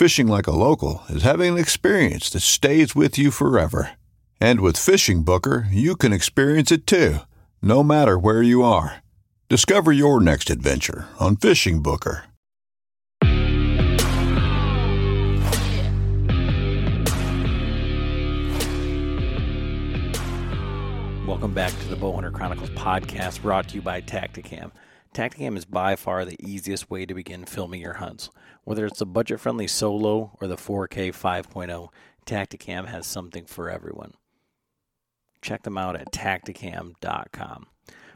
[0.00, 3.98] Fishing like a local is having an experience that stays with you forever.
[4.40, 7.18] And with Fishing Booker, you can experience it too,
[7.60, 9.02] no matter where you are.
[9.50, 12.24] Discover your next adventure on Fishing Booker.
[21.26, 24.70] Welcome back to the Bowhunter Chronicles podcast brought to you by Tactacam.
[25.12, 28.30] Tactacam is by far the easiest way to begin filming your hunts.
[28.64, 31.88] Whether it's the budget friendly solo or the 4K 5.0,
[32.26, 34.14] Tactacam has something for everyone.
[35.42, 37.66] Check them out at tactacam.com.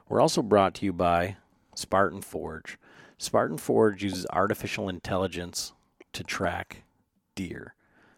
[0.09, 1.37] We're also brought to you by
[1.75, 2.79] Spartan Forge.
[3.17, 5.73] Spartan Forge uses artificial intelligence
[6.13, 6.85] to track
[7.35, 7.75] deer.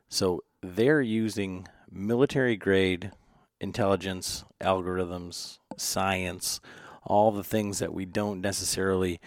[0.08, 3.12] So they're using military grade
[3.60, 6.60] intelligence, algorithms, science,
[7.04, 9.20] all the things that we don't necessarily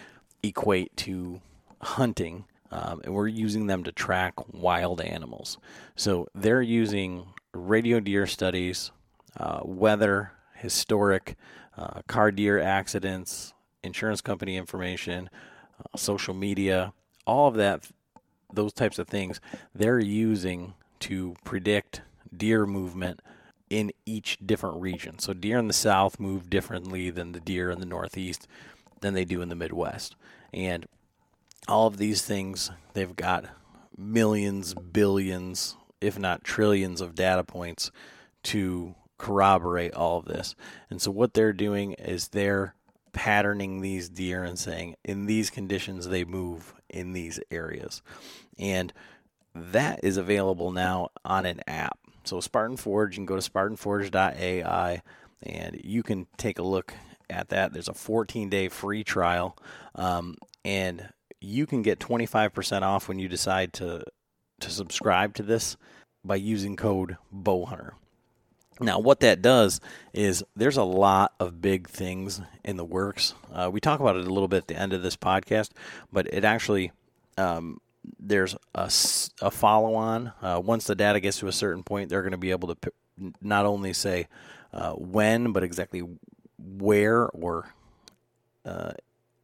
[0.44, 1.42] equate to
[1.82, 2.46] hunting.
[2.72, 5.58] Um, and we're using them to track wild animals.
[5.96, 8.92] So they're using radio deer studies,
[9.38, 11.36] uh, weather, historic,
[11.78, 13.54] uh, car deer accidents,
[13.84, 15.30] insurance company information,
[15.80, 16.94] uh, social media,
[17.26, 17.90] all of that,
[18.54, 19.40] those types of things,
[19.74, 22.02] they're using to predict
[22.36, 23.22] deer movement
[23.70, 25.20] in each different region.
[25.20, 28.48] So deer in the south move differently than the deer in the northeast
[29.02, 30.16] than they do in the Midwest.
[30.54, 30.88] And
[31.68, 33.46] all of these things, they've got
[33.98, 37.92] millions, billions, if not trillions of data points
[38.44, 40.56] to corroborate all of this.
[40.90, 42.74] And so what they're doing is they're
[43.12, 48.02] patterning these deer and saying in these conditions they move in these areas.
[48.58, 48.94] And
[49.54, 52.00] that is available now on an app.
[52.24, 55.02] So Spartan Forge, you can go to spartanforge.ai
[55.44, 56.94] and you can take a look
[57.30, 57.74] at that.
[57.74, 59.58] There's a 14 day free trial,
[59.96, 61.10] um, and
[61.42, 64.04] you can get 25% off when you decide to
[64.60, 65.78] to subscribe to this
[66.24, 67.92] by using code Bowhunter.
[68.82, 69.80] Now, what that does
[70.14, 73.34] is there's a lot of big things in the works.
[73.54, 75.72] Uh, we talk about it a little bit at the end of this podcast,
[76.12, 76.92] but it actually
[77.38, 77.80] um,
[78.20, 78.92] there's a,
[79.42, 80.32] a follow on.
[80.42, 82.76] Uh, once the data gets to a certain point, they're going to be able to
[82.76, 84.28] p- not only say
[84.74, 86.04] uh, when, but exactly
[86.58, 87.74] where or
[88.66, 88.92] uh,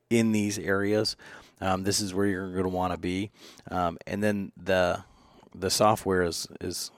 [0.09, 1.16] in these areas.
[1.61, 3.31] Um, this is where you're going to want to be,
[3.71, 5.03] um, and then the
[5.53, 6.91] the software is is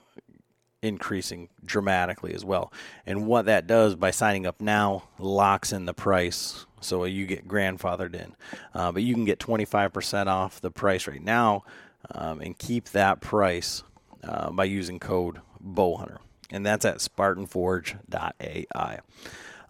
[0.82, 2.72] increasing dramatically as well.
[3.06, 7.48] And what that does by signing up now locks in the price so you get
[7.48, 8.34] grandfathered in.
[8.74, 11.64] Uh, but you can get 25% off the price right now
[12.12, 13.82] um, and keep that price
[14.22, 16.18] uh, by using code Bowhunter.
[16.50, 19.00] And that's at SpartanForge.ai.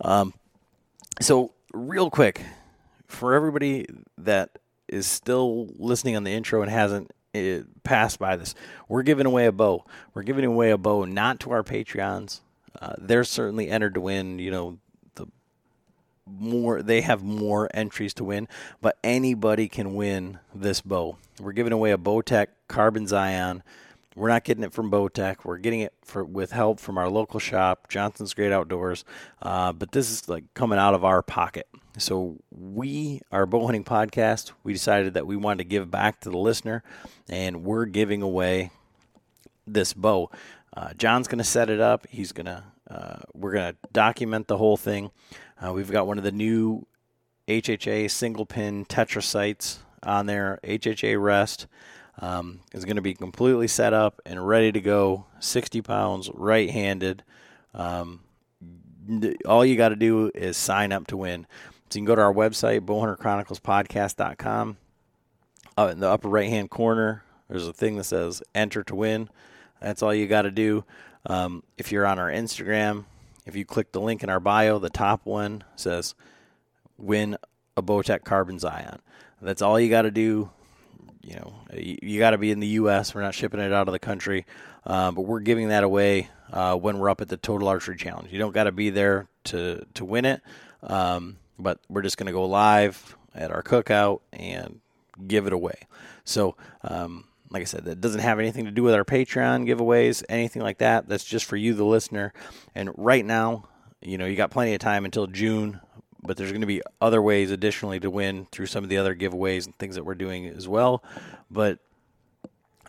[0.00, 0.34] Um,
[1.20, 2.40] so, real quick,
[3.08, 3.86] for everybody
[4.16, 4.58] that
[4.88, 8.54] is still listening on the intro and hasn't uh, passed by this,
[8.88, 9.84] we're giving away a bow.
[10.14, 12.40] We're giving away a bow not to our Patreons.
[12.80, 14.78] Uh, they're certainly entered to win, you know,
[15.14, 15.26] the
[16.26, 18.48] more they have more entries to win,
[18.80, 21.18] but anybody can win this bow.
[21.40, 23.62] We're giving away a Bowtech Carbon Zion.
[24.14, 25.44] We're not getting it from Bowtech.
[25.44, 29.04] We're getting it for with help from our local shop, Johnson's Great Outdoors.
[29.40, 31.68] Uh, but this is like coming out of our pocket.
[31.98, 36.30] So we, our bow hunting podcast, we decided that we wanted to give back to
[36.30, 36.82] the listener,
[37.28, 38.70] and we're giving away
[39.66, 40.30] this bow.
[40.76, 42.06] Uh, John's going to set it up.
[42.08, 45.10] He's going to uh, we're going to document the whole thing.
[45.62, 46.86] Uh, we've got one of the new
[47.46, 50.58] HHA single pin Tetra sights on there.
[50.64, 51.66] HHA rest
[52.18, 55.26] um, is going to be completely set up and ready to go.
[55.40, 57.24] 60 pounds, right handed.
[57.74, 58.20] Um,
[59.46, 61.46] all you got to do is sign up to win.
[61.90, 64.76] So you can go to our website, bowhunterchroniclespodcast.com.
[65.76, 69.30] Uh, in the upper right hand corner, there's a thing that says enter to win.
[69.80, 70.84] That's all you got to do.
[71.26, 73.04] Um, if you're on our Instagram,
[73.46, 76.14] if you click the link in our bio, the top one says
[76.98, 77.36] win
[77.76, 79.00] a Bowtech Carbon Zion.
[79.40, 80.50] That's all you got to do.
[81.22, 83.14] You know, you, you got to be in the U.S.
[83.14, 84.46] We're not shipping it out of the country,
[84.84, 88.32] uh, but we're giving that away uh, when we're up at the Total Archery Challenge.
[88.32, 90.42] You don't got to be there to to win it,
[90.82, 94.80] um, but we're just going to go live at our cookout and
[95.26, 95.86] give it away.
[96.24, 100.22] So, um, like I said, that doesn't have anything to do with our Patreon giveaways,
[100.28, 101.08] anything like that.
[101.08, 102.32] That's just for you, the listener.
[102.74, 103.68] And right now,
[104.02, 105.80] you know, you got plenty of time until June,
[106.22, 109.14] but there's going to be other ways additionally to win through some of the other
[109.14, 111.02] giveaways and things that we're doing as well.
[111.50, 111.78] But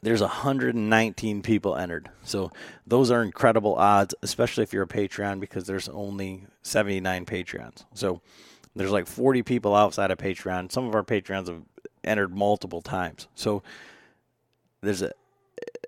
[0.02, 2.10] there's 119 people entered.
[2.24, 2.52] So
[2.86, 7.86] those are incredible odds, especially if you're a Patreon because there's only 79 Patreons.
[7.94, 8.22] So
[8.80, 10.72] there's like 40 people outside of Patreon.
[10.72, 11.64] Some of our Patreons have
[12.02, 13.28] entered multiple times.
[13.36, 13.62] So
[14.80, 15.12] there's an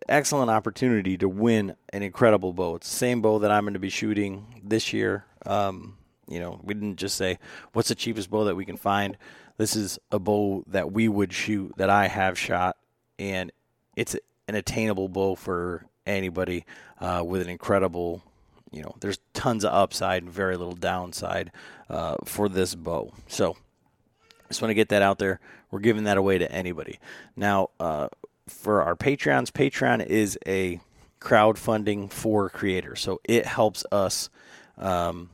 [0.09, 2.75] excellent opportunity to win an incredible bow.
[2.75, 5.23] It's the same bow that I'm going to be shooting this year.
[5.45, 7.39] Um, you know, we didn't just say
[7.71, 9.17] what's the cheapest bow that we can find.
[9.55, 12.75] This is a bow that we would shoot that I have shot,
[13.17, 13.53] and
[13.95, 14.17] it's
[14.49, 16.65] an attainable bow for anybody
[16.99, 18.21] uh, with an incredible.
[18.71, 21.51] You know, there's tons of upside and very little downside
[21.89, 23.13] uh, for this bow.
[23.27, 23.57] So,
[24.47, 25.39] just want to get that out there.
[25.71, 26.99] We're giving that away to anybody.
[27.35, 28.09] Now, uh,
[28.47, 30.79] for our Patreons, Patreon is a
[31.21, 32.99] crowdfunding for creators.
[32.99, 34.29] So it helps us
[34.77, 35.29] um,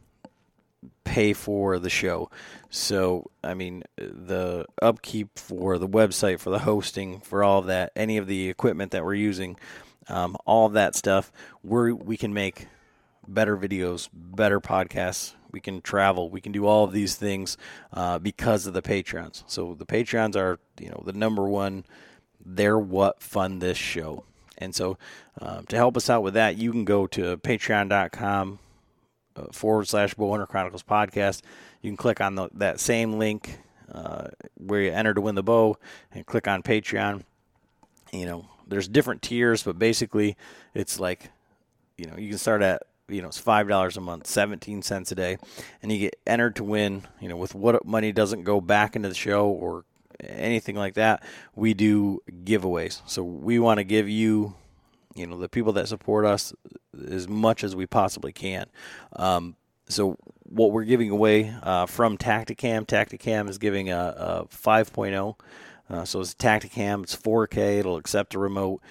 [1.03, 2.29] pay for the show.
[2.69, 8.17] So, I mean, the upkeep for the website, for the hosting, for all that, any
[8.17, 9.57] of the equipment that we're using,
[10.09, 11.31] um, all that stuff,
[11.63, 12.67] we we can make
[13.27, 15.33] better videos, better podcasts.
[15.51, 16.29] We can travel.
[16.29, 17.57] We can do all of these things
[17.93, 19.43] uh, because of the Patreons.
[19.47, 21.85] So the Patreons are, you know, the number one
[22.47, 24.23] they're what fund this show.
[24.57, 24.97] And so,
[25.39, 28.59] um, to help us out with that, you can go to patreon.com
[29.35, 31.41] uh, forward slash Bowhunter Chronicles podcast.
[31.81, 33.59] You can click on the, that same link
[33.91, 35.77] uh, where you enter to win the bow
[36.11, 37.23] and click on Patreon.
[38.11, 40.35] You know, there's different tiers, but basically,
[40.73, 41.29] it's like,
[41.97, 45.11] you know, you can start at you know it's five dollars a month, seventeen cents
[45.11, 45.37] a day,
[45.81, 47.03] and you get entered to win.
[47.19, 49.85] You know, with what money doesn't go back into the show or
[50.19, 51.23] anything like that,
[51.55, 53.01] we do giveaways.
[53.05, 54.55] So we want to give you,
[55.15, 56.53] you know, the people that support us
[57.09, 58.67] as much as we possibly can.
[59.15, 59.55] Um,
[59.87, 65.35] so what we're giving away uh, from Tactacam, Tactacam is giving a, a 5.0.
[65.89, 68.81] Uh, so it's Tactacam, it's 4K, it'll accept a remote,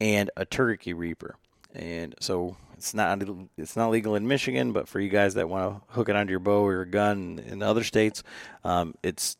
[0.00, 1.36] and a Turkey Reaper.
[1.74, 3.22] And so it's not
[3.58, 6.30] it's not legal in Michigan, but for you guys that want to hook it onto
[6.30, 8.22] your bow or your gun in other states,
[8.64, 9.36] um, it's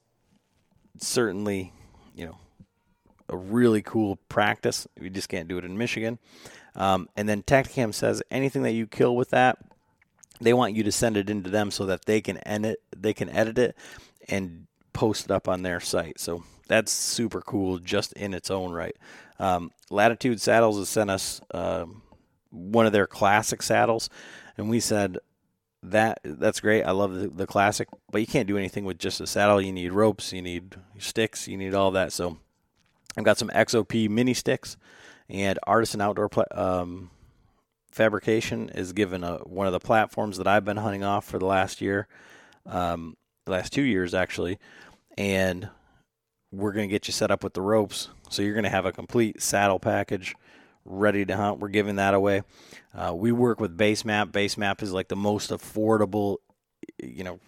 [0.98, 1.72] certainly,
[2.14, 2.36] you know,
[3.30, 4.86] a really cool practice.
[5.00, 6.18] You just can't do it in Michigan.
[6.74, 9.56] Um, and then Tactacam says anything that you kill with that,
[10.38, 13.30] they want you to send it into them so that they can edit they can
[13.30, 13.74] edit it
[14.28, 16.20] and post it up on their site.
[16.20, 18.96] So that's super cool just in its own right.
[19.38, 22.02] Um, Latitude Saddles has sent us um,
[22.50, 24.10] one of their classic saddles,
[24.56, 25.18] and we said
[25.82, 26.82] that that's great.
[26.82, 29.60] I love the, the classic, but you can't do anything with just a saddle.
[29.60, 32.12] You need ropes, you need sticks, you need all that.
[32.12, 32.38] So
[33.16, 34.76] I've got some XOP mini sticks,
[35.28, 37.10] and Artisan Outdoor pla- um,
[37.90, 41.46] Fabrication is given a, one of the platforms that I've been hunting off for the
[41.46, 42.06] last year,
[42.66, 43.16] um,
[43.46, 44.58] last two years actually,
[45.18, 45.68] and
[46.52, 48.08] we're going to get you set up with the ropes.
[48.28, 50.34] So you're going to have a complete saddle package
[50.84, 51.60] ready to hunt.
[51.60, 52.42] We're giving that away.
[52.94, 54.32] Uh, we work with Basemap.
[54.32, 56.38] Basemap is like the most affordable,
[57.02, 57.40] you know,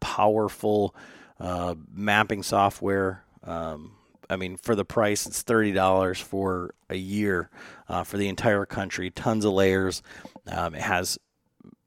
[0.00, 0.94] powerful
[1.38, 3.24] uh, mapping software.
[3.44, 3.92] Um,
[4.28, 7.50] I mean, for the price, it's thirty dollars for a year
[7.88, 9.10] uh, for the entire country.
[9.10, 10.02] Tons of layers.
[10.46, 11.18] Um, it has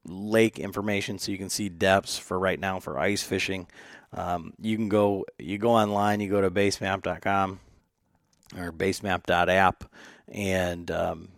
[0.05, 3.67] lake information, so you can see depths for right now for ice fishing.
[4.11, 7.59] Um, you can go, you go online, you go to basemap.com
[8.57, 9.83] or basemap.app,
[10.27, 11.29] and um,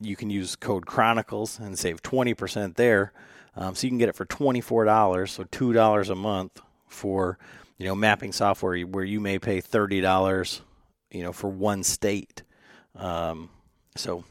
[0.00, 3.12] you can use code Chronicles and save 20% there.
[3.54, 7.38] Um, so you can get it for $24, so $2 a month for
[7.78, 10.60] you know mapping software where you may pay $30
[11.12, 12.42] you know for one state.
[12.96, 13.50] Um,
[13.96, 14.24] so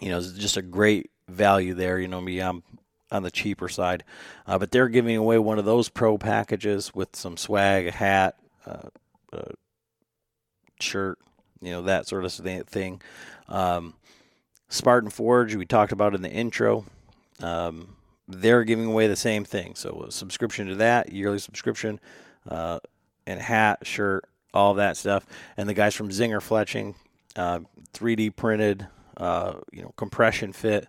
[0.00, 1.98] you know it's just a great value there.
[1.98, 2.62] You know me, I'm
[3.10, 4.04] on the cheaper side.
[4.46, 8.36] Uh, but they're giving away one of those pro packages with some swag, a hat,
[8.66, 8.88] uh,
[9.32, 9.52] a
[10.80, 11.18] shirt,
[11.60, 13.00] you know that sort of thing.
[13.48, 13.94] Um,
[14.68, 16.84] Spartan Forge, we talked about in the intro.
[17.40, 17.96] Um,
[18.26, 19.74] they're giving away the same thing.
[19.74, 21.98] So a subscription to that, yearly subscription,
[22.46, 22.80] uh,
[23.26, 25.24] and hat, shirt, all that stuff.
[25.56, 26.94] And the guys from Zinger Fletching,
[27.36, 27.60] uh,
[27.94, 28.86] 3D printed,
[29.16, 30.88] uh, you know, compression fit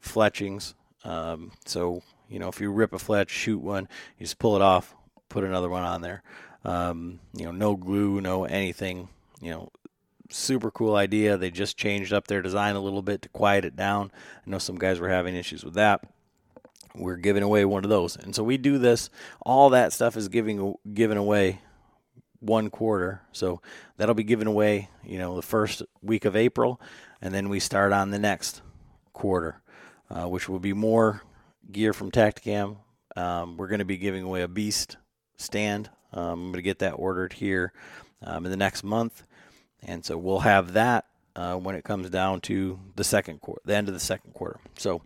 [0.00, 0.74] fletchings.
[1.04, 3.88] Um, so you know, if you rip a fletch, shoot one,
[4.18, 4.94] you just pull it off,
[5.28, 6.22] put another one on there.
[6.64, 9.08] Um, you know, no glue, no anything.
[9.40, 9.72] You know,
[10.30, 11.36] super cool idea.
[11.36, 14.10] They just changed up their design a little bit to quiet it down.
[14.46, 16.02] I know some guys were having issues with that.
[16.94, 19.10] We're giving away one of those, and so we do this.
[19.42, 21.60] All that stuff is giving given away
[22.40, 23.22] one quarter.
[23.32, 23.60] So
[23.96, 26.80] that'll be given away, you know, the first week of April,
[27.22, 28.62] and then we start on the next
[29.12, 29.60] quarter,
[30.10, 31.22] uh, which will be more
[31.70, 32.78] gear from Tactacam.
[33.16, 34.96] Um, we're going to be giving away a Beast
[35.36, 35.90] stand.
[36.12, 37.72] Um, I'm going to get that ordered here
[38.22, 39.22] um, in the next month,
[39.82, 41.06] and so we'll have that
[41.36, 44.60] uh, when it comes down to the second quarter, the end of the second quarter.
[44.76, 45.02] So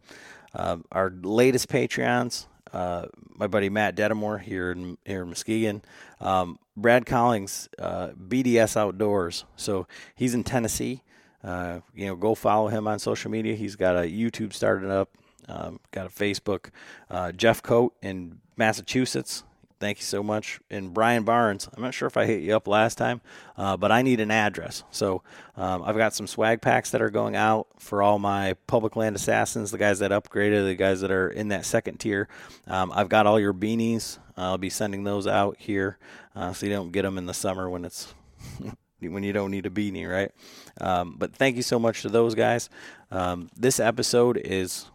[0.54, 5.82] uh, our latest Patreons, uh, my buddy Matt Dedamore here in here in Muskegon,
[6.20, 9.44] um, Brad Collings, uh, BDS Outdoors.
[9.56, 11.02] So he's in Tennessee.
[11.42, 13.54] Uh, you know, go follow him on social media.
[13.54, 15.10] He's got a YouTube started up,
[15.46, 16.70] um, got a Facebook.
[17.10, 19.44] Uh, Jeff Coat in Massachusetts.
[19.84, 20.60] Thank you so much.
[20.70, 23.20] And Brian Barnes, I'm not sure if I hit you up last time,
[23.58, 24.82] uh, but I need an address.
[24.90, 25.22] So
[25.58, 29.14] um, I've got some swag packs that are going out for all my public land
[29.14, 32.28] assassins, the guys that upgraded, the guys that are in that second tier.
[32.66, 34.16] Um, I've got all your beanies.
[34.38, 35.98] I'll be sending those out here
[36.34, 38.14] uh, so you don't get them in the summer when it's.
[39.00, 40.32] when you don't need a beanie, right?
[40.80, 42.70] Um, but thank you so much to those guys.
[43.10, 44.86] Um, this episode is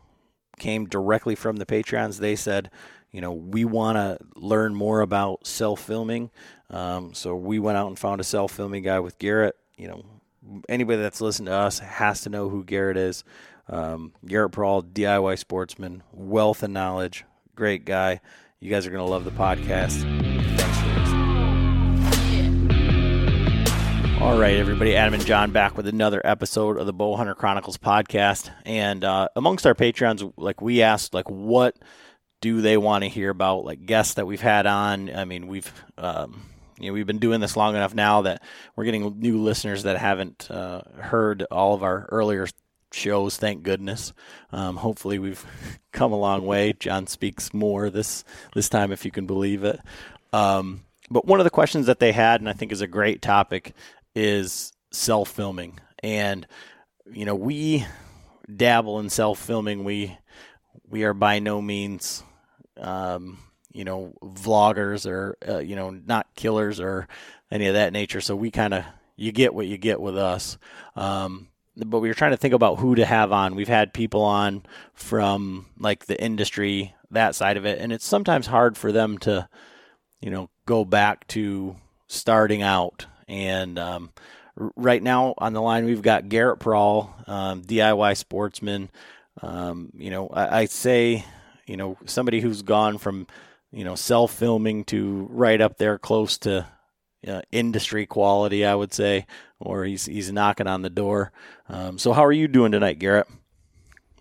[0.58, 2.18] came directly from the Patreons.
[2.18, 2.72] They said,
[3.12, 6.30] you know, we want to learn more about self filming.
[6.70, 9.56] Um, so we went out and found a self filming guy with Garrett.
[9.78, 10.06] You know,
[10.68, 13.24] anybody that's listened to us has to know who Garrett is.
[13.68, 17.24] Um, Garrett Prahl, DIY sportsman, wealth of knowledge,
[17.56, 18.20] great guy.
[18.60, 20.06] You guys are going to love the podcast.
[24.22, 24.98] All right, everybody.
[24.98, 28.52] Adam and John back with another episode of the Bowhunter Chronicles podcast.
[28.66, 31.78] And uh, amongst our patrons, like we asked, like what
[32.42, 35.14] do they want to hear about like guests that we've had on?
[35.14, 36.42] I mean, we've um,
[36.80, 38.42] you know we've been doing this long enough now that
[38.76, 42.48] we're getting new listeners that haven't uh, heard all of our earlier
[42.94, 43.38] shows.
[43.38, 44.14] Thank goodness.
[44.52, 45.46] Um, hopefully, we've
[45.92, 46.74] come a long way.
[46.74, 49.80] John speaks more this this time, if you can believe it.
[50.32, 50.82] Um,
[51.12, 53.74] but one of the questions that they had, and I think is a great topic,
[54.16, 55.80] is self filming.
[56.02, 56.48] And
[57.12, 57.86] you know, we
[58.54, 59.84] dabble in self filming.
[59.84, 60.18] We
[60.88, 62.24] we are by no means
[62.80, 63.38] um,
[63.72, 67.08] you know, vloggers or uh, you know, not killers or
[67.52, 68.22] any of that nature.
[68.22, 68.84] So we kind of
[69.16, 70.58] you get what you get with us.
[70.96, 73.56] Um, but we were trying to think about who to have on.
[73.56, 78.48] We've had people on from like the industry, that side of it, and it's sometimes
[78.48, 79.48] hard for them to,
[80.20, 81.76] you know, go back to
[82.08, 83.06] starting out.
[83.28, 84.12] And um,
[84.56, 88.90] right now on the line, we've got Garrett Prahl, um, DIY sportsman.
[89.42, 91.24] Um, you know, I, I say
[91.70, 93.28] you know, somebody who's gone from,
[93.72, 96.66] you know, self filming to right up there close to
[97.28, 99.28] uh, industry quality, I would say,
[99.60, 101.32] or he's he's knocking on the door.
[101.68, 103.28] Um, so, how are you doing tonight, Garrett?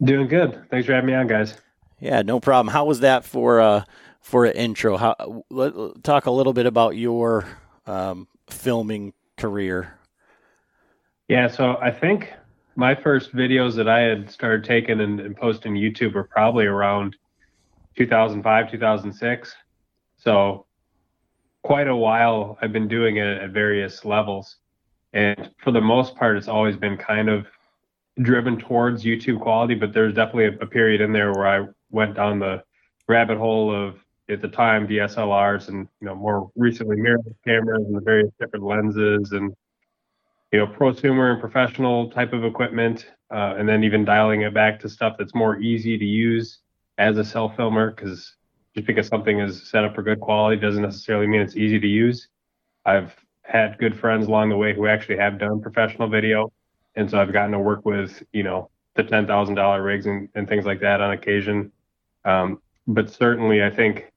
[0.02, 0.62] Doing good.
[0.70, 1.54] Thanks for having me on, guys.
[2.00, 2.70] Yeah, no problem.
[2.70, 3.84] How was that for uh
[4.20, 4.98] for an intro?
[4.98, 5.72] How let,
[6.04, 7.46] talk a little bit about your
[7.86, 9.94] um, filming career.
[11.28, 12.32] Yeah, so I think
[12.76, 17.16] my first videos that I had started taking and, and posting YouTube were probably around
[17.98, 19.56] 2005, 2006.
[20.16, 20.66] So
[21.62, 24.56] quite a while I've been doing it at various levels.
[25.12, 27.46] And for the most part, it's always been kind of
[28.22, 32.14] driven towards YouTube quality, but there's definitely a, a period in there where I went
[32.14, 32.62] down the
[33.08, 33.96] rabbit hole of
[34.28, 38.64] at the time DSLRs and you know more recently mirrorless cameras and the various different
[38.64, 39.54] lenses and
[40.52, 44.78] you know prosumer and professional type of equipment uh, and then even dialing it back
[44.80, 46.58] to stuff that's more easy to use
[46.98, 48.34] as a cell filmer because
[48.74, 51.86] just because something is set up for good quality doesn't necessarily mean it's easy to
[51.86, 52.28] use.
[52.84, 56.52] I've had good friends along the way who actually have done professional video,
[56.96, 60.28] and so I've gotten to work with you know the ten thousand dollar rigs and,
[60.34, 61.72] and things like that on occasion.
[62.24, 64.12] Um, but certainly, I think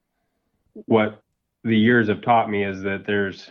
[0.86, 1.22] what
[1.64, 3.50] the years have taught me is that there's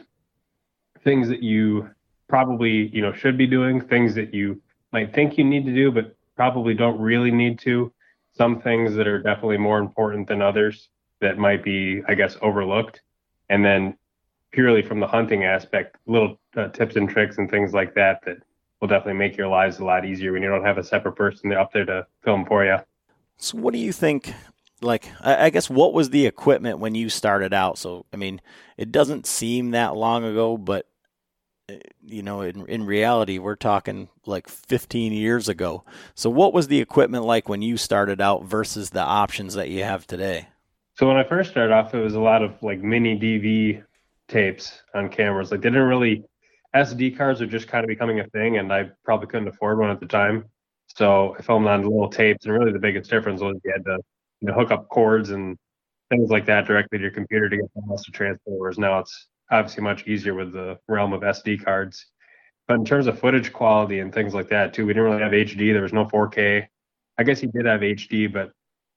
[1.04, 1.90] things that you
[2.28, 4.62] probably you know should be doing, things that you
[4.92, 7.92] might think you need to do, but probably don't really need to
[8.34, 13.02] some things that are definitely more important than others that might be, I guess, overlooked.
[13.50, 13.98] And then
[14.52, 18.38] purely from the hunting aspect, little uh, tips and tricks and things like that that
[18.80, 21.52] will definitely make your lives a lot easier when you don't have a separate person
[21.54, 22.78] up there to film for you.
[23.38, 24.34] So, what do you think?
[24.84, 27.78] Like, I guess, what was the equipment when you started out?
[27.78, 28.42] So, I mean,
[28.78, 30.88] it doesn't seem that long ago, but
[32.06, 35.84] you know, in in reality, we're talking like 15 years ago.
[36.16, 39.84] So, what was the equipment like when you started out versus the options that you
[39.84, 40.48] have today?
[40.96, 43.84] So, when I first started off, it was a lot of like mini DV
[44.28, 45.51] tapes on cameras.
[45.51, 46.24] Like, they didn't really
[46.75, 49.90] SD cards are just kind of becoming a thing, and I probably couldn't afford one
[49.90, 50.46] at the time.
[50.88, 54.00] So I filmed on little tapes, and really the biggest difference was you had to
[54.40, 55.58] you know, hook up cords and
[56.10, 58.51] things like that directly to your computer to get the files to transfer.
[58.51, 62.05] Whereas now it's obviously much easier with the realm of SD cards.
[62.67, 65.31] But in terms of footage quality and things like that too, we didn't really have
[65.31, 65.74] HD.
[65.74, 66.67] There was no 4K.
[67.17, 68.51] I guess he did have HD, but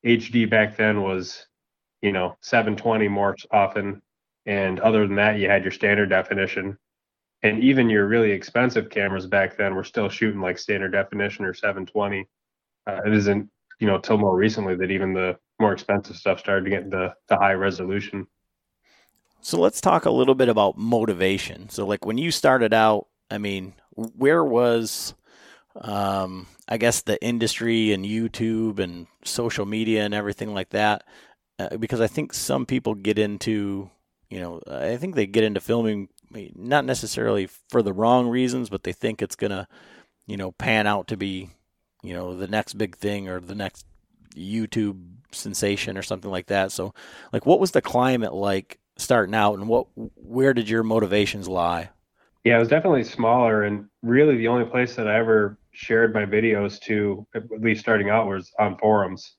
[0.05, 1.45] HD back then was,
[2.01, 4.01] you know, 720 more often.
[4.45, 6.77] And other than that, you had your standard definition
[7.45, 11.53] and even your really expensive cameras back then were still shooting like standard definition or
[11.53, 12.27] 720
[12.87, 16.65] uh, it isn't you know till more recently that even the more expensive stuff started
[16.65, 18.25] to get the, the high resolution
[19.45, 23.37] so let's talk a little bit about motivation so like when you started out i
[23.37, 25.13] mean where was
[25.81, 31.03] um, i guess the industry and youtube and social media and everything like that
[31.59, 33.89] uh, because i think some people get into
[34.29, 36.09] you know i think they get into filming
[36.55, 39.67] not necessarily for the wrong reasons, but they think it's gonna,
[40.27, 41.49] you know, pan out to be,
[42.03, 43.85] you know, the next big thing or the next
[44.35, 46.71] YouTube sensation or something like that.
[46.71, 46.93] So,
[47.31, 51.89] like, what was the climate like starting out, and what where did your motivations lie?
[52.43, 56.25] Yeah, it was definitely smaller, and really the only place that I ever shared my
[56.25, 59.35] videos to, at least starting out, was on forums.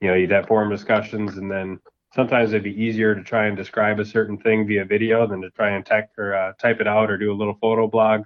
[0.00, 1.80] You know, you'd have forum discussions, and then
[2.14, 5.50] sometimes it'd be easier to try and describe a certain thing via video than to
[5.50, 8.22] try and tech or uh, type it out or do a little photo blog.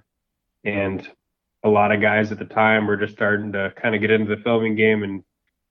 [0.63, 1.07] And
[1.63, 4.33] a lot of guys at the time were just starting to kind of get into
[4.33, 5.23] the filming game and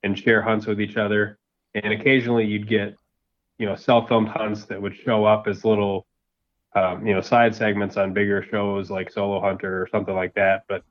[0.02, 1.38] and share hunts with each other.
[1.74, 2.94] And occasionally you'd get,
[3.58, 6.06] you know, self-filmed hunts that would show up as little,
[6.74, 10.64] um, you know, side segments on bigger shows like Solo Hunter or something like that.
[10.68, 10.82] But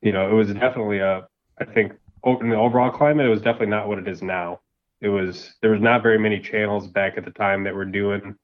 [0.00, 1.26] you know, it was definitely a,
[1.60, 1.92] I think,
[2.24, 4.60] in the overall climate, it was definitely not what it is now
[5.02, 8.36] it was there was not very many channels back at the time that were doing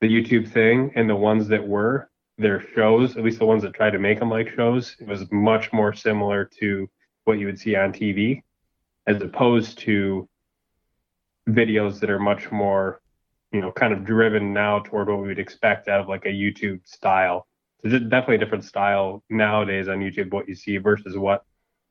[0.00, 3.74] the YouTube thing, and the ones that were their shows, at least the ones that
[3.74, 6.88] tried to make them like shows, it was much more similar to
[7.24, 8.42] what you would see on TV,
[9.06, 10.28] as opposed to
[11.48, 13.00] videos that are much more,
[13.52, 16.28] you know, kind of driven now toward what we would expect out of like a
[16.28, 17.46] YouTube style.
[17.82, 21.44] So there's definitely a different style nowadays on YouTube what you see versus what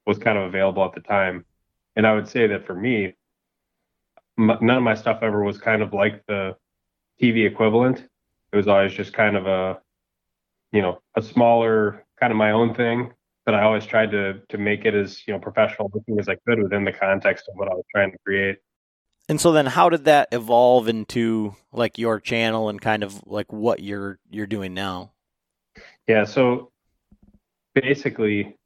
[0.05, 1.45] was kind of available at the time.
[1.95, 3.15] And I would say that for me,
[4.37, 6.55] none of my stuff ever was kind of like the
[7.21, 8.07] TV equivalent.
[8.51, 9.79] It was always just kind of a,
[10.71, 13.13] you know, a smaller kind of my own thing.
[13.45, 16.35] But I always tried to to make it as you know professional looking as I
[16.47, 18.57] could within the context of what I was trying to create.
[19.29, 23.51] And so then, how did that evolve into like your channel and kind of like
[23.53, 25.11] what you're you're doing now?
[26.07, 26.25] Yeah.
[26.25, 26.71] So
[27.73, 28.57] basically,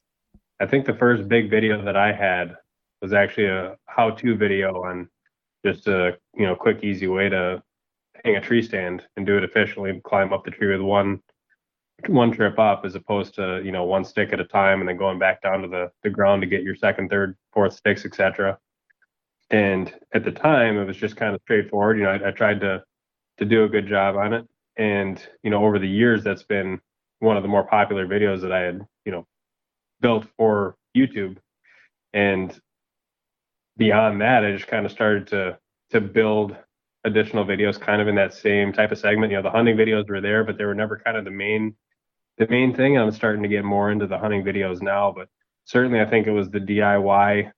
[0.59, 2.55] I think the first big video that I had
[3.01, 5.09] was actually a how-to video on
[5.65, 7.61] just a you know quick easy way to
[8.23, 11.21] hang a tree stand and do it efficiently climb up the tree with one
[12.07, 14.97] one trip up as opposed to you know one stick at a time and then
[14.97, 18.57] going back down to the, the ground to get your second third fourth sticks etc
[19.49, 22.61] and at the time it was just kind of straightforward you know I, I tried
[22.61, 22.83] to
[23.37, 24.45] to do a good job on it
[24.77, 26.79] and you know over the years that's been
[27.19, 29.25] one of the more popular videos that i had you know
[30.01, 31.37] built for youtube
[32.13, 32.59] and
[33.77, 35.57] beyond that, I just kind of started to
[35.91, 36.55] to build
[37.03, 39.31] additional videos kind of in that same type of segment.
[39.31, 41.75] You know, the hunting videos were there, but they were never kind of the main
[42.37, 42.97] the main thing.
[42.97, 45.29] I'm starting to get more into the hunting videos now, but
[45.65, 47.51] certainly I think it was the DIY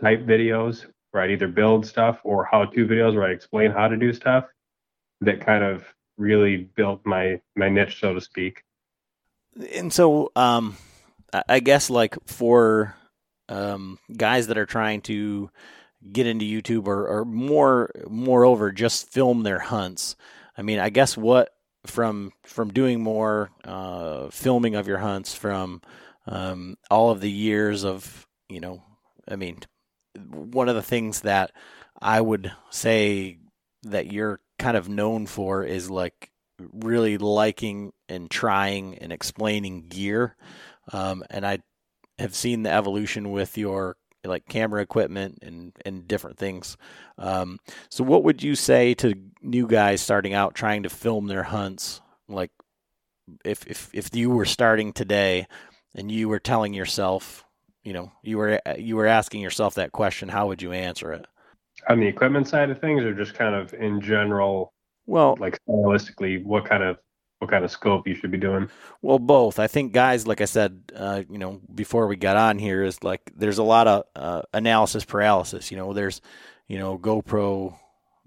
[0.00, 3.88] type videos where I'd either build stuff or how to videos where I explain how
[3.88, 4.46] to do stuff
[5.20, 5.84] that kind of
[6.18, 8.64] really built my my niche, so to speak.
[9.74, 10.76] And so, um,
[11.48, 12.96] I guess like for
[13.48, 15.50] um, guys that are trying to
[16.10, 20.16] get into YouTube or, or more moreover just film their hunts.
[20.56, 21.50] I mean, I guess what
[21.86, 25.82] from from doing more uh, filming of your hunts from
[26.26, 28.82] um, all of the years of you know,
[29.28, 29.60] I mean,
[30.16, 31.52] one of the things that
[32.00, 33.38] I would say
[33.84, 36.30] that you're kind of known for is like
[36.72, 40.36] really liking and trying and explaining gear.
[40.92, 41.60] Um, and I
[42.18, 46.76] have seen the evolution with your like camera equipment and and different things.
[47.18, 51.42] Um, so, what would you say to new guys starting out trying to film their
[51.42, 52.00] hunts?
[52.28, 52.50] Like,
[53.44, 55.46] if if if you were starting today
[55.94, 57.44] and you were telling yourself,
[57.82, 61.26] you know, you were you were asking yourself that question, how would you answer it?
[61.88, 64.72] On the equipment side of things, or just kind of in general,
[65.06, 66.98] Well, like stylistically, what kind of
[67.38, 68.70] what kind of scope you should be doing?
[69.02, 69.58] Well, both.
[69.58, 73.02] I think guys, like I said, uh, you know, before we got on here, is
[73.02, 75.72] like there's a lot of uh, analysis paralysis.
[75.72, 76.20] You know, there's,
[76.68, 77.76] you know, GoPro,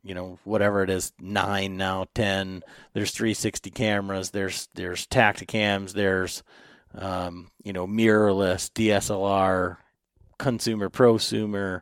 [0.04, 2.62] you know, whatever it is, nine now, ten.
[2.94, 4.32] There's 360 cameras.
[4.32, 5.94] There's there's Tactacams.
[5.94, 6.44] There's,
[6.98, 9.78] um, you know, mirrorless DSLR,
[10.40, 11.82] consumer, prosumer,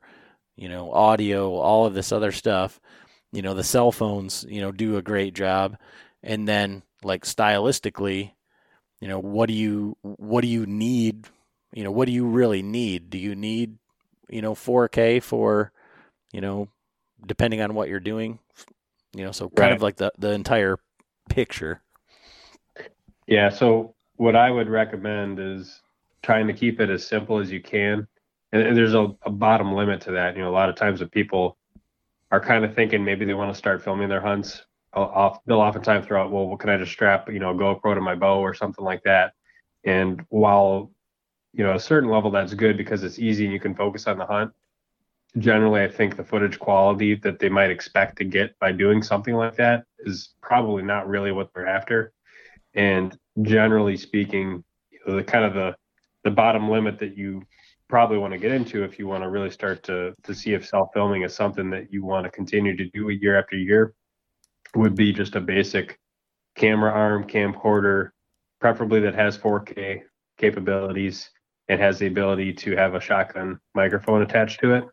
[0.56, 2.80] you know, audio, all of this other stuff.
[3.32, 5.78] You know, the cell phones, you know, do a great job,
[6.23, 8.32] and then like stylistically
[9.02, 11.28] you know what do you what do you need
[11.73, 13.78] you know what do you really need do you need
[14.30, 15.71] you know 4k for
[16.34, 16.69] you know
[17.26, 18.39] depending on what you're doing
[19.15, 19.73] you know so kind Right.
[19.73, 20.78] of like the the entire
[21.30, 21.82] picture
[23.28, 23.49] Yeah.
[23.49, 25.81] So what I would recommend is
[26.21, 28.07] trying to keep it as simple as you can.
[28.53, 30.38] And, and there's a, a bottom limit to that.
[30.38, 31.57] You know, a lot of times that people
[32.31, 34.63] are kind of thinking maybe they want to start filming their hunts.
[34.95, 37.99] They'll oftentimes throw out, well, what can I just strap, you know, a GoPro to
[37.99, 39.33] my bow or something like that.
[39.83, 40.93] And while,
[41.51, 44.17] you know, a certain level that's good because it's easy and you can focus on
[44.17, 44.53] the hunt.
[45.38, 49.36] Generally, I think the footage quality that they might expect to get by doing something
[49.36, 52.13] like that is probably not really what they're after
[52.75, 54.63] and generally speaking
[55.05, 55.75] the kind of the
[56.23, 57.41] the bottom limit that you
[57.89, 60.65] probably want to get into if you want to really start to to see if
[60.65, 63.93] self filming is something that you want to continue to do year after year
[64.75, 65.99] would be just a basic
[66.55, 68.09] camera arm camcorder
[68.59, 70.01] preferably that has 4k
[70.38, 71.29] capabilities
[71.67, 74.86] and has the ability to have a shotgun microphone attached to it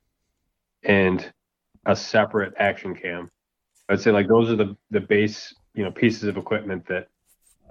[0.82, 1.32] and
[1.86, 3.30] a separate action cam.
[3.88, 7.08] I'd say like those are the the base you know pieces of equipment that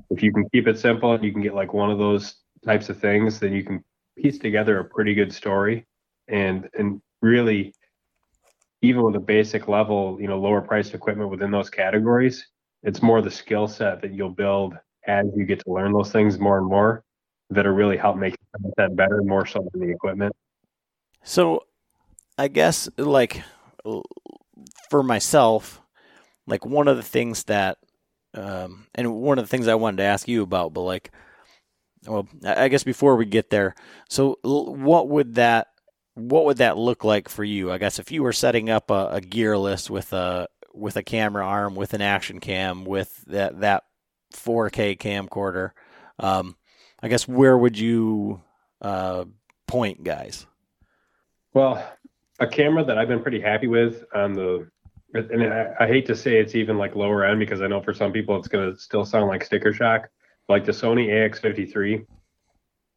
[0.09, 2.35] if you can keep it simple and you can get like one of those
[2.65, 3.83] types of things, then you can
[4.17, 5.85] piece together a pretty good story.
[6.27, 7.73] And and really,
[8.81, 12.47] even with a basic level, you know, lower priced equipment within those categories,
[12.83, 14.75] it's more the skill set that you'll build
[15.07, 17.03] as you get to learn those things more and more
[17.49, 18.35] that'll really help make
[18.77, 20.35] that better, more so than the equipment.
[21.23, 21.63] so
[22.37, 23.41] i guess like
[24.89, 25.81] for myself
[26.47, 27.77] like one of the things that
[28.35, 31.11] um and one of the things i wanted to ask you about but like
[32.05, 33.75] well i guess before we get there
[34.09, 35.67] so what would that
[36.19, 37.71] what would that look like for you?
[37.71, 41.03] I guess if you were setting up a, a gear list with a with a
[41.03, 43.83] camera arm with an action cam with that that
[44.33, 45.71] 4k camcorder
[46.19, 46.55] um
[47.01, 48.41] i guess where would you
[48.81, 49.25] uh
[49.69, 50.45] point guys?
[51.53, 51.83] Well,
[52.39, 54.69] a camera that I've been pretty happy with on the,
[55.13, 57.93] and I, I hate to say it's even like lower end because I know for
[57.93, 60.09] some people it's going to still sound like sticker shock.
[60.47, 62.05] Like the Sony AX53,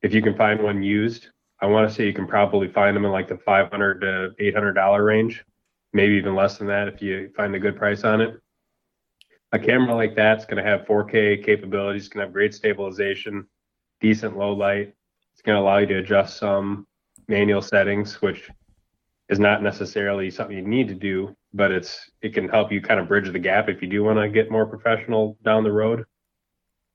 [0.03, 1.29] if you can find one used,
[1.61, 4.73] I want to say you can probably find them in like the 500 to 800
[4.73, 5.45] dollar range,
[5.93, 8.41] maybe even less than that if you find a good price on it.
[9.53, 13.47] A camera like that's going to have 4K capabilities, going to have great stabilization,
[14.01, 14.95] decent low light.
[15.35, 16.87] It's going to allow you to adjust some
[17.29, 18.51] manual settings, which
[19.29, 23.01] is not necessarily something you need to do, but it's it can help you kind
[23.01, 26.05] of bridge the gap if you do want to get more professional down the road.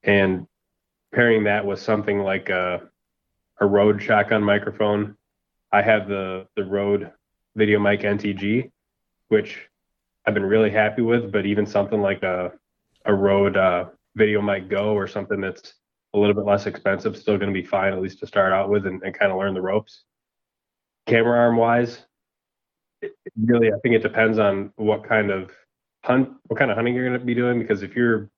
[0.03, 0.47] And
[1.13, 2.81] pairing that with something like a
[3.59, 5.15] a Rode shotgun microphone,
[5.71, 7.11] I have the the Rode
[7.55, 8.71] Video Mic NTG,
[9.29, 9.67] which
[10.25, 11.31] I've been really happy with.
[11.31, 12.51] But even something like a
[13.05, 15.73] a Rode uh, Video Mic Go or something that's
[16.13, 18.69] a little bit less expensive, still going to be fine at least to start out
[18.69, 20.03] with and, and kind of learn the ropes.
[21.05, 22.06] Camera arm wise,
[23.41, 25.51] really I think it depends on what kind of
[26.03, 27.59] hunt, what kind of hunting you're going to be doing.
[27.59, 28.29] Because if you're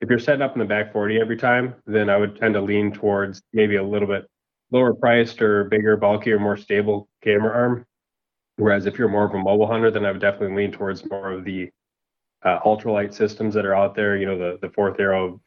[0.00, 2.60] if you're setting up in the back 40 every time, then I would tend to
[2.60, 4.26] lean towards maybe a little bit
[4.70, 7.86] lower priced or bigger, bulkier, more stable camera arm.
[8.56, 11.32] Whereas if you're more of a mobile hunter, then I would definitely lean towards more
[11.32, 11.70] of the
[12.44, 14.16] uh, ultralight systems that are out there.
[14.16, 15.40] You know, the the fourth arrow,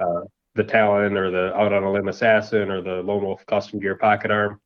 [0.00, 0.22] uh,
[0.54, 3.96] the Talon, or the Out on a Limb Assassin, or the Lone Wolf Custom Gear
[3.96, 4.60] Pocket Arm.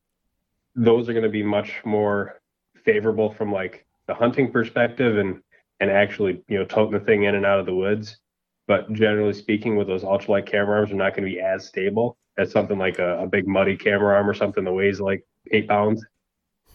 [0.75, 2.40] Those are going to be much more
[2.85, 5.43] favorable from like the hunting perspective and
[5.81, 8.19] and actually you know toting the thing in and out of the woods.
[8.67, 12.17] But generally speaking, with those ultralight camera arms, are not going to be as stable
[12.39, 15.69] as something like a, a big muddy camera arm or something that weighs like eight
[15.69, 16.05] pounds.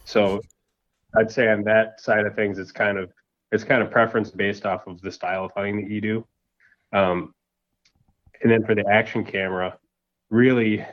[0.04, 0.40] So
[1.16, 3.10] I'd say on that side of things, it's kind of
[3.52, 6.26] it's kind of preference based off of the style of hunting that you do.
[6.92, 7.34] Um,
[8.42, 9.78] and then for the action camera,
[10.30, 10.84] really,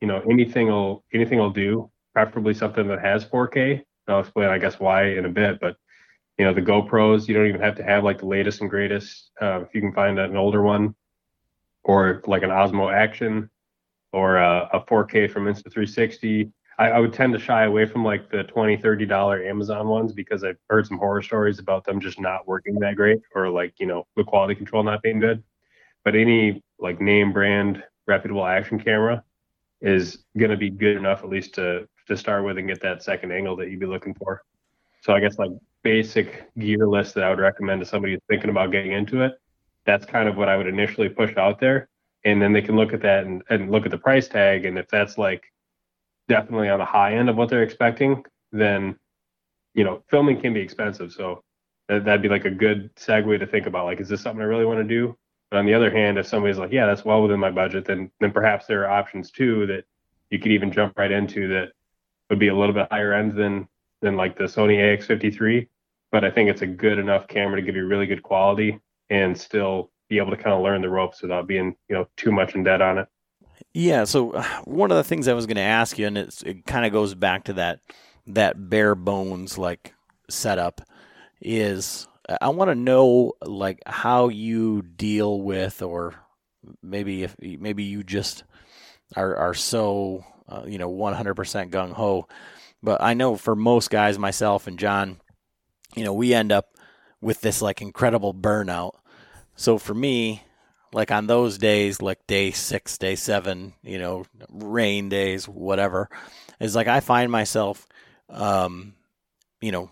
[0.00, 1.90] you know, anything will anything will do.
[2.12, 3.82] preferably something that has 4K.
[4.08, 5.60] I'll explain, I guess, why in a bit.
[5.60, 5.76] But
[6.38, 9.30] you know, the GoPros, you don't even have to have like the latest and greatest.
[9.40, 10.94] Uh, if you can find an older one,
[11.84, 13.50] or like an Osmo Action,
[14.12, 16.50] or a, a 4K from Insta360.
[16.78, 20.12] I, I, would tend to shy away from like the 20 30 dollar amazon ones
[20.12, 23.74] because i've heard some horror stories about them just not working that great or like
[23.78, 25.40] you know the quality control not being good
[26.04, 29.22] but any like name brand reputable action camera
[29.80, 33.02] is going to be good enough at least to to start with and get that
[33.02, 34.42] second angle that you'd be looking for.
[35.02, 35.50] So i guess like
[35.82, 39.34] basic gear list that i would recommend to somebody who's thinking about getting into it
[39.84, 41.88] that's kind of what i would initially push out there.
[42.24, 44.64] And then they can look at that and, and look at the price tag.
[44.64, 45.44] And if that's like
[46.26, 48.96] definitely on the high end of what they're expecting then
[49.74, 51.12] you know filming can be expensive.
[51.12, 51.42] So
[51.88, 54.44] that, that'd be like a good segue to think about like is this something i
[54.44, 55.16] really want to do?
[55.50, 58.10] But on the other hand if somebody's like yeah that's well within my budget then
[58.20, 59.84] then perhaps there are options too that
[60.30, 61.72] you could even jump right into that
[62.30, 63.68] would be a little bit higher end than
[64.02, 65.66] than like the sony ax53
[66.12, 68.78] but i think it's a good enough camera to give you really good quality
[69.10, 72.32] and still be able to kind of learn the ropes without being you know too
[72.32, 73.08] much in debt on it.
[73.72, 74.04] Yeah.
[74.04, 74.32] So
[74.64, 77.14] one of the things I was going to ask you, and it kind of goes
[77.14, 77.80] back to that
[78.26, 79.94] that bare bones like
[80.30, 80.80] setup,
[81.40, 82.06] is
[82.40, 86.14] I want to know like how you deal with, or
[86.82, 88.44] maybe if maybe you just
[89.16, 92.26] are are so uh, you know 100% gung ho.
[92.82, 95.20] But I know for most guys, myself and John,
[95.96, 96.68] you know, we end up
[97.20, 98.92] with this like incredible burnout
[99.56, 100.42] so for me,
[100.92, 106.08] like on those days, like day six, day seven, you know, rain days, whatever,
[106.60, 107.86] is like I find myself,
[108.28, 108.94] um,
[109.60, 109.90] you know,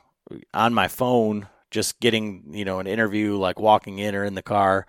[0.54, 4.42] on my phone, just getting, you know, an interview, like walking in or in the
[4.42, 4.86] car,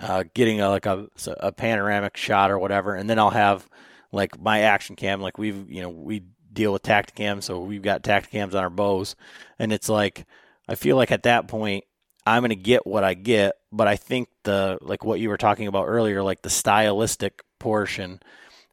[0.00, 1.08] uh, getting a, like a,
[1.40, 2.94] a panoramic shot or whatever.
[2.94, 3.68] And then I'll have
[4.12, 7.42] like my action cam, like we've, you know, we deal with Tactacam.
[7.42, 9.16] So we've got Tactacams on our bows.
[9.58, 10.26] And it's like,
[10.68, 11.84] I feel like at that point,
[12.24, 13.54] I'm going to get what I get.
[13.72, 18.20] But I think the, like what you were talking about earlier, like the stylistic portion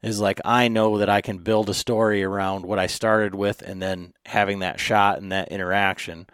[0.04, 3.62] is like, I know that I can build a story around what I started with
[3.62, 6.28] and then having that shot and that interaction.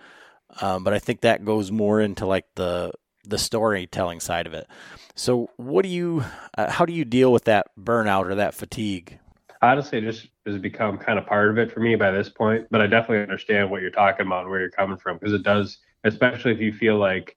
[0.62, 2.92] Um, but I think that goes more into like the,
[3.24, 4.68] the storytelling side of it.
[5.16, 6.24] So, what do you,
[6.58, 9.18] uh, how do you deal with that burnout or that fatigue?
[9.62, 12.68] Honestly, just has become kind of part of it for me by this point.
[12.70, 15.44] But I definitely understand what you're talking about and where you're coming from because it
[15.44, 17.36] does especially if you feel like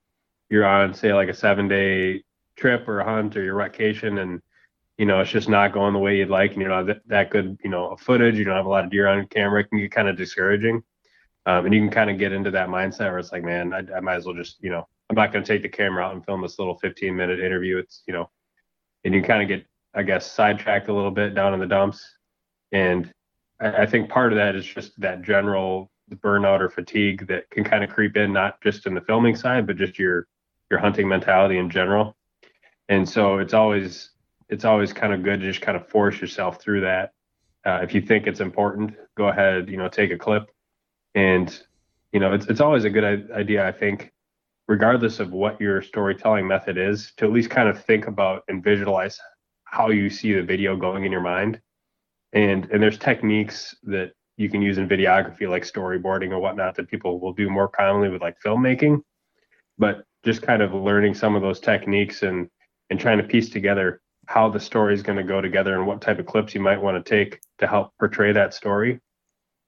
[0.49, 2.23] you're on, say, like a seven day
[2.55, 4.41] trip or a hunt or your vacation and
[4.97, 7.29] you know it's just not going the way you'd like and you're not that, that
[7.29, 9.69] good you know a footage you don't have a lot of deer on camera it
[9.69, 10.83] can get kind of discouraging
[11.45, 13.81] um, and you can kind of get into that mindset where it's like man I,
[13.95, 16.13] I might as well just you know i'm not going to take the camera out
[16.13, 18.29] and film this little 15 minute interview it's you know
[19.03, 22.03] and you kind of get i guess sidetracked a little bit down in the dumps
[22.71, 23.11] and
[23.59, 27.63] I, I think part of that is just that general burnout or fatigue that can
[27.63, 30.27] kind of creep in, not just in the filming side, but just your
[30.69, 32.15] your hunting mentality in general.
[32.89, 34.11] And so it's always
[34.49, 37.11] it's always kind of good to just kind of force yourself through that.
[37.65, 40.49] Uh, if you think it's important, go ahead, you know, take a clip,
[41.15, 41.61] and
[42.11, 44.11] you know, it's it's always a good idea, I think,
[44.69, 48.63] regardless of what your storytelling method is, to at least kind of think about and
[48.63, 49.19] visualize
[49.65, 51.59] how you see the video going in your mind.
[52.31, 56.89] And and there's techniques that you can use in videography like storyboarding or whatnot that
[56.89, 59.01] people will do more commonly with like filmmaking
[59.79, 62.49] but just kind of learning some of those techniques and
[62.89, 66.01] and trying to piece together how the story is going to go together and what
[66.01, 68.99] type of clips you might want to take to help portray that story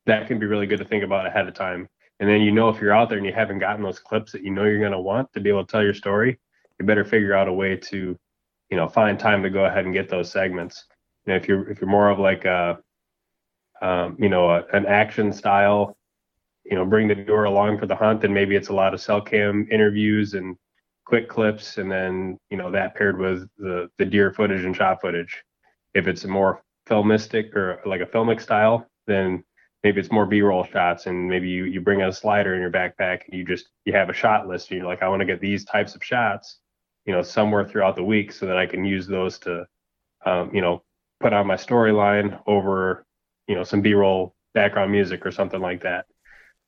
[0.05, 1.87] that can be really good to think about ahead of time
[2.21, 4.43] and then you know if you're out there and you haven't gotten those clips that
[4.43, 6.39] you know you're going to want to be able to tell your story
[6.79, 8.17] you better figure out a way to
[8.69, 10.85] you know find time to go ahead and get those segments
[11.27, 12.79] know, if you're if you're more of like a
[13.81, 15.97] um, you know, a, an action style,
[16.63, 18.23] you know, bring the viewer along for the hunt.
[18.23, 20.55] And maybe it's a lot of cell cam interviews and
[21.05, 21.79] quick clips.
[21.79, 25.43] And then, you know, that paired with the, the deer footage and shot footage.
[25.95, 29.43] If it's a more filmistic or like a filmic style, then
[29.83, 33.21] maybe it's more b-roll shots and maybe you, you bring a slider in your backpack
[33.25, 35.41] and you just you have a shot list and you're like i want to get
[35.41, 36.57] these types of shots
[37.05, 39.65] you know somewhere throughout the week so that i can use those to
[40.25, 40.83] um, you know
[41.19, 43.05] put on my storyline over
[43.47, 46.05] you know some b-roll background music or something like that.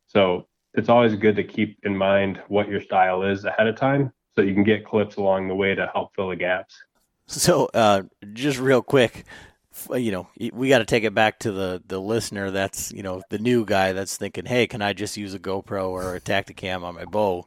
[0.07, 4.11] So it's always good to keep in mind what your style is ahead of time
[4.35, 6.75] so you can get clips along the way to help fill the gaps.
[7.27, 9.25] So uh, just real quick
[9.95, 13.21] you know we got to take it back to the the listener that's you know
[13.29, 16.83] the new guy that's thinking hey can i just use a gopro or a Tactacam
[16.83, 17.45] on my bow?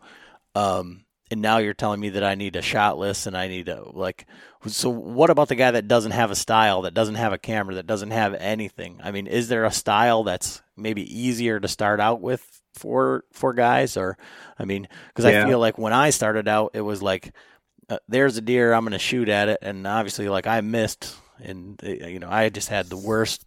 [0.55, 3.69] Um, and now you're telling me that I need a shot list and I need
[3.69, 4.27] a like
[4.67, 7.75] so what about the guy that doesn't have a style that doesn't have a camera
[7.77, 9.01] that doesn't have anything?
[9.03, 13.53] I mean is there a style that's maybe easier to start out with for for
[13.53, 13.97] guys?
[13.97, 14.17] Or
[14.59, 15.45] I mean because yeah.
[15.45, 17.35] I feel like when I started out it was like
[17.89, 19.59] uh, there's a deer I'm going to shoot at it.
[19.62, 23.44] And obviously like I missed and uh, you know I just had the worst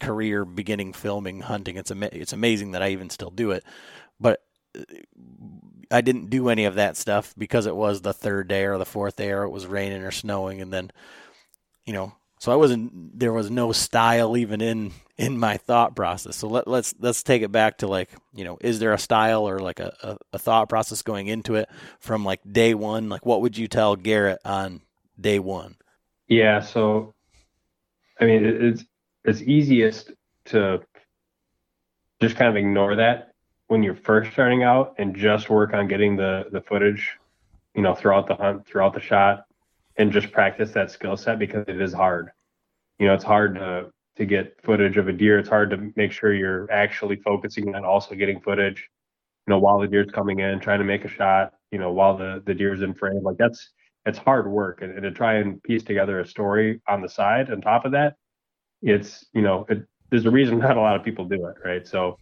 [0.00, 3.64] career beginning filming hunting it's ama- it's amazing that I even still do it
[4.18, 4.42] but
[4.78, 4.82] uh,
[5.90, 8.86] I didn't do any of that stuff because it was the third day or the
[8.86, 10.90] fourth day or it was raining or snowing and then
[11.84, 16.36] you know so I wasn't there was no style even in in my thought process.
[16.36, 19.46] So let, let's let's take it back to like you know is there a style
[19.46, 23.10] or like a, a, a thought process going into it from like day one?
[23.10, 24.80] Like what would you tell Garrett on
[25.20, 25.76] day one?
[26.30, 27.14] Yeah, so
[28.20, 28.84] I mean it's
[29.24, 30.12] it's easiest
[30.46, 30.80] to
[32.20, 33.32] just kind of ignore that
[33.68, 37.16] when you're first starting out and just work on getting the the footage,
[37.74, 39.44] you know, throughout the hunt, throughout the shot,
[39.96, 42.30] and just practice that skill set because it is hard.
[43.00, 45.38] You know, it's hard to to get footage of a deer.
[45.38, 48.88] It's hard to make sure you're actually focusing on also getting footage,
[49.46, 52.16] you know, while the deer's coming in, trying to make a shot, you know, while
[52.16, 53.22] the the deer's in frame.
[53.24, 53.70] Like that's
[54.06, 57.50] it's hard work, and, and to try and piece together a story on the side
[57.50, 58.16] on top of that,
[58.82, 61.86] it's you know, it, there's a reason not a lot of people do it, right?
[61.86, 62.18] So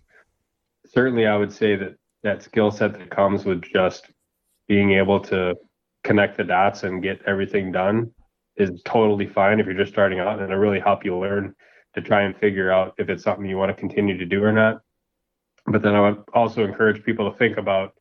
[0.86, 4.10] certainly I would say that that skill set that comes with just
[4.66, 5.54] being able to
[6.04, 8.10] connect the dots and get everything done
[8.56, 11.54] is totally fine if you're just starting out and it'll really help you learn
[11.94, 14.52] to try and figure out if it's something you want to continue to do or
[14.52, 14.80] not.
[15.66, 17.94] But then I would also encourage people to think about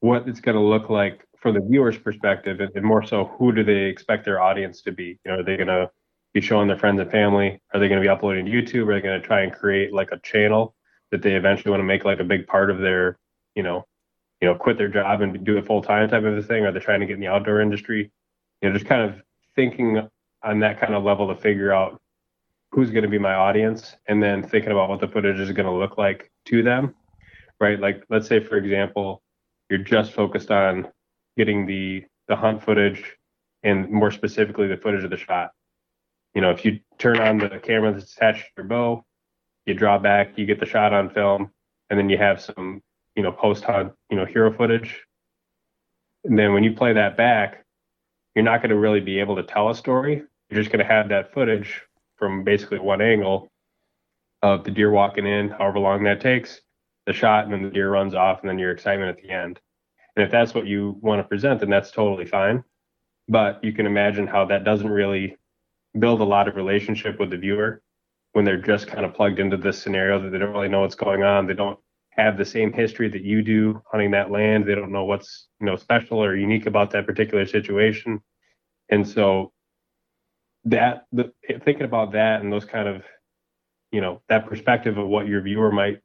[0.00, 3.62] what it's going to look like from the viewer's perspective and, more so who do
[3.62, 5.16] they expect their audience to be?
[5.24, 5.88] You know, are they going to
[6.34, 7.62] be showing their friends and family?
[7.72, 8.88] Are they going to be uploading to YouTube?
[8.88, 10.74] Are they going to try and create like a channel
[11.12, 13.16] that they eventually want to make like a big part of their,
[13.54, 13.86] you know,
[14.40, 16.64] you know, quit their job and do it full time type of a thing?
[16.64, 18.10] Are they trying to get in the outdoor industry?
[18.60, 19.22] You know, just kind of
[19.54, 20.08] thinking
[20.42, 22.02] on that kind of level to figure out
[22.72, 25.66] who's going to be my audience and then thinking about what the footage is going
[25.66, 26.92] to look like to them,
[27.60, 27.78] right?
[27.78, 29.22] Like, let's say, for example,
[29.70, 30.88] you're just focused on
[31.36, 33.16] getting the the hunt footage
[33.62, 35.50] and more specifically the footage of the shot.
[36.34, 39.04] You know, if you turn on the camera that's attached to your bow
[39.66, 41.50] you draw back, you get the shot on film,
[41.90, 42.80] and then you have some,
[43.16, 45.02] you know, post hunt, you know, hero footage.
[46.24, 47.64] And then when you play that back,
[48.34, 50.22] you're not going to really be able to tell a story.
[50.48, 51.82] You're just going to have that footage
[52.16, 53.48] from basically one angle
[54.42, 56.60] of the deer walking in, however long that takes,
[57.06, 59.58] the shot, and then the deer runs off, and then your excitement at the end.
[60.16, 62.64] And if that's what you want to present, then that's totally fine.
[63.28, 65.36] But you can imagine how that doesn't really
[65.98, 67.82] build a lot of relationship with the viewer
[68.32, 70.94] when they're just kind of plugged into this scenario that they don't really know what's
[70.94, 71.46] going on.
[71.46, 71.78] They don't
[72.10, 74.66] have the same history that you do hunting that land.
[74.66, 78.20] They don't know what's you know special or unique about that particular situation.
[78.88, 79.52] And so
[80.64, 81.32] that the,
[81.64, 83.02] thinking about that and those kind of
[83.92, 86.00] you know that perspective of what your viewer might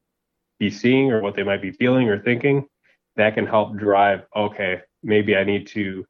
[0.59, 2.67] be seeing or what they might be feeling or thinking
[3.15, 6.05] that can help drive okay maybe i need to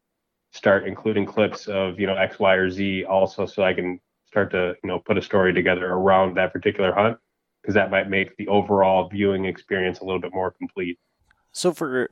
[0.54, 4.52] start including clips of you know x y or z also so i can start
[4.52, 7.18] to you know put a story together around that particular hunt
[7.62, 10.98] because that might make the overall viewing experience a little bit more complete.
[11.52, 12.10] So for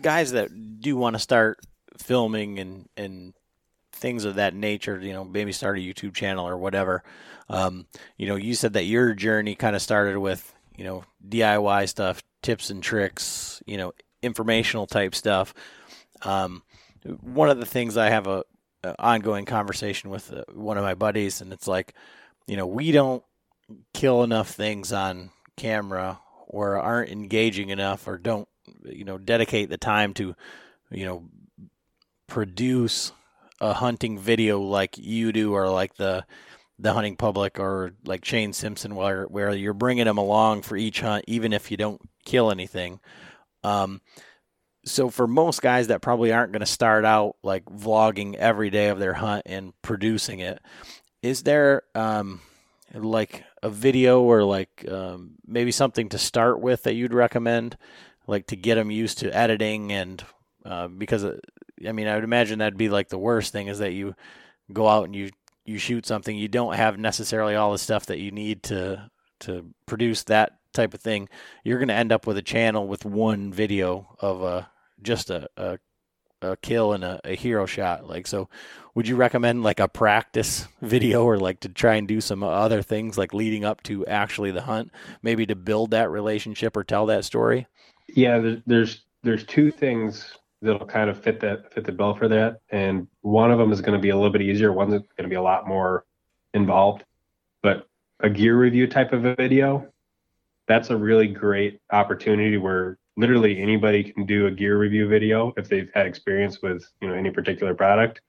[0.00, 1.60] guys that do want to start
[1.98, 3.34] filming and and
[3.92, 7.02] things of that nature, you know, maybe start a YouTube channel or whatever.
[7.48, 11.88] Um, you know, you said that your journey kind of started with, you know, DIY
[11.88, 15.54] stuff, tips and tricks, you know, informational type stuff.
[16.22, 16.62] Um,
[17.20, 18.44] one of the things I have a,
[18.82, 21.94] uh, ongoing conversation with uh, one of my buddies, and it's like,
[22.46, 23.22] you know, we don't
[23.94, 28.48] kill enough things on camera or aren't engaging enough or don't,
[28.84, 30.34] you know, dedicate the time to,
[30.90, 31.28] you know,
[32.26, 33.12] produce
[33.60, 36.24] a hunting video like you do or like the
[36.78, 41.00] the hunting public or like Shane Simpson where where you're bringing them along for each
[41.00, 43.00] hunt even if you don't kill anything.
[43.62, 44.00] Um,
[44.84, 48.88] so for most guys that probably aren't going to start out like vlogging every day
[48.88, 50.60] of their hunt and producing it,
[51.22, 52.40] is there um,
[52.94, 57.76] like a video or like um, maybe something to start with that you'd recommend,
[58.26, 60.24] like to get them used to editing and
[60.64, 61.36] uh, because uh,
[61.86, 64.14] I mean I would imagine that'd be like the worst thing is that you
[64.72, 65.30] go out and you
[65.64, 69.66] you shoot something you don't have necessarily all the stuff that you need to to
[69.86, 71.28] produce that type of thing,
[71.64, 74.70] you're going to end up with a channel with one video of a
[75.02, 75.78] just a, a,
[76.42, 78.06] a kill and a, a, hero shot.
[78.06, 78.48] Like, so
[78.94, 82.82] would you recommend like a practice video or like to try and do some other
[82.82, 84.90] things like leading up to actually the hunt,
[85.22, 87.66] maybe to build that relationship or tell that story?
[88.08, 92.60] Yeah, there's there's two things that'll kind of fit that fit the bill for that,
[92.70, 94.72] and one of them is going to be a little bit easier.
[94.72, 96.04] One's going to be a lot more
[96.54, 97.04] involved,
[97.62, 97.86] but
[98.20, 99.86] a gear review type of a video,
[100.70, 105.68] that's a really great opportunity where literally anybody can do a gear review video if
[105.68, 108.20] they've had experience with you know any particular product,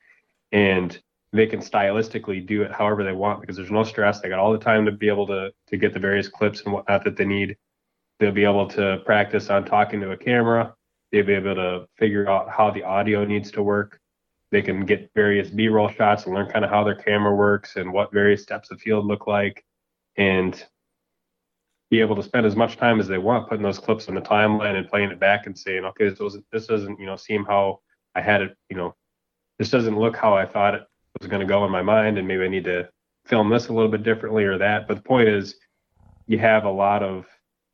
[0.51, 0.99] and
[1.33, 4.19] they can stylistically do it however they want because there's no stress.
[4.19, 6.73] They got all the time to be able to to get the various clips and
[6.73, 7.55] whatnot that they need.
[8.19, 10.73] They'll be able to practice on talking to a camera.
[11.11, 13.99] They'll be able to figure out how the audio needs to work.
[14.51, 17.93] They can get various B-roll shots and learn kind of how their camera works and
[17.93, 19.63] what various depths of field look like,
[20.17, 20.65] and
[21.91, 24.21] be able to spend as much time as they want putting those clips on the
[24.21, 27.45] timeline and playing it back and saying, okay, this doesn't this doesn't you know seem
[27.45, 27.81] how
[28.15, 28.95] I had it, you know,
[29.59, 30.83] this doesn't look how I thought it
[31.19, 32.89] was going to go in my mind, and maybe I need to
[33.25, 34.87] film this a little bit differently or that.
[34.87, 35.55] But the point is,
[36.27, 37.25] you have a lot of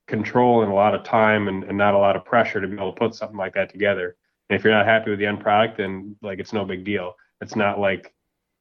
[0.07, 2.75] control and a lot of time and, and not a lot of pressure to be
[2.75, 4.15] able to put something like that together.
[4.49, 7.15] And if you're not happy with the end product, then like it's no big deal.
[7.41, 8.13] It's not like,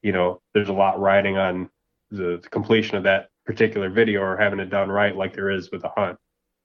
[0.03, 1.71] you know, there's a lot riding on
[2.11, 5.71] the, the completion of that particular video or having it done right like there is
[5.71, 6.19] with a hunt.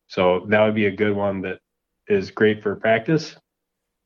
[0.08, 1.60] So that would be a good one that
[2.08, 3.38] is great for practice,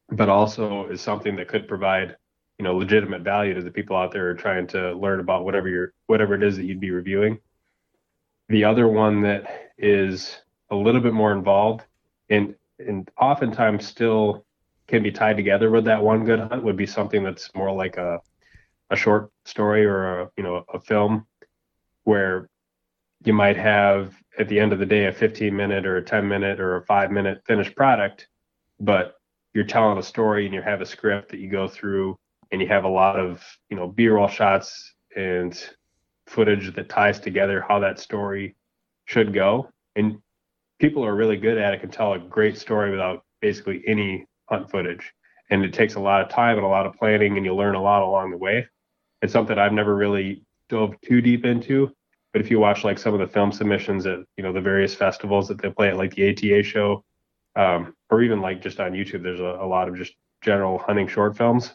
[0.10, 2.16] but also is something that could provide,
[2.60, 5.94] you know, legitimate value to the people out there trying to learn about whatever you're
[6.08, 7.40] whatever it is that you'd be reviewing.
[8.50, 10.38] The other one that is
[10.70, 11.84] a little bit more involved
[12.30, 14.46] and and oftentimes still
[14.88, 17.98] can be tied together with that one good hunt would be something that's more like
[17.98, 18.20] a
[18.92, 21.26] a short story or a you know a film
[22.04, 22.50] where
[23.26, 26.28] you might have at the end of the day a 15 minute or a 10
[26.28, 28.28] minute or a 5 minute finished product
[28.80, 29.16] but
[29.54, 32.18] you're telling a story and you have a script that you go through
[32.52, 35.70] and you have a lot of you know b-roll shots and
[36.28, 38.56] footage that ties together how that story
[39.06, 39.70] should go.
[39.96, 40.18] And
[40.80, 44.70] people are really good at it can tell a great story without basically any hunt
[44.70, 45.14] footage.
[45.50, 47.76] And it takes a lot of time and a lot of planning and you learn
[47.76, 48.68] a lot along the way.
[49.22, 51.95] It's something i've never really dove too deep into
[52.36, 54.94] but if you watch like some of the film submissions at you know the various
[54.94, 57.02] festivals that they play at like the ata show
[57.56, 61.08] um, or even like just on youtube there's a, a lot of just general hunting
[61.08, 61.74] short films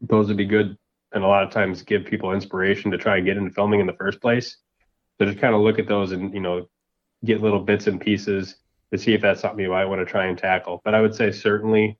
[0.00, 0.78] those would be good
[1.12, 3.86] and a lot of times give people inspiration to try and get into filming in
[3.86, 4.58] the first place
[5.18, 6.68] so just kind of look at those and you know
[7.24, 8.56] get little bits and pieces
[8.92, 10.80] to see if that's something you might want to try and tackle.
[10.84, 11.98] But I would say certainly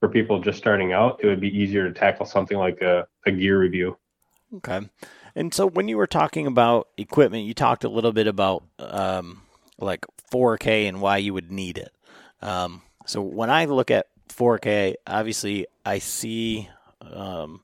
[0.00, 3.30] for people just starting out, it would be easier to tackle something like a, a
[3.30, 3.96] gear review.
[4.56, 4.80] Okay.
[5.34, 9.42] And so when you were talking about equipment, you talked a little bit about um,
[9.78, 11.92] like 4K and why you would need it.
[12.42, 16.68] Um, so when I look at 4K, obviously I see
[17.00, 17.62] um,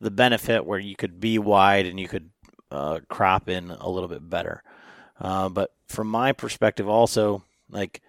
[0.00, 2.30] the benefit where you could be wide and you could
[2.70, 4.62] uh, crop in a little bit better.
[5.20, 8.00] Uh, but from my perspective, also, like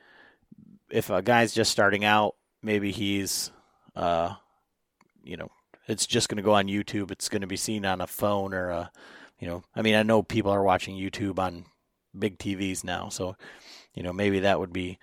[0.89, 3.51] if a guy's just starting out, maybe he's,
[3.95, 4.33] uh,
[5.23, 5.51] you know,
[5.87, 7.11] it's just going to go on YouTube.
[7.11, 8.91] It's going to be seen on a phone or a,
[9.39, 11.65] you know, I mean, I know people are watching YouTube on
[12.17, 13.35] big TVs now, so
[13.93, 14.99] you know maybe that would be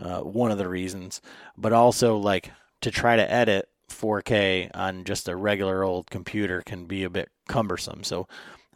[0.00, 1.20] uh, one of the reasons.
[1.56, 6.86] But also, like to try to edit 4K on just a regular old computer can
[6.86, 8.02] be a bit cumbersome.
[8.04, 8.26] So,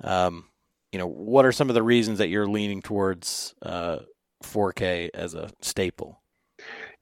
[0.02, 0.44] um,
[0.92, 4.00] you know, what are some of the reasons that you're leaning towards uh,
[4.42, 6.20] 4K as a staple?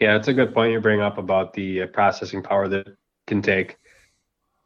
[0.00, 2.96] Yeah, it's a good point you bring up about the uh, processing power that
[3.26, 3.76] can take.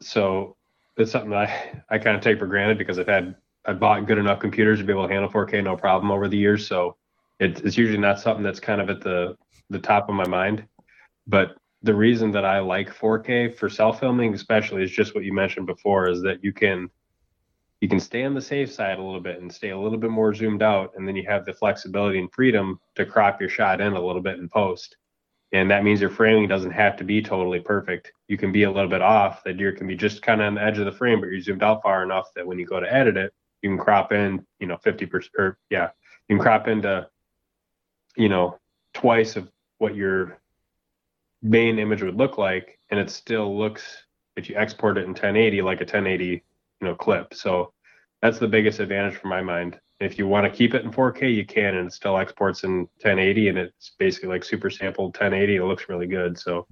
[0.01, 0.55] So
[0.97, 3.35] it's something that I, I kind of take for granted because I've had
[3.65, 6.37] I bought good enough computers to be able to handle 4K no problem over the
[6.37, 6.67] years.
[6.67, 6.95] So
[7.39, 9.35] it, it's usually not something that's kind of at the
[9.69, 10.65] the top of my mind.
[11.27, 15.33] But the reason that I like 4K for self filming, especially, is just what you
[15.33, 16.89] mentioned before, is that you can
[17.81, 20.09] you can stay on the safe side a little bit and stay a little bit
[20.09, 23.79] more zoomed out and then you have the flexibility and freedom to crop your shot
[23.79, 24.97] in a little bit in post
[25.51, 28.71] and that means your framing doesn't have to be totally perfect you can be a
[28.71, 30.91] little bit off the deer can be just kind of on the edge of the
[30.91, 33.69] frame but you're zoomed out far enough that when you go to edit it you
[33.69, 35.89] can crop in you know 50% or yeah
[36.27, 37.07] you can crop into
[38.15, 38.59] you know
[38.93, 40.37] twice of what your
[41.41, 44.03] main image would look like and it still looks
[44.35, 46.43] if you export it in 1080 like a 1080
[46.81, 47.33] you know clip.
[47.33, 47.73] So
[48.21, 49.79] that's the biggest advantage for my mind.
[49.99, 52.79] If you want to keep it in 4K, you can, and it still exports in
[53.01, 55.57] 1080, and it's basically like super sampled 1080.
[55.57, 56.67] It looks really good, so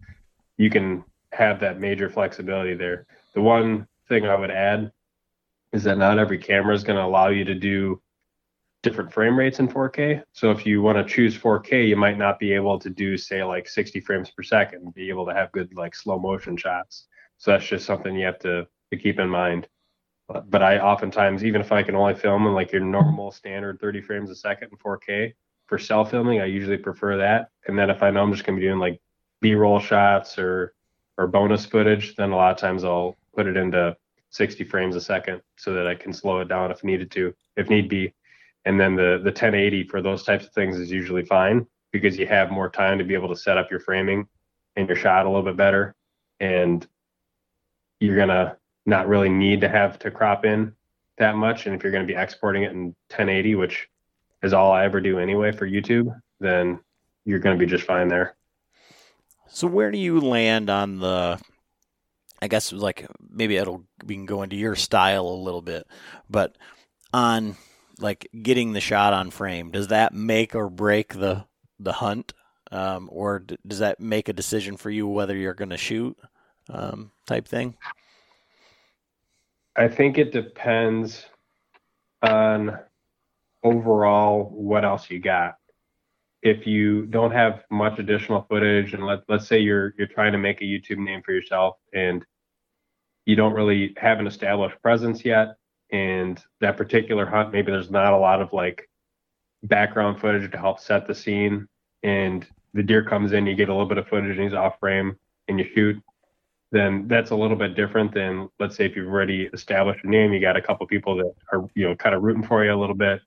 [0.57, 1.03] you can
[1.33, 3.05] have that major flexibility there.
[3.33, 4.91] The one thing I would add
[5.73, 8.01] is that not every camera is going to allow you to do
[8.81, 10.23] different frame rates in 4K.
[10.31, 13.43] So if you want to choose 4K, you might not be able to do say
[13.43, 17.07] like 60 frames per second, be able to have good like slow motion shots.
[17.37, 19.67] So that's just something you have to to keep in mind
[20.27, 24.01] but I oftentimes, even if I can only film in like your normal standard 30
[24.01, 25.33] frames a second in 4K
[25.67, 27.49] for self filming, I usually prefer that.
[27.67, 28.99] And then if I know I'm just going to be doing like
[29.41, 30.73] B-roll shots or
[31.17, 33.95] or bonus footage, then a lot of times I'll put it into
[34.29, 37.69] 60 frames a second so that I can slow it down if needed to, if
[37.69, 38.13] need be.
[38.65, 42.27] And then the the 1080 for those types of things is usually fine because you
[42.27, 44.27] have more time to be able to set up your framing
[44.75, 45.95] and your shot a little bit better,
[46.41, 46.85] and
[47.99, 48.57] you're gonna
[48.87, 50.73] not really need to have to crop in
[51.17, 51.65] that much.
[51.65, 53.87] And if you're going to be exporting it in 1080, which
[54.41, 56.79] is all I ever do anyway for YouTube, then
[57.25, 58.35] you're going to be just fine there.
[59.49, 61.39] So where do you land on the?
[62.41, 65.87] I guess like maybe it'll we can go into your style a little bit,
[66.29, 66.55] but
[67.13, 67.55] on
[67.99, 71.45] like getting the shot on frame, does that make or break the
[71.79, 72.33] the hunt,
[72.71, 76.17] um, or d- does that make a decision for you whether you're going to shoot,
[76.69, 77.75] um, type thing?
[79.77, 81.23] I think it depends
[82.23, 82.79] on
[83.63, 85.57] overall what else you got.
[86.41, 90.39] If you don't have much additional footage, and let let's say you're you're trying to
[90.39, 92.25] make a YouTube name for yourself, and
[93.25, 95.57] you don't really have an established presence yet,
[95.91, 98.89] and that particular hunt maybe there's not a lot of like
[99.63, 101.67] background footage to help set the scene,
[102.01, 104.79] and the deer comes in, you get a little bit of footage, and he's off
[104.79, 105.17] frame,
[105.47, 106.01] and you shoot
[106.71, 110.33] then that's a little bit different than let's say if you've already established a name,
[110.33, 112.75] you got a couple people that are you know kind of rooting for you a
[112.75, 113.21] little bit,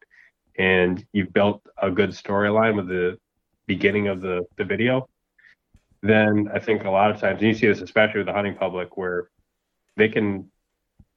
[0.59, 3.19] and you've built a good storyline with the
[3.67, 5.09] beginning of the the video.
[6.03, 8.55] Then I think a lot of times, and you see this especially with the hunting
[8.55, 9.31] public, where
[9.97, 10.51] they can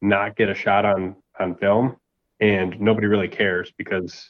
[0.02, 1.98] not get a shot on on film,
[2.40, 4.30] and nobody really cares because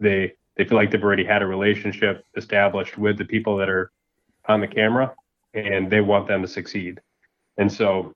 [0.00, 3.92] they they feel like they've already had a relationship established with the people that are
[4.46, 5.14] on the camera,
[5.52, 6.98] and they want them to succeed
[7.58, 8.14] and so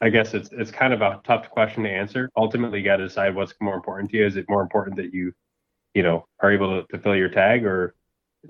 [0.00, 2.30] I guess it's it's kind of a tough question to answer.
[2.36, 4.26] Ultimately, you got to decide what's more important to you.
[4.26, 5.32] Is it more important that you,
[5.94, 7.94] you know, are able to, to fill your tag, or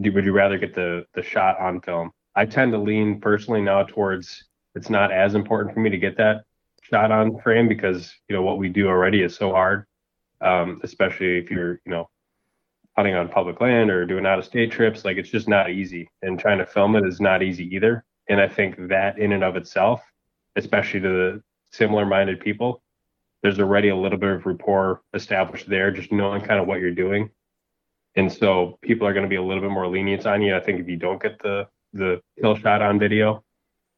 [0.00, 2.10] do, would you rather get the the shot on film?
[2.34, 4.44] I tend to lean personally now towards
[4.74, 6.44] it's not as important for me to get that
[6.82, 9.86] shot on frame because you know what we do already is so hard,
[10.42, 12.10] um, especially if you're you know
[12.94, 15.06] hunting on public land or doing out of state trips.
[15.06, 18.04] Like it's just not easy, and trying to film it is not easy either.
[18.28, 20.02] And I think that in and of itself,
[20.56, 22.82] especially to the similar minded people,
[23.42, 26.90] there's already a little bit of rapport established there, just knowing kind of what you're
[26.90, 27.30] doing.
[28.16, 30.56] And so people are going to be a little bit more lenient on you.
[30.56, 33.44] I think if you don't get the the kill shot on video,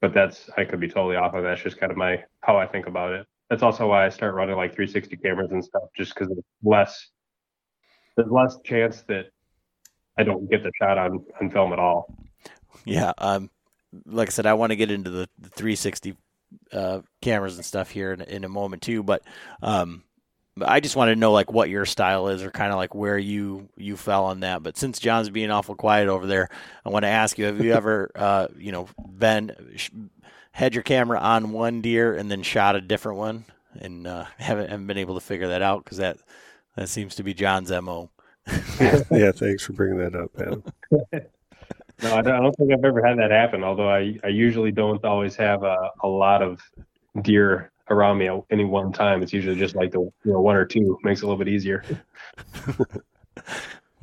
[0.00, 1.48] but that's I could be totally off of that.
[1.50, 3.26] That's just kind of my how I think about it.
[3.48, 7.08] That's also why I start running like 360 cameras and stuff, just because it's less
[8.16, 9.26] there's less chance that
[10.18, 12.14] I don't get the shot on on film at all.
[12.84, 13.50] Yeah, um,
[14.06, 16.16] like I said, I want to get into the, the 360
[16.72, 19.02] uh, cameras and stuff here in, in a moment too.
[19.02, 19.22] But
[19.62, 20.04] um,
[20.60, 23.18] I just want to know like what your style is, or kind of like where
[23.18, 24.62] you you fell on that.
[24.62, 26.48] But since John's being awful quiet over there,
[26.84, 29.54] I want to ask you: Have you ever, uh, you know, been
[30.52, 33.44] had your camera on one deer and then shot a different one,
[33.80, 36.18] and uh, haven't haven't been able to figure that out because that
[36.76, 38.10] that seems to be John's mo.
[38.80, 41.22] yeah, thanks for bringing that up, Adam.
[42.02, 43.62] No, I don't, I don't think I've ever had that happen.
[43.62, 46.60] Although I, I usually don't always have a, a lot of
[47.22, 49.22] deer around me at any one time.
[49.22, 51.48] It's usually just like the you know one or two makes it a little bit
[51.48, 51.84] easier.
[52.78, 53.02] like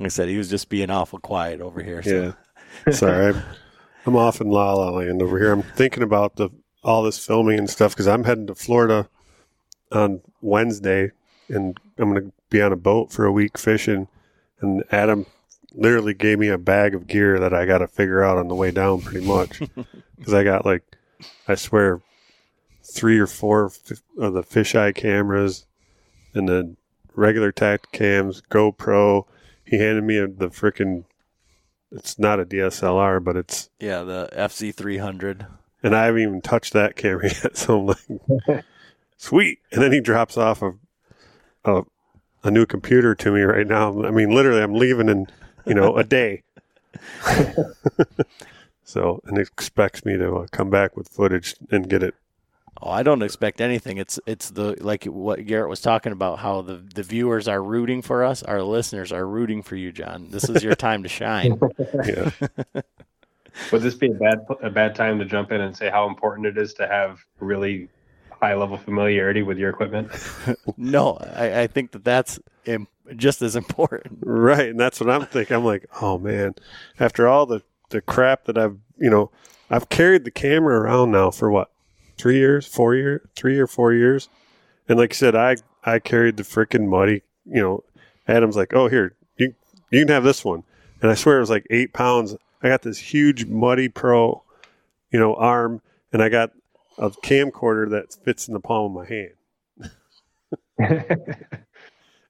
[0.00, 2.02] I said, he was just being awful quiet over here.
[2.02, 2.34] So.
[2.86, 3.42] Yeah, sorry, I'm,
[4.06, 5.52] I'm off in La La Land over here.
[5.52, 6.50] I'm thinking about the
[6.84, 9.08] all this filming and stuff because I'm heading to Florida
[9.90, 11.10] on Wednesday,
[11.48, 14.08] and I'm going to be on a boat for a week fishing.
[14.60, 15.26] And Adam
[15.74, 18.54] literally gave me a bag of gear that I got to figure out on the
[18.54, 19.60] way down, pretty much,
[20.16, 20.82] because I got like,
[21.46, 22.00] I swear,
[22.82, 25.66] three or four of the fisheye cameras,
[26.34, 26.76] and the
[27.14, 29.24] regular Tactacams, GoPro.
[29.64, 31.04] He handed me a, the freaking.
[31.90, 35.46] It's not a DSLR, but it's yeah, the FC three hundred.
[35.82, 38.64] And I haven't even touched that camera yet, so I'm like,
[39.16, 39.60] sweet.
[39.72, 40.74] And then he drops off a,
[41.64, 41.82] a
[42.42, 44.04] a new computer to me right now.
[44.04, 45.26] I mean, literally, I'm leaving in
[45.68, 46.42] you know, a day.
[48.84, 52.14] so, and expects me to uh, come back with footage and get it.
[52.80, 53.98] Oh, I don't expect anything.
[53.98, 56.38] It's it's the like what Garrett was talking about.
[56.38, 58.42] How the the viewers are rooting for us.
[58.42, 60.28] Our listeners are rooting for you, John.
[60.30, 61.58] This is your time to shine.
[62.04, 62.30] yeah.
[63.72, 66.46] Would this be a bad a bad time to jump in and say how important
[66.46, 67.88] it is to have really
[68.30, 70.12] high level familiarity with your equipment?
[70.76, 72.38] no, I, I think that that's
[73.16, 74.18] just as important.
[74.22, 75.56] Right, and that's what I'm thinking.
[75.56, 76.54] I'm like, oh man,
[76.98, 79.30] after all the the crap that I've you know,
[79.70, 81.70] I've carried the camera around now for what
[82.16, 84.28] three years, four years, three or four years,
[84.88, 87.22] and like I said, I I carried the freaking muddy.
[87.46, 87.84] You know,
[88.26, 89.54] Adam's like, oh here, you
[89.90, 90.64] you can have this one,
[91.00, 94.42] and I swear it was like eight pounds I got this huge Muddy Pro,
[95.12, 95.80] you know, arm,
[96.12, 96.52] and I got
[96.96, 99.34] a camcorder that fits in the palm of my hand.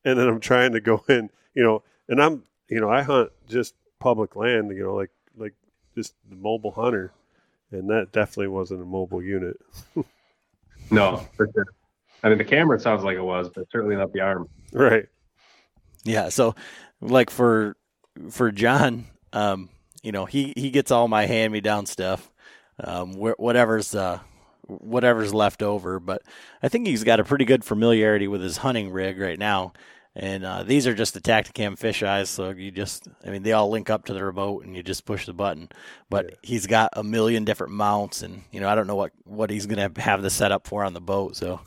[0.09, 3.31] and then I'm trying to go in, you know, and I'm, you know, I hunt
[3.49, 5.55] just public land, you know, like like
[5.95, 7.13] just the mobile hunter,
[7.71, 9.57] and that definitely wasn't a mobile unit.
[10.91, 11.67] no, for sure.
[12.23, 14.49] I mean, the camera sounds like it was, but certainly not the arm.
[14.73, 15.07] Right.
[16.05, 16.31] Yeah.
[16.31, 16.55] So,
[17.01, 17.77] like for
[18.31, 19.69] for John, um,
[20.03, 22.31] you know, he he gets all my hand me down stuff,
[22.83, 24.21] um, wh- whatever's uh,
[24.67, 26.01] whatever's left over.
[26.01, 26.23] But
[26.63, 29.73] I think he's got a pretty good familiarity with his hunting rig right now.
[30.21, 33.53] And uh, these are just the Tactacam fish eyes, so you just, I mean, they
[33.53, 35.69] all link up to the remote, and you just push the button.
[36.11, 36.37] But yeah.
[36.43, 39.67] he's got a million different mounts, and you know, I don't know what what he's
[39.67, 41.37] gonna have the setup for on the boat.
[41.37, 41.61] So,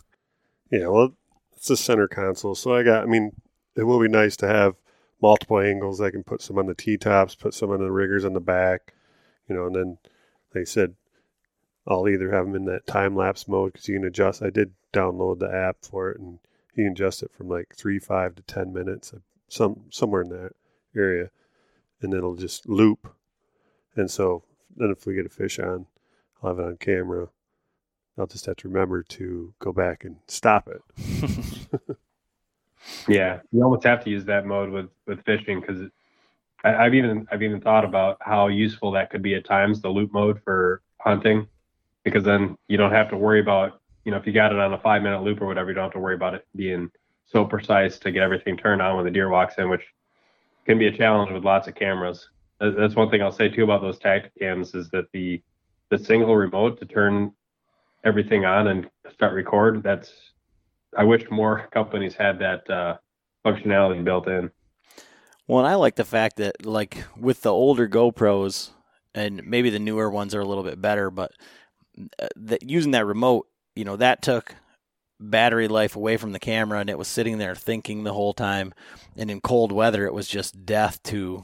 [0.70, 1.14] yeah, well,
[1.56, 3.04] it's a center console, so I got.
[3.04, 3.32] I mean,
[3.78, 4.76] it will be nice to have
[5.22, 6.02] multiple angles.
[6.02, 8.42] I can put some on the T tops, put some on the riggers on the
[8.42, 8.94] back,
[9.48, 9.98] you know, and then,
[10.54, 10.96] like I said,
[11.88, 14.44] I'll either have them in that time lapse mode because you can adjust.
[14.44, 16.40] I did download the app for it, and
[16.76, 20.30] you can adjust it from like three, five to ten minutes, uh, some somewhere in
[20.30, 20.54] that
[20.96, 21.30] area,
[22.02, 23.14] and then it'll just loop.
[23.96, 24.44] And so
[24.76, 25.88] then, if we get a fish on,
[26.42, 27.28] I'll have it on camera.
[28.18, 30.82] I'll just have to remember to go back and stop it.
[33.08, 35.90] yeah, you almost have to use that mode with with fishing because
[36.64, 39.82] I've even I've even thought about how useful that could be at times.
[39.82, 41.48] The loop mode for hunting
[42.04, 44.74] because then you don't have to worry about you know if you got it on
[44.74, 46.90] a five minute loop or whatever you don't have to worry about it being
[47.26, 49.84] so precise to get everything turned on when the deer walks in which
[50.66, 52.30] can be a challenge with lots of cameras.
[52.60, 55.42] That's one thing i'll say too about those Tactacams is that the
[55.90, 57.32] the single remote to turn
[58.04, 60.12] everything on and start record that's
[60.98, 62.98] i wish more companies had that uh,
[63.46, 64.50] functionality built in.
[65.48, 68.72] Well and i like the fact that like with the older gopros
[69.14, 71.32] and maybe the newer ones are a little bit better but
[72.20, 73.48] uh, that using that remote,
[73.82, 74.54] you know, that took
[75.20, 78.76] battery life away from the camera and it was sitting there thinking the whole time.
[79.18, 81.44] And in cold weather, it was just death to,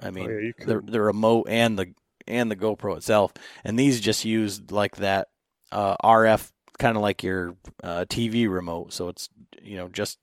[0.00, 1.92] I mean, oh, yeah, the, the remote and the,
[2.28, 3.32] and the GoPro itself.
[3.64, 5.26] And these just used like that
[5.72, 8.92] uh, RF, kind of like your uh, TV remote.
[8.92, 9.28] So it's,
[9.60, 10.20] you know, just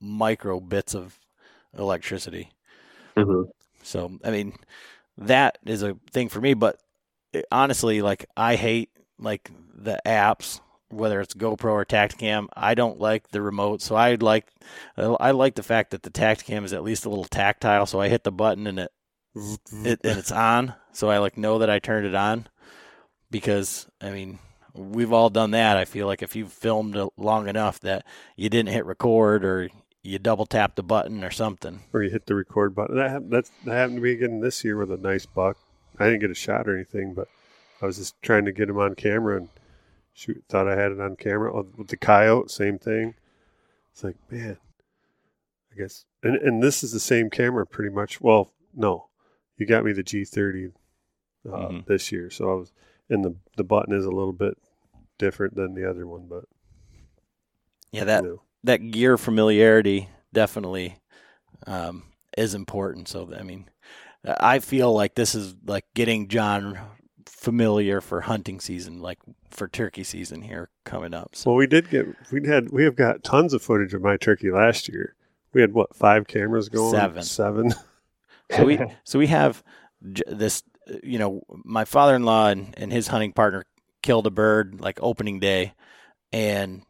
[0.00, 1.20] micro bits of
[1.78, 2.50] electricity.
[3.16, 3.48] Mm-hmm.
[3.84, 4.54] So, I mean,
[5.18, 6.54] that is a thing for me.
[6.54, 6.80] But
[7.32, 8.90] it, eh, honestly, like, I hate
[9.20, 10.60] like the apps,
[10.90, 12.46] whether it's GoPro or Tactacam.
[12.54, 14.48] I don't like the remote, so I like
[14.96, 17.86] I like the fact that the Tactacam is at least a little tactile.
[17.86, 18.92] So I hit the button and it,
[19.34, 20.74] it and it's on.
[20.92, 22.48] So I like know that I turned it on
[23.30, 24.38] because I mean
[24.74, 25.76] we've all done that.
[25.76, 28.04] I feel like if you've filmed long enough that
[28.36, 29.68] you didn't hit record or
[30.06, 32.96] you double tap the button or something, or you hit the record button.
[32.96, 35.56] That happened, that happened to me again this year with a nice buck.
[35.98, 37.28] I didn't get a shot or anything, but
[37.82, 39.48] I was just trying to get him on camera and
[40.16, 40.42] shoot.
[40.48, 42.50] Thought I had it on camera oh, with the coyote.
[42.50, 43.14] Same thing.
[43.92, 44.58] It's like man,
[45.72, 46.04] I guess.
[46.22, 48.20] And and this is the same camera pretty much.
[48.20, 49.08] Well, no,
[49.56, 50.72] you got me the G30
[51.46, 51.78] uh, mm-hmm.
[51.86, 52.72] this year, so I was.
[53.08, 54.58] And the the button is a little bit
[55.16, 56.44] different than the other one, but
[57.92, 58.42] yeah, that you know.
[58.64, 60.98] that gear familiarity definitely
[61.68, 62.02] um,
[62.36, 63.06] is important.
[63.06, 63.70] So I mean,
[64.24, 66.78] I feel like this is like getting John
[67.46, 69.20] familiar for hunting season, like
[69.50, 71.36] for turkey season here coming up.
[71.36, 71.50] So.
[71.50, 74.50] Well, we did get we had we have got tons of footage of my turkey
[74.50, 75.14] last year.
[75.52, 76.90] We had what five cameras going?
[76.90, 77.22] Seven.
[77.22, 77.74] Seven.
[78.50, 79.62] so we so we have
[80.02, 80.64] this.
[81.04, 83.64] You know, my father-in-law and, and his hunting partner
[84.02, 85.74] killed a bird like opening day,
[86.32, 86.82] and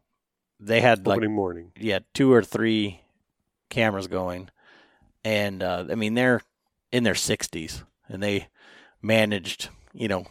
[0.59, 1.73] they had opening like morning.
[1.79, 3.03] Yeah, two or three
[3.69, 4.49] cameras going,
[5.23, 6.41] and uh, I mean they're
[6.93, 8.49] in their sixties, and they
[9.03, 10.25] managed you know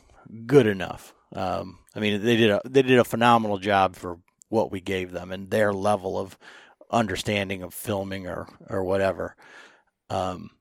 [0.46, 1.14] good enough.
[1.34, 4.20] Um, I mean, they did a they did a phenomenal job for
[4.50, 6.38] what we gave them and their level of
[6.92, 9.36] understanding of filming or or whatever.
[10.10, 10.52] Um,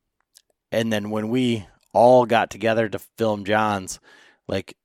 [0.72, 4.00] and then when we all got together to film John's,
[4.48, 4.76] like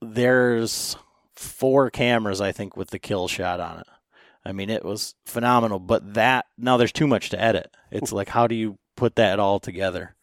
[0.00, 0.96] there's
[1.34, 3.86] four cameras I think with the kill shot on it.
[4.44, 5.78] I mean, it was phenomenal.
[5.78, 7.74] But that now there's too much to edit.
[7.90, 10.14] It's like how do you put that all together?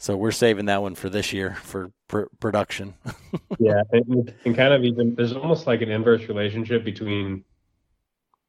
[0.00, 2.94] So we're saving that one for this year for pr- production.
[3.58, 7.44] yeah, and, and kind of even there's almost like an inverse relationship between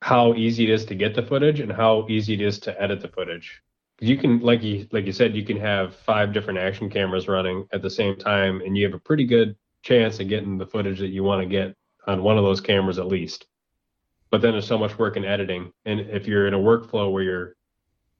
[0.01, 3.01] how easy it is to get the footage and how easy it is to edit
[3.01, 3.61] the footage.
[3.99, 7.67] You can, like you like you said, you can have five different action cameras running
[7.73, 10.99] at the same time, and you have a pretty good chance of getting the footage
[10.99, 11.75] that you want to get
[12.07, 13.45] on one of those cameras at least.
[14.29, 17.23] But then there's so much work in editing, and if you're in a workflow where
[17.23, 17.55] you're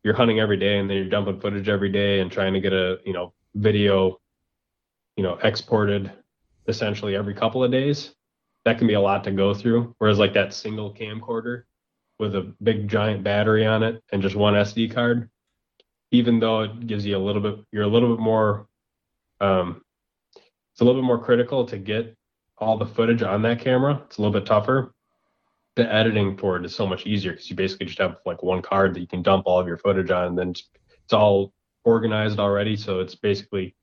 [0.03, 2.73] you're hunting every day and then you're dumping footage every day and trying to get
[2.73, 4.19] a you know video
[5.15, 6.11] you know, exported
[6.67, 8.15] essentially every couple of days,
[8.65, 9.93] that can be a lot to go through.
[9.97, 11.63] Whereas like that single camcorder
[12.19, 15.29] with a big giant battery on it and just one SD card,
[16.11, 18.67] even though it gives you a little bit, you're a little bit more,
[19.39, 19.81] um,
[20.35, 22.15] it's a little bit more critical to get
[22.57, 24.01] all the footage on that camera.
[24.05, 24.93] It's a little bit tougher.
[25.75, 28.61] The editing for it is so much easier because you basically just have like one
[28.61, 31.53] card that you can dump all of your footage on, and then it's all
[31.83, 32.75] organized already.
[32.75, 33.75] So it's basically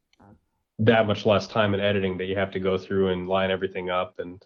[0.78, 3.91] that much less time in editing that you have to go through and line everything
[3.91, 4.18] up.
[4.18, 4.45] And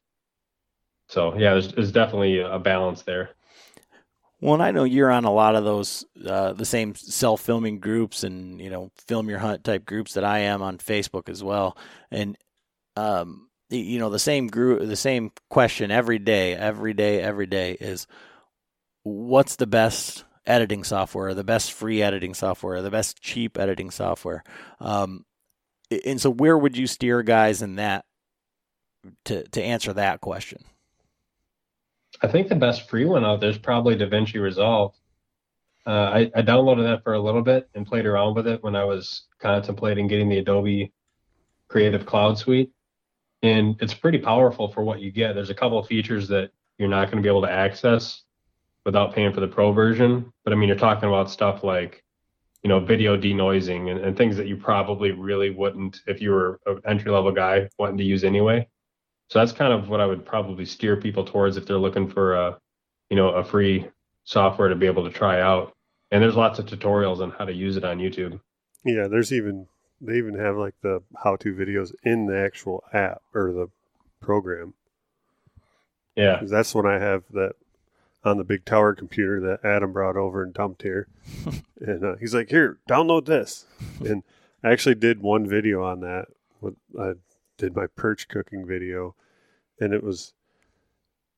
[1.09, 3.31] so, yeah, there's, there's definitely a balance there.
[4.41, 7.79] Well, and I know you're on a lot of those, uh, the same self filming
[7.79, 11.45] groups and, you know, film your hunt type groups that I am on Facebook as
[11.45, 11.77] well.
[12.11, 12.37] And,
[12.97, 17.73] um, you know, the same group, the same question every day, every day, every day
[17.73, 18.07] is
[19.03, 24.45] what's the best editing software, the best free editing software, the best cheap editing software?
[24.81, 25.25] Um,
[26.05, 28.05] and so where would you steer guys in that
[29.27, 30.63] to, to answer that question?
[32.23, 34.95] I think the best free one out there is probably DaVinci Resolve.
[35.85, 38.77] Uh, I, I, downloaded that for a little bit and played around with it when
[38.77, 40.93] I was contemplating getting the Adobe
[41.67, 42.71] Creative Cloud Suite.
[43.43, 45.35] And it's pretty powerful for what you get.
[45.35, 48.23] There's a couple of features that you're not going to be able to access
[48.85, 50.33] without paying for the pro version.
[50.45, 52.05] But I mean, you're talking about stuff like,
[52.63, 56.61] you know, video denoising and, and things that you probably really wouldn't if you were
[56.67, 58.69] an entry level guy wanting to use anyway.
[59.29, 62.35] So that's kind of what I would probably steer people towards if they're looking for
[62.35, 62.59] a,
[63.11, 63.89] you know, a free
[64.25, 65.73] software to be able to try out.
[66.11, 68.39] And there's lots of tutorials on how to use it on YouTube.
[68.85, 69.67] Yeah, there's even
[70.03, 73.69] they even have like the how-to videos in the actual app or the
[74.21, 74.75] program.
[76.17, 77.55] Yeah, that's when I have that
[78.25, 81.09] on the big tower computer that Adam brought over and dumped here,
[81.81, 83.67] and uh, he's like, "Here, download this."
[84.05, 84.25] And
[84.65, 86.27] I actually did one video on that.
[86.61, 87.13] With I
[87.57, 89.15] did my perch cooking video,
[89.81, 90.35] and it was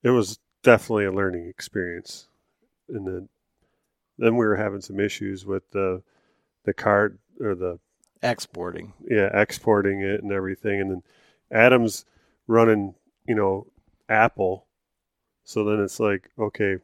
[0.02, 2.28] it was definitely a learning experience.
[2.88, 3.28] And then
[4.18, 6.02] then we were having some issues with the
[6.64, 7.78] the card or the
[8.24, 8.92] exporting.
[9.08, 10.80] Yeah, exporting it and everything.
[10.80, 11.02] And then
[11.52, 12.04] Adam's
[12.46, 12.94] running,
[13.26, 13.68] you know,
[14.08, 14.66] Apple.
[15.44, 16.78] So then it's like, okay,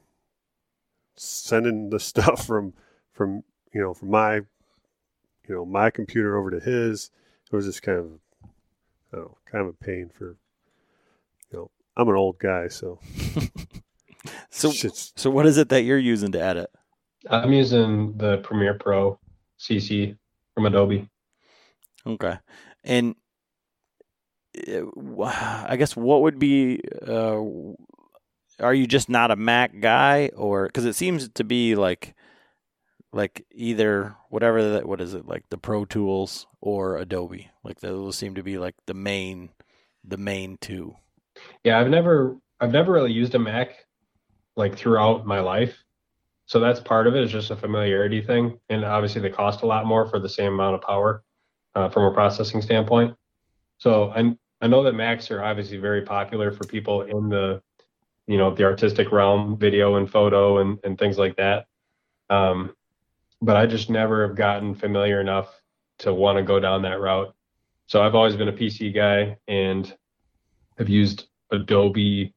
[1.16, 2.74] sending the stuff from
[3.12, 4.44] from you know from my you
[5.48, 7.10] know my computer over to his.
[7.50, 8.20] It was just kind of
[9.14, 10.36] oh, kind of a pain for,
[11.50, 13.00] you know, I'm an old guy, so.
[14.50, 16.70] so, so what is it that you're using to edit?
[17.28, 19.18] I'm using the Premiere Pro
[19.58, 20.16] CC
[20.54, 21.08] from Adobe.
[22.06, 22.38] Okay,
[22.84, 23.14] and
[24.68, 26.80] uh, I guess what would be?
[27.06, 27.40] Uh,
[28.58, 32.14] are you just not a Mac guy, or because it seems to be like
[33.12, 37.50] like either whatever that what is it like the Pro Tools or Adobe.
[37.64, 39.50] Like those seem to be like the main
[40.04, 40.94] the main two.
[41.64, 43.70] Yeah, I've never I've never really used a Mac
[44.56, 45.76] like throughout my life.
[46.46, 49.66] So that's part of it is just a familiarity thing, and obviously they cost a
[49.66, 51.22] lot more for the same amount of power
[51.80, 53.16] uh, from a processing standpoint.
[53.78, 57.62] So I I know that Macs are obviously very popular for people in the
[58.26, 61.66] you know the artistic realm, video and photo and and things like that.
[62.28, 62.74] Um,
[63.42, 65.48] but I just never have gotten familiar enough
[66.00, 67.34] to want to go down that route.
[67.86, 69.92] So I've always been a PC guy and
[70.78, 72.34] have used Adobe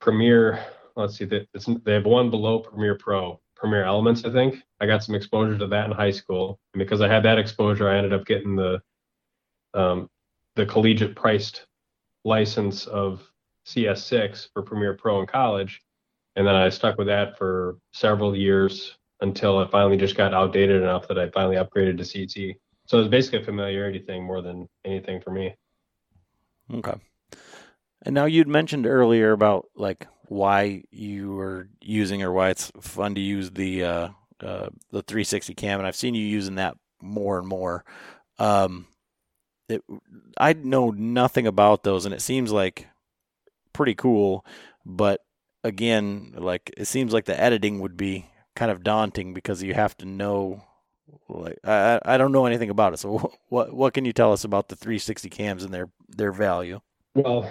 [0.00, 0.64] Premiere.
[0.94, 1.46] Let's see, they,
[1.84, 4.62] they have one below Premiere Pro, Premiere Elements, I think.
[4.80, 6.60] I got some exposure to that in high school.
[6.74, 8.80] And because I had that exposure, I ended up getting the
[9.74, 10.08] um,
[10.54, 11.66] the collegiate priced
[12.24, 13.22] license of
[13.66, 15.82] CS6 for Premiere Pro in college.
[16.34, 20.82] And then I stuck with that for several years until it finally just got outdated
[20.82, 22.56] enough that I finally upgraded to CC.
[22.86, 25.54] So it's basically a familiarity thing more than anything for me.
[26.72, 26.94] Okay.
[28.02, 33.14] And now you'd mentioned earlier about like why you were using or why it's fun
[33.14, 34.08] to use the uh,
[34.40, 37.84] uh, the 360 cam, and I've seen you using that more and more.
[38.38, 38.86] Um,
[39.68, 39.82] it,
[40.38, 42.86] I know nothing about those, and it seems like
[43.72, 44.44] pretty cool.
[44.84, 45.20] But
[45.64, 49.96] again, like it seems like the editing would be kind of daunting because you have
[49.98, 50.64] to know
[51.28, 52.98] like I I don't know anything about it.
[52.98, 56.80] So what what can you tell us about the 360 cams and their their value?
[57.14, 57.50] Well,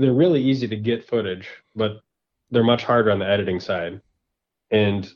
[0.00, 2.00] they're really easy to get footage, but
[2.50, 4.00] they're much harder on the editing side.
[4.70, 5.08] And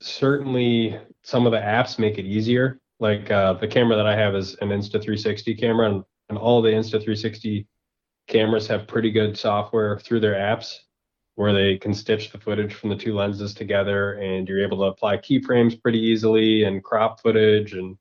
[0.00, 2.80] certainly some of the apps make it easier.
[2.98, 6.70] Like uh, the camera that I have is an Insta360 camera, and, and all the
[6.70, 7.66] Insta360
[8.26, 10.78] cameras have pretty good software through their apps
[11.34, 14.84] where they can stitch the footage from the two lenses together and you're able to
[14.84, 17.96] apply keyframes pretty easily and crop footage and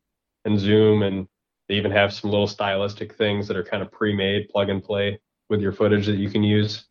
[0.46, 1.28] and zoom and
[1.68, 5.20] They even have some little stylistic things that are kind of pre-made, plug and play
[5.50, 6.86] with your footage that you can use.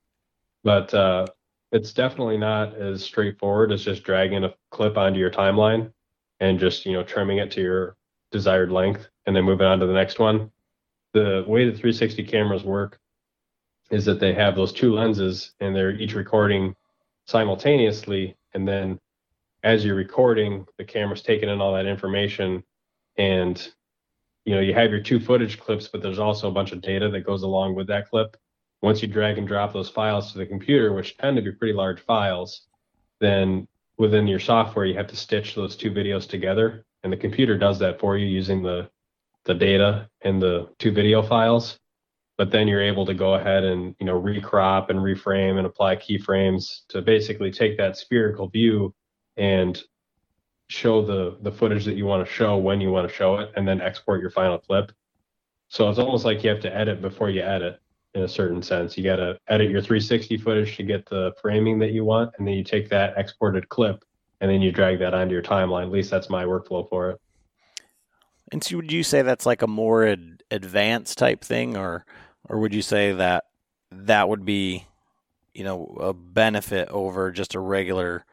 [0.62, 1.26] But uh,
[1.72, 5.92] it's definitely not as straightforward as just dragging a clip onto your timeline
[6.40, 7.96] and just you know trimming it to your
[8.30, 10.50] desired length and then moving on to the next one.
[11.12, 12.98] The way the 360 cameras work
[13.90, 16.74] is that they have those two lenses and they're each recording
[17.26, 18.98] simultaneously and then
[19.62, 22.62] as you're recording the camera's taking in all that information
[23.16, 23.72] and
[24.44, 27.08] you know you have your two footage clips but there's also a bunch of data
[27.08, 28.36] that goes along with that clip
[28.84, 31.74] once you drag and drop those files to the computer which tend to be pretty
[31.74, 32.66] large files
[33.20, 33.66] then
[33.96, 36.84] within your software you have to stitch those two videos together.
[37.02, 38.90] And the computer does that for you using the
[39.44, 41.78] the data and the two video files.
[42.36, 45.96] But then you're able to go ahead and you know recrop and reframe and apply
[45.96, 48.94] keyframes to basically take that spherical view
[49.36, 49.80] and
[50.68, 53.50] show the the footage that you want to show when you want to show it
[53.56, 54.92] and then export your final clip.
[55.68, 57.80] So it's almost like you have to edit before you edit
[58.14, 58.96] in a certain sense.
[58.96, 62.46] You got to edit your 360 footage to get the framing that you want and
[62.46, 64.04] then you take that exported clip
[64.40, 65.84] and then you drag that onto your timeline.
[65.84, 67.20] At least that's my workflow for it.
[68.52, 72.04] And so would you say that's like a more ad- advanced type thing, or
[72.48, 73.44] or would you say that
[73.90, 74.86] that would be,
[75.54, 78.24] you know, a benefit over just a regular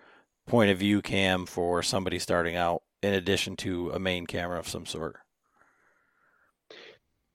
[0.47, 4.67] point of view cam for somebody starting out, in addition to a main camera of
[4.67, 5.15] some sort?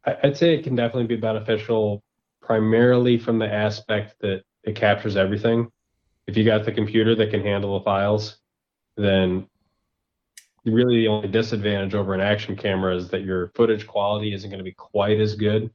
[0.05, 2.05] I'd say it can definitely be beneficial,
[2.47, 5.69] primarily from the aspect that it captures everything.
[6.29, 8.39] If you got the computer that can handle the files,
[8.97, 9.49] then
[10.65, 14.59] really the only disadvantage over an action camera is that your footage quality isn't going
[14.59, 15.71] to be quite as good.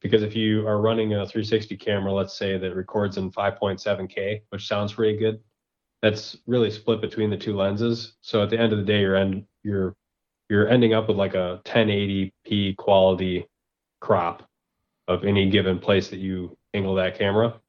[0.00, 4.68] Because if you are running a 360 camera let's say that records in 5.7k which
[4.68, 5.40] sounds pretty good
[6.02, 8.12] that's really split between the two lenses.
[8.20, 9.96] So at the end of the day you're end you're
[10.48, 13.48] you're ending up with like a 1080p quality
[14.00, 14.47] crop
[15.08, 17.60] of any given place that you angle that camera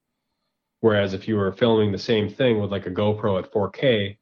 [0.81, 4.17] whereas if you were filming the same thing with like a GoPro at 4k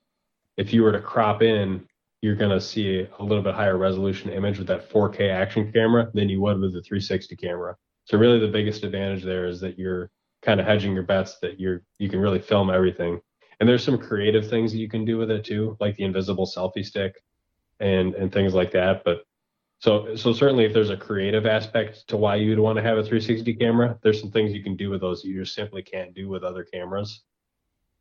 [0.55, 1.87] if you were to crop in
[2.21, 6.09] you're going to see a little bit higher resolution image with that 4K action camera
[6.13, 7.75] than you would with the 360 camera.
[8.05, 10.09] So really the biggest advantage there is that you're
[10.41, 13.19] kind of hedging your bets that you're you can really film everything.
[13.59, 16.45] And there's some creative things that you can do with it too, like the invisible
[16.45, 17.21] selfie stick
[17.79, 19.23] and and things like that, but
[19.79, 23.03] so so certainly if there's a creative aspect to why you'd want to have a
[23.03, 26.27] 360 camera, there's some things you can do with those you just simply can't do
[26.27, 27.21] with other cameras.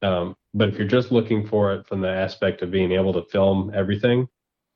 [0.02, 3.22] Um, but if you're just looking for it from the aspect of being able to
[3.30, 4.28] film everything,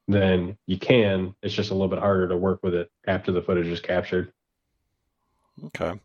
[0.09, 1.35] then you can.
[1.43, 4.33] It's just a little bit harder to work with it after the footage is captured.
[5.67, 5.99] Okay.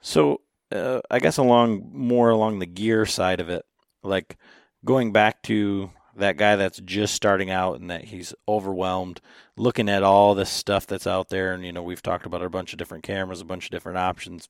[0.00, 0.40] So
[0.72, 3.64] uh, I guess along more along the gear side of it,
[4.02, 4.36] like
[4.84, 9.20] going back to that guy that's just starting out and that he's overwhelmed,
[9.56, 12.50] looking at all this stuff that's out there, and you know we've talked about a
[12.50, 14.48] bunch of different cameras, a bunch of different options,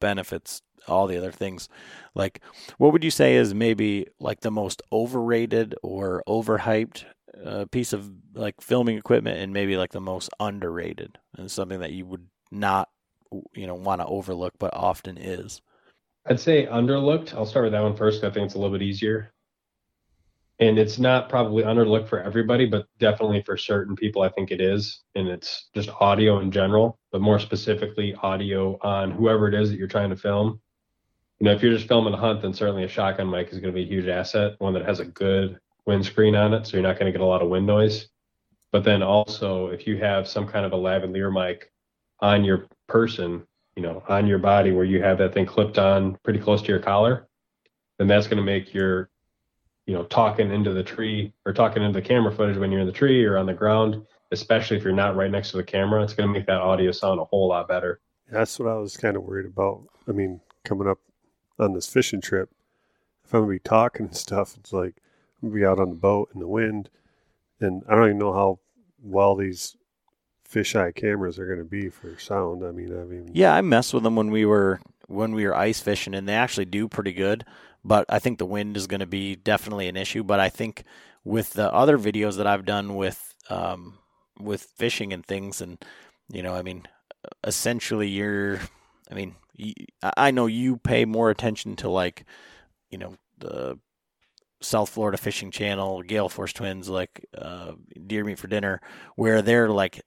[0.00, 1.68] benefits, all the other things.
[2.14, 2.40] Like,
[2.78, 7.04] what would you say is maybe like the most overrated or overhyped
[7.44, 11.92] uh, piece of like filming equipment, and maybe like the most underrated, and something that
[11.92, 12.88] you would not,
[13.54, 15.60] you know, want to overlook, but often is.
[16.26, 17.34] I'd say underlooked.
[17.34, 18.22] I'll start with that one first.
[18.22, 19.32] I think it's a little bit easier.
[20.62, 24.60] And it's not probably underlooked for everybody, but definitely for certain people, I think it
[24.60, 25.02] is.
[25.14, 29.76] And it's just audio in general, but more specifically, audio on whoever it is that
[29.76, 30.60] you're trying to film
[31.42, 33.74] you know, if you're just filming a hunt, then certainly a shotgun mic is going
[33.74, 36.86] to be a huge asset, one that has a good windscreen on it, so you're
[36.86, 38.06] not going to get a lot of wind noise.
[38.70, 41.72] But then also, if you have some kind of a lavalier mic
[42.20, 43.44] on your person,
[43.74, 46.68] you know, on your body where you have that thing clipped on pretty close to
[46.68, 47.26] your collar,
[47.98, 49.10] then that's going to make your,
[49.92, 52.86] you know, talking into the tree or talking into the camera footage when you're in
[52.86, 56.02] the tree or on the ground, especially if you're not right next to the camera,
[56.02, 58.00] it's going to make that audio sound a whole lot better.
[58.30, 59.82] That's what I was kind of worried about.
[60.08, 60.98] I mean, coming up
[61.58, 62.48] on this fishing trip,
[63.22, 64.94] if I'm gonna be talking and stuff, it's like
[65.42, 66.88] I'm gonna be out on the boat in the wind,
[67.60, 68.60] and I don't even know how
[69.02, 69.76] well these
[70.50, 72.64] fisheye cameras are gonna be for sound.
[72.64, 75.54] I mean, I mean, yeah, I messed with them when we were when we were
[75.54, 77.44] ice fishing, and they actually do pretty good.
[77.84, 80.22] But I think the wind is going to be definitely an issue.
[80.22, 80.84] But I think
[81.24, 83.98] with the other videos that I've done with um,
[84.38, 85.82] with fishing and things, and
[86.30, 86.86] you know, I mean,
[87.44, 88.60] essentially, you're,
[89.10, 89.34] I mean,
[90.02, 92.24] I know you pay more attention to like,
[92.90, 93.78] you know, the
[94.60, 97.72] South Florida Fishing Channel, Gale Force Twins, like uh,
[98.06, 98.80] Deer Meat for Dinner,
[99.16, 100.02] where they're like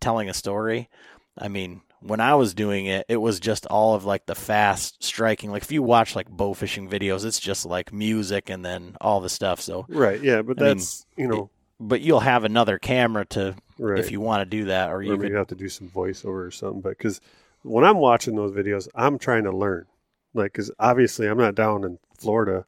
[0.00, 0.88] telling a story.
[1.36, 5.02] I mean, when I was doing it, it was just all of like the fast
[5.02, 5.50] striking.
[5.50, 9.20] Like if you watch like bow fishing videos, it's just like music and then all
[9.20, 9.60] the stuff.
[9.60, 13.56] So right, yeah, but I that's mean, you know, but you'll have another camera to
[13.80, 14.00] Right.
[14.00, 16.46] if you want to do that, or or could you have to do some voiceover
[16.46, 16.80] or something.
[16.80, 17.20] But because
[17.62, 19.86] when I'm watching those videos, I'm trying to learn.
[20.34, 22.66] Like, because obviously I'm not down in Florida,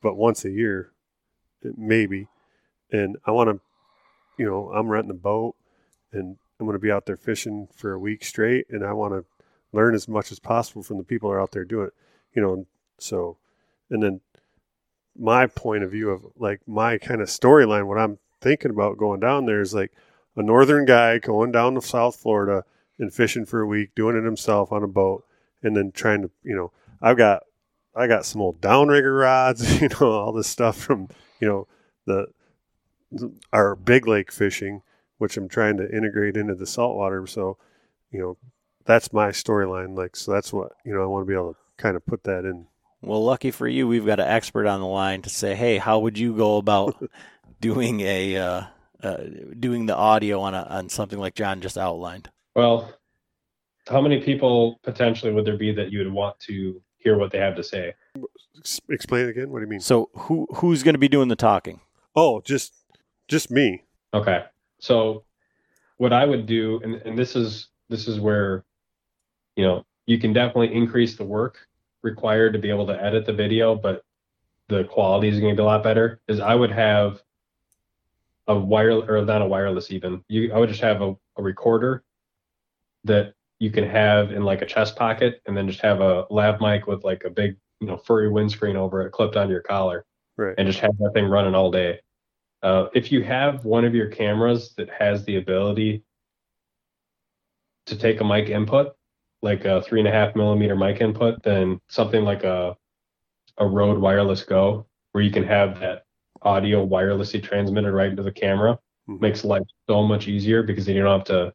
[0.00, 0.92] but once a year,
[1.76, 2.28] maybe,
[2.92, 3.60] and I want to,
[4.38, 5.56] you know, I'm renting a boat,
[6.12, 9.14] and I'm going to be out there fishing for a week straight, and I want
[9.14, 9.24] to
[9.72, 11.94] learn as much as possible from the people that are out there doing it.
[12.34, 12.66] You know,
[12.98, 13.38] so,
[13.90, 14.20] and then
[15.18, 19.20] my point of view of like my kind of storyline, what I'm thinking about going
[19.20, 19.92] down there is like
[20.36, 22.64] a northern guy going down to South Florida
[22.98, 25.24] and fishing for a week, doing it himself on a boat,
[25.62, 27.42] and then trying to, you know, I've got,
[27.94, 31.08] I got some old downrigger rods, you know, all this stuff from,
[31.40, 31.68] you know,
[32.06, 32.28] the
[33.52, 34.82] our big lake fishing,
[35.18, 37.26] which I'm trying to integrate into the saltwater.
[37.26, 37.58] So,
[38.10, 38.36] you know,
[38.84, 39.96] that's my storyline.
[39.96, 41.02] Like, so that's what you know.
[41.02, 42.66] I want to be able to kind of put that in.
[43.02, 45.98] Well, lucky for you, we've got an expert on the line to say, "Hey, how
[46.00, 46.96] would you go about
[47.60, 48.62] doing a uh,
[49.02, 49.16] uh,
[49.58, 52.90] doing the audio on a, on something like John just outlined?" Well,
[53.88, 57.38] how many people potentially would there be that you would want to hear what they
[57.38, 57.94] have to say?
[58.88, 59.50] Explain it again.
[59.50, 59.80] What do you mean?
[59.80, 61.80] So, who who's going to be doing the talking?
[62.14, 62.72] Oh, just
[63.28, 63.82] just me.
[64.14, 64.44] Okay.
[64.78, 65.24] So
[65.96, 68.64] what I would do, and, and this is this is where,
[69.56, 71.58] you know, you can definitely increase the work
[72.02, 74.02] required to be able to edit the video, but
[74.68, 76.20] the quality is going to be a lot better.
[76.28, 77.22] Is I would have
[78.46, 80.22] a wire or not a wireless even.
[80.28, 82.04] You I would just have a, a recorder
[83.04, 86.60] that you can have in like a chest pocket, and then just have a lav
[86.60, 90.04] mic with like a big you know furry windscreen over it clipped onto your collar
[90.38, 90.54] Right.
[90.58, 92.00] and just have that thing running all day.
[92.62, 96.02] Uh, if you have one of your cameras that has the ability
[97.86, 98.94] to take a mic input,
[99.42, 102.76] like a three and a half millimeter mic input, then something like a
[103.58, 106.04] a Rode Wireless Go, where you can have that
[106.42, 108.78] audio wirelessly transmitted right into the camera,
[109.08, 109.20] Mhm.
[109.20, 111.54] makes life so much easier because then you don't have to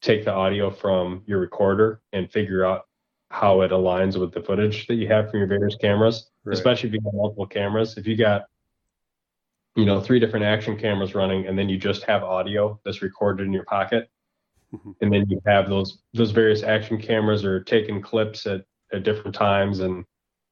[0.00, 2.86] take the audio from your recorder and figure out
[3.30, 6.54] how it aligns with the footage that you have from your various cameras Right.
[6.54, 7.98] especially if you have multiple cameras.
[7.98, 8.46] If you got,
[9.76, 13.46] you know, three different action cameras running, and then you just have audio that's recorded
[13.46, 14.08] in your pocket,
[14.72, 14.96] Mhm.
[15.00, 19.34] and then you have those those various action cameras are taking clips at at different
[19.34, 20.04] times, and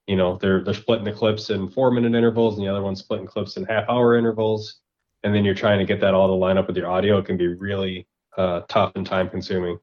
[0.07, 3.01] you know they're they're splitting the clips in four minute intervals, and the other one's
[3.01, 4.81] splitting clips in half hour intervals,
[5.23, 7.19] and then you're trying to get that all to line up with your audio.
[7.19, 8.07] It can be really
[8.37, 9.79] uh, tough and time consuming.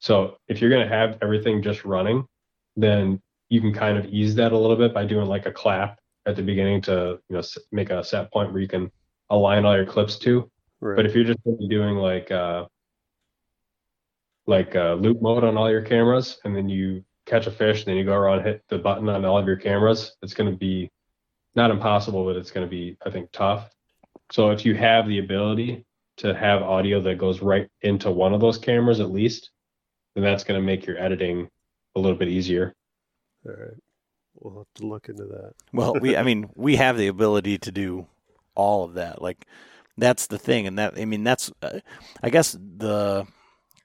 [0.00, 2.26] So if you're going to have everything just running,
[2.76, 6.00] then you can kind of ease that a little bit by doing like a clap
[6.26, 8.90] at the beginning to you know make a set point where you can
[9.30, 10.50] align all your clips to.
[10.80, 10.96] Right.
[10.96, 12.66] But if you're just gonna be doing like uh,
[14.46, 17.86] like uh, loop mode on all your cameras, and then you catch a fish, and
[17.88, 20.50] then you go around and hit the button on all of your cameras, it's going
[20.50, 20.90] to be
[21.54, 23.70] not impossible, but it's going to be I think tough.
[24.32, 25.84] So if you have the ability
[26.18, 29.50] to have audio that goes right into one of those cameras at least,
[30.14, 31.48] then that's going to make your editing
[31.96, 32.74] a little bit easier.
[33.46, 33.74] All right.
[34.40, 35.52] We'll have to look into that.
[35.72, 38.06] Well, we I mean, we have the ability to do
[38.54, 39.22] all of that.
[39.22, 39.46] Like
[39.96, 41.80] that's the thing and that I mean that's uh,
[42.22, 43.26] I guess the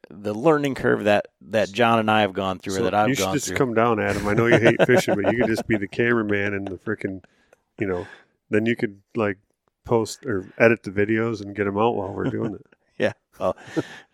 [0.10, 3.16] the learning curve that that John and I have gone through or that I've you
[3.16, 3.58] should gone just through.
[3.58, 4.28] come down, Adam.
[4.28, 7.24] I know you hate fishing, but you could just be the cameraman and the freaking,
[7.80, 8.08] you know,
[8.50, 9.38] then you could like
[9.86, 12.66] post or edit the videos and get them out while we're doing it.
[12.98, 13.14] Yeah.
[13.40, 13.56] Well,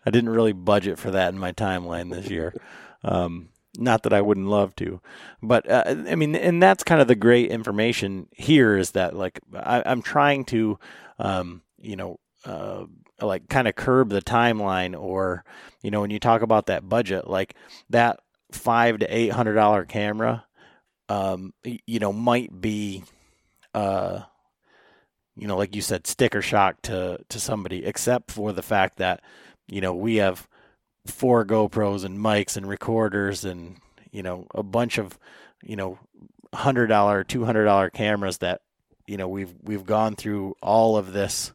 [0.04, 2.54] I didn't really budget for that in my timeline this year.
[3.02, 3.48] Um,
[3.78, 5.00] not that I wouldn't love to,
[5.42, 9.40] but uh, I mean, and that's kind of the great information here is that like
[9.54, 10.78] I, I'm trying to,
[11.18, 12.84] um, you know, uh,
[13.20, 15.44] like kind of curb the timeline, or
[15.82, 17.54] you know, when you talk about that budget, like
[17.90, 18.20] that
[18.52, 20.44] five to eight hundred dollar camera,
[21.08, 23.04] um, you know, might be,
[23.74, 24.20] uh,
[25.36, 29.22] you know, like you said, sticker shock to to somebody, except for the fact that
[29.68, 30.48] you know we have
[31.10, 33.78] four GoPros and mics and recorders and
[34.10, 35.18] you know a bunch of
[35.62, 35.98] you know
[36.54, 38.62] hundred dollar, two hundred dollar cameras that
[39.06, 41.52] you know we've we've gone through all of this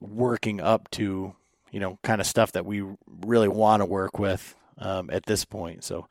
[0.00, 1.34] working up to
[1.70, 2.84] you know kind of stuff that we
[3.24, 5.84] really want to work with um, at this point.
[5.84, 6.06] So,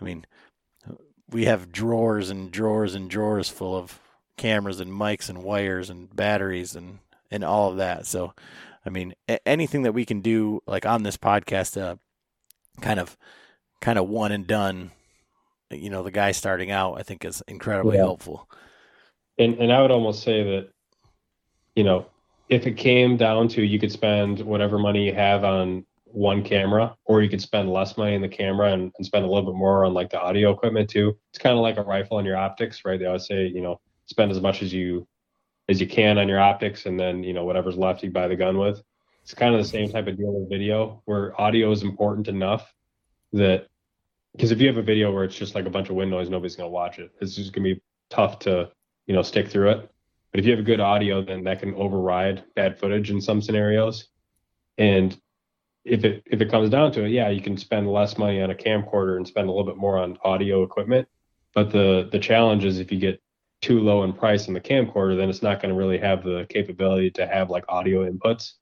[0.00, 0.24] I mean,
[1.30, 4.00] we have drawers and drawers and drawers full of
[4.36, 6.98] cameras and mics and wires and batteries and
[7.30, 8.06] and all of that.
[8.06, 8.32] So,
[8.84, 11.96] I mean, a- anything that we can do like on this podcast, uh,
[12.80, 13.16] kind of,
[13.80, 14.92] kind of one and done.
[15.70, 18.04] You know, the guy starting out, I think, is incredibly Yeah.
[18.04, 18.48] helpful.
[19.38, 20.70] And and I would almost say that,
[21.76, 22.06] you know,
[22.48, 26.96] if it came down to you could spend whatever money you have on one camera,
[27.04, 29.58] or you could spend less money in the camera and, and spend a little bit
[29.58, 31.16] more on like the audio equipment too.
[31.30, 32.98] It's kind of like a rifle on your optics, right?
[32.98, 35.06] They always say, you know, spend as much as you
[35.68, 38.36] as you can on your optics, and then you know whatever's left you buy the
[38.36, 38.82] gun with.
[39.22, 42.72] it's kind of the same type of deal with video where audio is important enough
[43.32, 43.66] that
[44.32, 46.30] because if you have a video where it's just like a bunch of wind noise,
[46.30, 47.10] nobody's gonna watch it.
[47.20, 48.70] It's just gonna be tough to
[49.06, 49.90] you know stick through it.
[50.30, 53.40] But if you have a good audio, then that can override bad footage in some
[53.40, 54.08] scenarios.
[54.76, 55.18] And
[55.84, 58.50] if it if it comes down to it, yeah, you can spend less money on
[58.50, 61.08] a camcorder and spend a little bit more on audio equipment.
[61.54, 63.20] But the the challenge is if you get
[63.60, 66.46] too low in price in the camcorder, then it's not going to really have the
[66.48, 68.52] capability to have like audio inputs.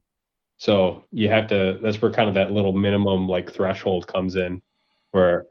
[0.59, 1.79] So you have to.
[1.83, 4.63] That's where kind of that little minimum like threshold comes in,
[5.11, 5.47] where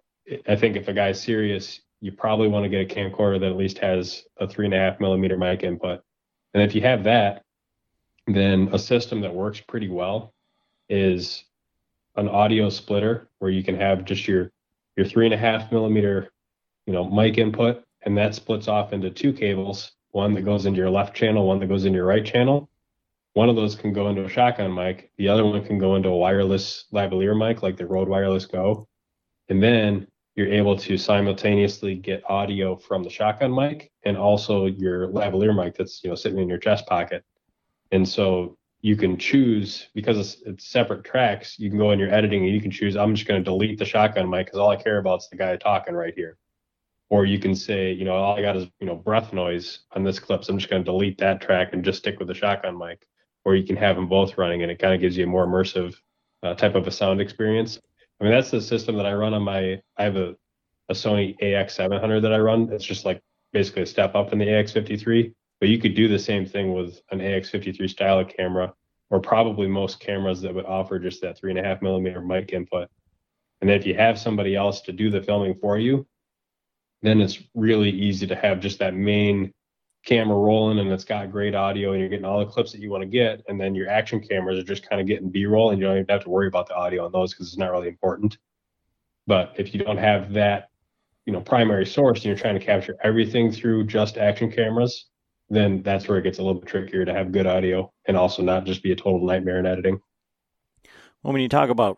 [0.47, 3.57] I think if a guy's serious, you probably want to get a camcorder that at
[3.57, 6.01] least has a three and a half millimeter mic input.
[6.53, 7.43] And if you have that,
[8.27, 10.33] then a system that works pretty well
[10.89, 11.43] is
[12.15, 14.51] an audio splitter where you can have just your
[14.97, 16.31] your three and a half millimeter,
[16.87, 20.79] you know, mic input, and that splits off into two cables, one that goes into
[20.79, 22.69] your left channel, one that goes into your right channel.
[23.33, 25.11] One of those can go into a shotgun mic.
[25.17, 28.87] The other one can go into a wireless lavalier mic, like the Rode Wireless Go.
[29.49, 35.07] And then you're able to simultaneously get audio from the shotgun mic and also your
[35.07, 37.23] lavalier mic that's you know sitting in your chest pocket.
[37.91, 41.57] And so you can choose because it's, it's separate tracks.
[41.57, 42.95] You can go in your editing and you can choose.
[42.95, 45.37] I'm just going to delete the shotgun mic because all I care about is the
[45.37, 46.37] guy talking right here.
[47.09, 50.03] Or you can say, you know, all I got is you know breath noise on
[50.03, 52.33] this clip, so I'm just going to delete that track and just stick with the
[52.33, 53.05] shotgun mic.
[53.43, 55.45] Or you can have them both running, and it kind of gives you a more
[55.45, 55.95] immersive
[56.41, 57.79] uh, type of a sound experience.
[58.19, 59.81] I mean, that's the system that I run on my.
[59.97, 60.35] I have a,
[60.89, 62.69] a Sony AX700 that I run.
[62.71, 63.21] It's just like
[63.53, 67.01] basically a step up in the AX53 but you could do the same thing with
[67.11, 68.73] an AX53 style of camera,
[69.09, 72.51] or probably most cameras that would offer just that three and a half millimeter mic
[72.53, 72.89] input.
[73.61, 76.05] And then if you have somebody else to do the filming for you,
[77.01, 79.53] then it's really easy to have just that main
[80.05, 82.91] camera rolling and it's got great audio and you're getting all the clips that you
[82.91, 83.43] want to get.
[83.47, 85.97] And then your action cameras are just kind of getting B roll and you don't
[85.97, 88.37] even have to worry about the audio on those because it's not really important.
[89.27, 90.69] But if you don't have that,
[91.25, 95.07] you know, primary source and you're trying to capture everything through just action cameras,
[95.49, 98.43] then that's where it gets a little bit trickier to have good audio and also
[98.43, 99.99] not just be a total nightmare in editing.
[101.23, 101.97] Well, when you talk about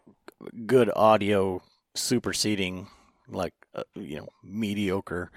[0.66, 1.62] good audio
[1.93, 2.88] superseding
[3.28, 5.32] like uh, you know mediocre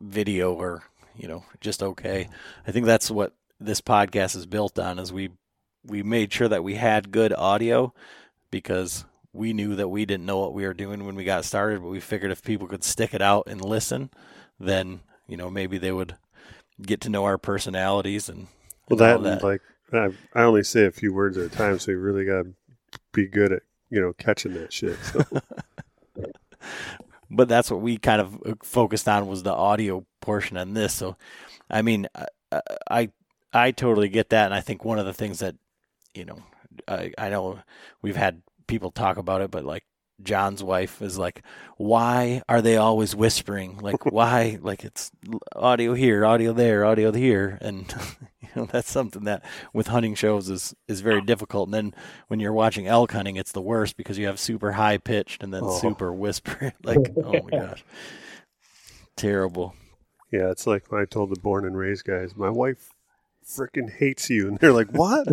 [0.00, 0.82] video or
[1.16, 2.28] you know just okay,
[2.66, 4.98] I think that's what this podcast is built on.
[4.98, 5.30] Is we
[5.84, 7.92] we made sure that we had good audio
[8.50, 11.82] because we knew that we didn't know what we were doing when we got started,
[11.82, 14.10] but we figured if people could stick it out and listen,
[14.58, 16.16] then you know maybe they would
[16.80, 18.48] get to know our personalities and,
[18.88, 19.42] well that, that.
[19.42, 19.60] like
[19.92, 22.54] I, I only say a few words at a time, so you really got to
[23.12, 24.96] be good at you know catching that shit.
[25.04, 25.24] So.
[27.36, 30.94] but that's what we kind of uh, focused on was the audio portion on this.
[30.94, 31.16] So,
[31.70, 32.08] I mean,
[32.52, 32.60] I,
[32.90, 33.10] I
[33.52, 35.56] I totally get that, and I think one of the things that
[36.14, 36.38] you know,
[36.88, 37.60] I, I know
[38.02, 39.84] we've had people talk about it, but like
[40.24, 41.42] John's wife is like,
[41.76, 43.78] why are they always whispering?
[43.78, 44.58] Like, why?
[44.60, 45.10] Like, it's
[45.54, 47.92] audio here, audio there, audio here, and
[48.40, 51.68] you know that's something that with hunting shows is is very difficult.
[51.68, 51.94] And then
[52.28, 55.52] when you're watching elk hunting, it's the worst because you have super high pitched and
[55.52, 55.78] then oh.
[55.78, 56.72] super whisper.
[56.82, 57.84] like, oh my gosh,
[59.16, 59.74] terrible.
[60.30, 62.90] Yeah, it's like when I told the born and raised guys, my wife
[63.46, 65.28] freaking hates you, and they're like, what?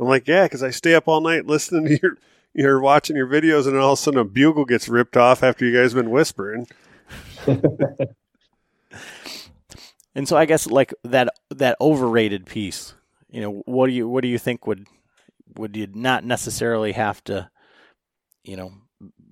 [0.00, 2.16] I'm like, yeah, because I stay up all night listening to your
[2.54, 5.64] you're watching your videos and all of a sudden a bugle gets ripped off after
[5.64, 6.66] you guys been whispering.
[10.14, 12.94] and so I guess like that that overrated piece,
[13.30, 14.86] you know, what do you what do you think would
[15.56, 17.50] would you not necessarily have to,
[18.44, 18.72] you know,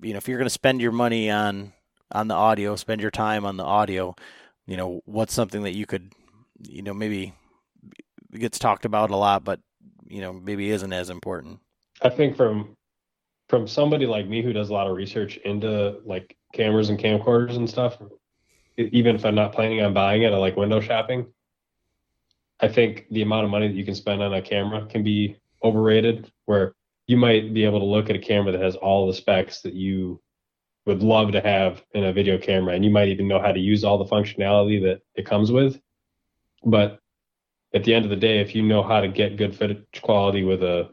[0.01, 1.73] you know, if you're going to spend your money on
[2.11, 4.15] on the audio, spend your time on the audio,
[4.65, 6.11] you know, what's something that you could,
[6.67, 7.33] you know, maybe
[8.33, 9.59] gets talked about a lot, but
[10.07, 11.59] you know, maybe isn't as important.
[12.01, 12.75] I think from
[13.49, 17.55] from somebody like me who does a lot of research into like cameras and camcorders
[17.55, 17.97] and stuff,
[18.77, 21.25] even if I'm not planning on buying it, I like window shopping.
[22.61, 25.37] I think the amount of money that you can spend on a camera can be
[25.63, 26.75] overrated, where
[27.07, 29.73] you might be able to look at a camera that has all the specs that
[29.73, 30.21] you
[30.85, 33.59] would love to have in a video camera, and you might even know how to
[33.59, 35.79] use all the functionality that it comes with.
[36.63, 36.99] But
[37.73, 40.43] at the end of the day, if you know how to get good footage quality
[40.43, 40.89] with a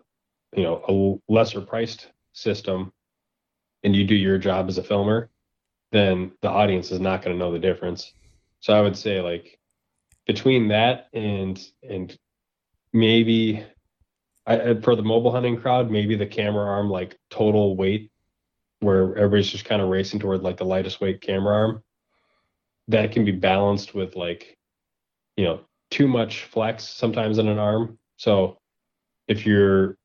[0.56, 2.92] you know a lesser priced system
[3.82, 5.30] and you do your job as a filmer,
[5.92, 8.12] then the audience is not going to know the difference.
[8.60, 9.58] So I would say like
[10.26, 12.16] between that and and
[12.92, 13.64] maybe
[14.46, 18.10] I, for the mobile hunting crowd, maybe the camera arm like total weight,
[18.80, 21.82] where everybody's just kind of racing toward like the lightest weight camera arm.
[22.88, 24.56] That can be balanced with like,
[25.36, 25.60] you know,
[25.90, 27.98] too much flex sometimes in an arm.
[28.16, 28.58] So
[29.26, 29.96] if you're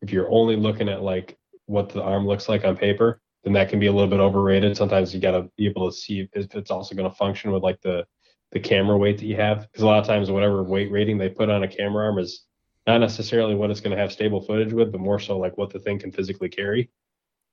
[0.00, 3.68] if you're only looking at like what the arm looks like on paper, then that
[3.68, 4.76] can be a little bit overrated.
[4.76, 7.62] Sometimes you got to be able to see if it's also going to function with
[7.62, 8.04] like the
[8.52, 11.28] the camera weight that you have, because a lot of times whatever weight rating they
[11.28, 12.44] put on a camera arm is
[12.86, 15.72] not necessarily what it's going to have stable footage with, but more so like what
[15.72, 16.90] the thing can physically carry.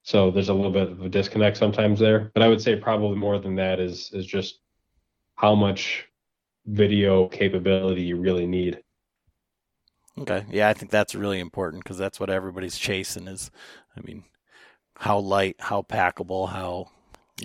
[0.04, 2.32] So there's a little bit of a disconnect sometimes there.
[2.34, 4.60] But I would say probably more than that is is just
[5.36, 6.06] how much
[6.66, 8.82] video capability you really need.
[10.20, 10.46] Okay.
[10.50, 13.52] Yeah, I think that's really important because that's what everybody's chasing is
[13.98, 14.24] I mean,
[14.96, 16.90] how light, how packable, how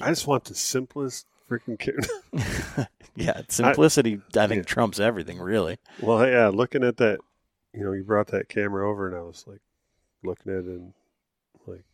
[0.03, 2.89] I just want the simplest freaking camera.
[3.15, 4.73] yeah, simplicity I, I think yeah.
[4.73, 5.79] trumps everything really.
[6.01, 7.21] Well, yeah, looking at that,
[7.73, 9.61] you know, you brought that camera over and I was like
[10.23, 10.95] looking at it and
[11.67, 11.85] like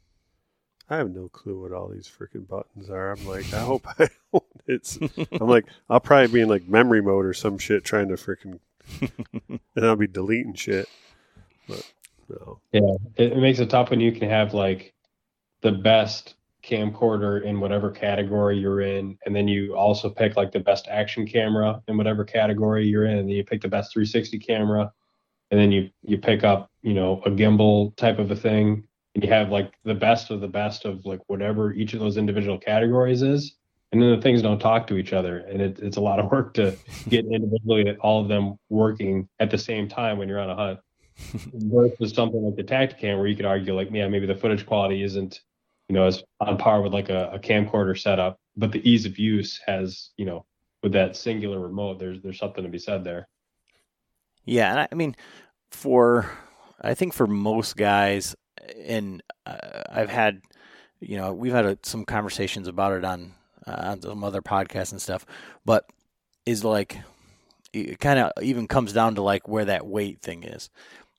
[0.91, 3.13] I have no clue what all these freaking buttons are.
[3.13, 4.45] I'm like, I hope I don't.
[4.67, 4.99] It's.
[5.41, 8.59] I'm like, I'll probably be in like memory mode or some shit, trying to freaking,
[9.49, 10.89] and I'll be deleting shit.
[11.69, 11.93] But
[12.29, 12.61] no.
[12.73, 14.95] Yeah, it, it makes it tough when you can have like
[15.63, 20.61] the best camcorder in whatever category you're in, and then you also pick like the
[20.61, 24.39] best action camera in whatever category you're in, and then you pick the best 360
[24.39, 24.93] camera,
[25.51, 29.25] and then you you pick up you know a gimbal type of a thing, and
[29.25, 32.59] you have like the best of the best of like whatever each of those individual
[32.59, 33.57] categories is,
[33.93, 36.31] and then the things don't talk to each other, and it, it's a lot of
[36.31, 36.77] work to
[37.09, 40.81] get individually all of them working at the same time when you're on a hunt.
[41.53, 45.03] Versus something like the Tactacam, where you could argue like, yeah, maybe the footage quality
[45.03, 45.41] isn't
[45.91, 49.19] you know, as on par with like a, a camcorder setup, but the ease of
[49.19, 50.47] use has, you know,
[50.85, 53.27] with that singular remote, there's there's something to be said there.
[54.45, 55.17] Yeah, and I, mean,
[55.73, 56.31] for
[56.81, 58.37] I think for most guys,
[58.87, 60.43] and uh, I've had,
[61.01, 63.33] you know, we've had a, some conversations about it on
[63.67, 65.27] Uh, on some other podcasts and stuff,
[65.65, 65.85] but
[66.47, 66.99] is like
[67.73, 70.71] it kind of even comes down to like where that weight thing is.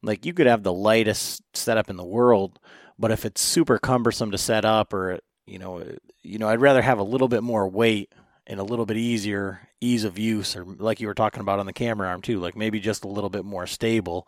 [0.01, 2.59] Like you could have the lightest setup in the world,
[2.97, 5.83] but if it's super cumbersome to set up, or you know,
[6.23, 8.11] you know, I'd rather have a little bit more weight
[8.47, 11.65] and a little bit easier ease of use, or like you were talking about on
[11.65, 14.27] the camera arm too, like maybe just a little bit more stable.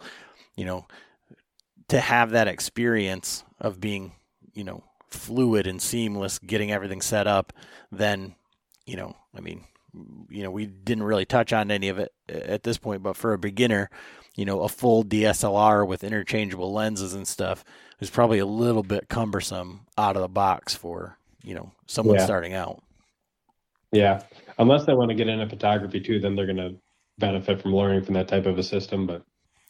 [0.56, 0.88] You know,
[1.88, 4.14] to have that experience of being,
[4.54, 4.84] you know,
[5.14, 7.54] fluid and seamless, getting everything set up,
[7.92, 8.36] then,
[8.86, 9.64] you know, I mean,
[10.30, 13.34] you know, we didn't really touch on any of it at this point, but for
[13.34, 13.90] a beginner,
[14.36, 17.64] you know, a full DSLR with interchangeable lenses and stuff
[18.00, 22.26] is probably a little bit cumbersome out of the box for, you know, someone yeah.
[22.26, 22.82] starting out.
[23.92, 24.24] Yeah.
[24.58, 26.76] Unless they want to get into photography too, then they're going to
[27.20, 29.06] benefit from learning from that type of a system.
[29.06, 29.24] But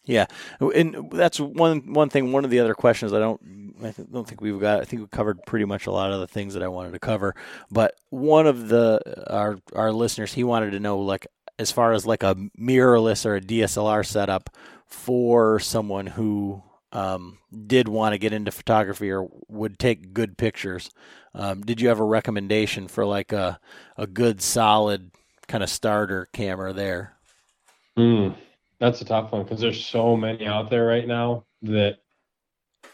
[0.06, 0.26] yeah,
[0.60, 2.32] and that's one one thing.
[2.32, 3.42] One of the other questions I don't
[3.84, 4.82] I don't think we've got.
[4.82, 7.00] I think we covered pretty much a lot of the things that I wanted to
[7.00, 7.36] cover.
[7.72, 9.02] But one of the
[9.32, 11.28] our our listeners he wanted to know like
[11.60, 14.50] as far as like a mirrorless or a DSLR setup
[14.88, 16.62] for someone who
[16.92, 20.92] um, did want to get into photography or would take good pictures.
[21.34, 23.60] Um, did you have a recommendation for like a
[23.98, 25.12] a good solid
[25.48, 27.18] kind of starter camera there?
[27.98, 28.36] Mm,
[28.84, 32.00] that's a tough one because there's so many out there right now that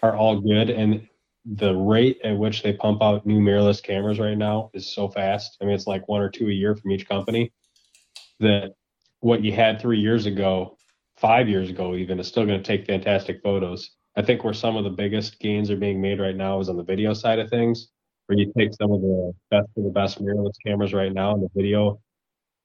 [0.04, 1.08] are all good, and
[1.46, 5.58] the rate at which they pump out new mirrorless cameras right now is so fast.
[5.60, 7.52] I mean, it's like one or two a year from each company
[8.40, 8.74] that
[9.22, 10.78] what you had three years ago,
[11.18, 13.90] five years ago, even is still going to take fantastic photos.
[14.16, 16.78] I think where some of the biggest gains are being made right now is on
[16.78, 17.88] the video side of things,
[18.28, 21.42] where you take some of the best of the best mirrorless cameras right now and
[21.42, 22.00] the video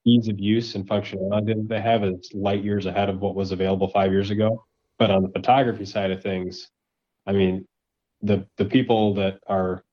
[0.05, 3.53] ease of use and functionality that they have is light years ahead of what was
[3.53, 4.65] available five years ago.
[4.99, 6.71] But on the photography side of things,
[7.27, 7.67] I mean,
[8.23, 9.85] the the people that are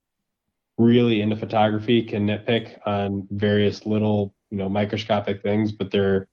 [0.77, 6.27] really into photography can nitpick on various little you know microscopic things, but they're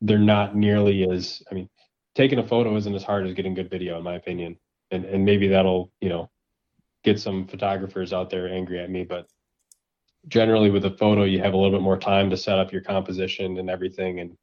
[0.00, 1.68] they're not nearly as I mean,
[2.14, 4.56] taking a photo isn't as hard as getting good video, in my opinion.
[4.90, 6.30] And and maybe that'll you know
[7.04, 9.26] get some photographers out there angry at me, but
[10.28, 12.82] generally with a photo you have a little bit more time to set up your
[12.82, 14.36] composition and everything and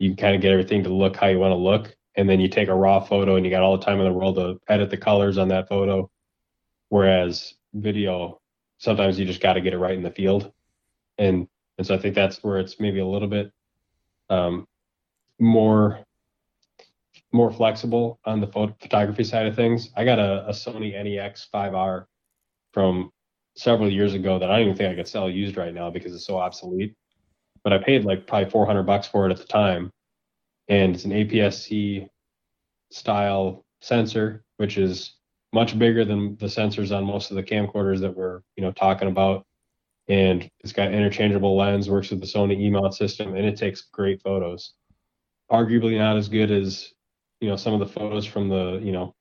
[0.00, 1.94] you can kind of get everything to look how you want to look.
[2.16, 4.12] And then you take a raw photo and you got all the time in the
[4.12, 6.10] world to edit the colors on that photo.
[6.88, 8.40] Whereas video
[8.78, 10.52] sometimes you just got to get it right in the field.
[11.18, 11.46] And
[11.78, 13.52] and so I think that's where it's maybe a little bit
[14.28, 14.66] um,
[15.38, 16.00] more
[17.32, 19.90] more flexible on the photo- photography side of things.
[19.96, 22.06] I got a, a Sony NEX 5R
[22.72, 23.12] from
[23.60, 26.14] several years ago that I don't even think I could sell used right now because
[26.14, 26.94] it's so obsolete.
[27.62, 29.90] But I paid like probably 400 bucks for it at the time,
[30.68, 32.08] and it's an APS-C
[32.90, 35.16] style sensor, which is
[35.52, 39.08] much bigger than the sensors on most of the camcorders that we're you know talking
[39.08, 39.44] about
[40.08, 44.20] and it's got interchangeable lens, works with the Sony E-mount system, and it takes great
[44.22, 44.72] photos.
[45.52, 46.92] Arguably not as good as
[47.40, 49.14] you know some of the photos from the you know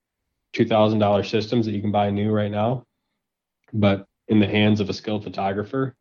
[0.54, 2.84] two thousand dollar systems that you can buy new right now,
[3.72, 5.96] but in the hands of a skilled photographer,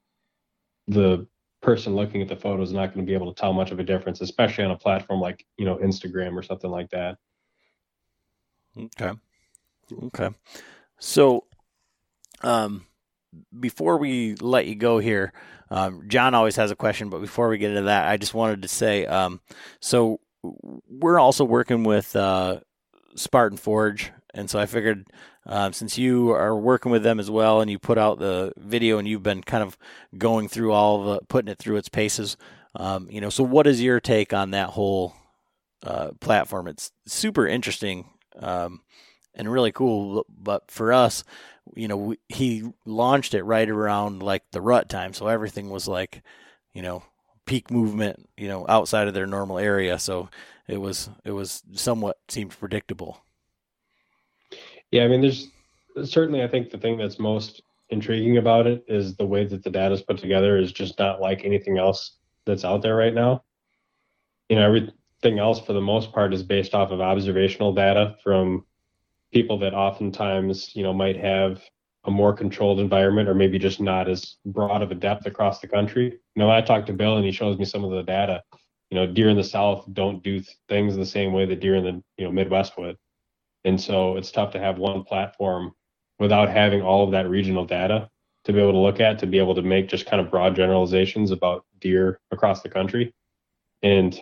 [0.86, 1.26] the
[1.60, 3.80] person looking at the photo is not going to be able to tell much of
[3.80, 7.18] a difference, especially on a platform like you know Instagram or something like that.
[8.76, 9.12] Okay.
[10.04, 10.28] Okay.
[10.98, 11.44] So,
[12.42, 12.84] um,
[13.58, 15.32] before we let you go here,
[15.70, 18.62] um, John always has a question, but before we get into that, I just wanted
[18.62, 19.40] to say, um,
[19.80, 20.20] so
[20.88, 22.60] we're also working with uh,
[23.16, 25.08] Spartan Forge, and so I figured
[25.46, 28.98] um, since you are working with them as well, and you put out the video,
[28.98, 29.76] and you've been kind of
[30.16, 32.36] going through all the, putting it through its paces,
[32.76, 35.16] um, you know, so what is your take on that whole
[35.82, 36.68] uh, platform?
[36.68, 38.82] It's super interesting um,
[39.34, 41.24] and really cool, but for us,
[41.74, 45.88] you know, we, he launched it right around like the rut time, so everything was
[45.88, 46.22] like,
[46.72, 47.02] you know,
[47.44, 49.98] peak movement, you know, outside of their normal area.
[49.98, 50.28] So
[50.68, 53.24] it was it was somewhat seemed predictable.
[54.90, 55.48] Yeah, I mean, there's
[56.04, 59.70] certainly I think the thing that's most intriguing about it is the way that the
[59.70, 63.44] data is put together is just not like anything else that's out there right now.
[64.48, 68.64] You know, everything else for the most part is based off of observational data from
[69.32, 71.62] people that oftentimes you know might have
[72.04, 75.68] a more controlled environment or maybe just not as broad of a depth across the
[75.68, 76.06] country.
[76.06, 78.42] You know, I talked to Bill and he shows me some of the data.
[78.90, 81.84] You know, deer in the south don't do things the same way that deer in
[81.84, 82.96] the you know Midwest would,
[83.68, 85.74] and so it's tough to have one platform
[86.18, 88.08] without having all of that regional data
[88.44, 90.56] to be able to look at to be able to make just kind of broad
[90.56, 93.12] generalizations about deer across the country.
[93.82, 94.18] And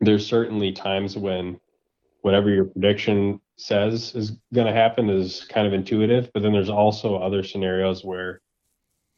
[0.00, 1.60] there's certainly times when
[2.22, 6.70] whatever your prediction says is going to happen is kind of intuitive, but then there's
[6.70, 8.40] also other scenarios where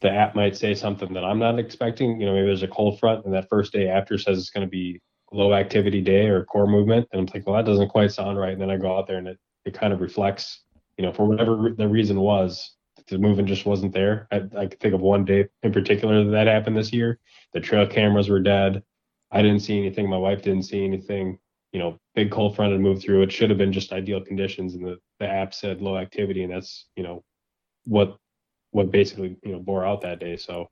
[0.00, 2.20] the app might say something that I'm not expecting.
[2.20, 4.66] You know, maybe there's a cold front and that first day after says it's going
[4.66, 5.00] to be
[5.32, 7.08] low activity day or core movement.
[7.12, 8.52] And I'm like, well, that doesn't quite sound right.
[8.52, 10.62] And then I go out there and it, it kind of reflects,
[10.96, 12.74] you know, for whatever the reason was,
[13.08, 14.26] the movement just wasn't there.
[14.30, 17.18] I, I could think of one day in particular that, that happened this year.
[17.52, 18.82] The trail cameras were dead.
[19.30, 20.08] I didn't see anything.
[20.08, 21.38] My wife didn't see anything
[21.76, 23.20] you know, big cold front and move through.
[23.20, 26.50] It should have been just ideal conditions, and the, the app said low activity, and
[26.50, 27.22] that's you know
[27.84, 28.16] what
[28.70, 30.38] what basically you know bore out that day.
[30.38, 30.70] So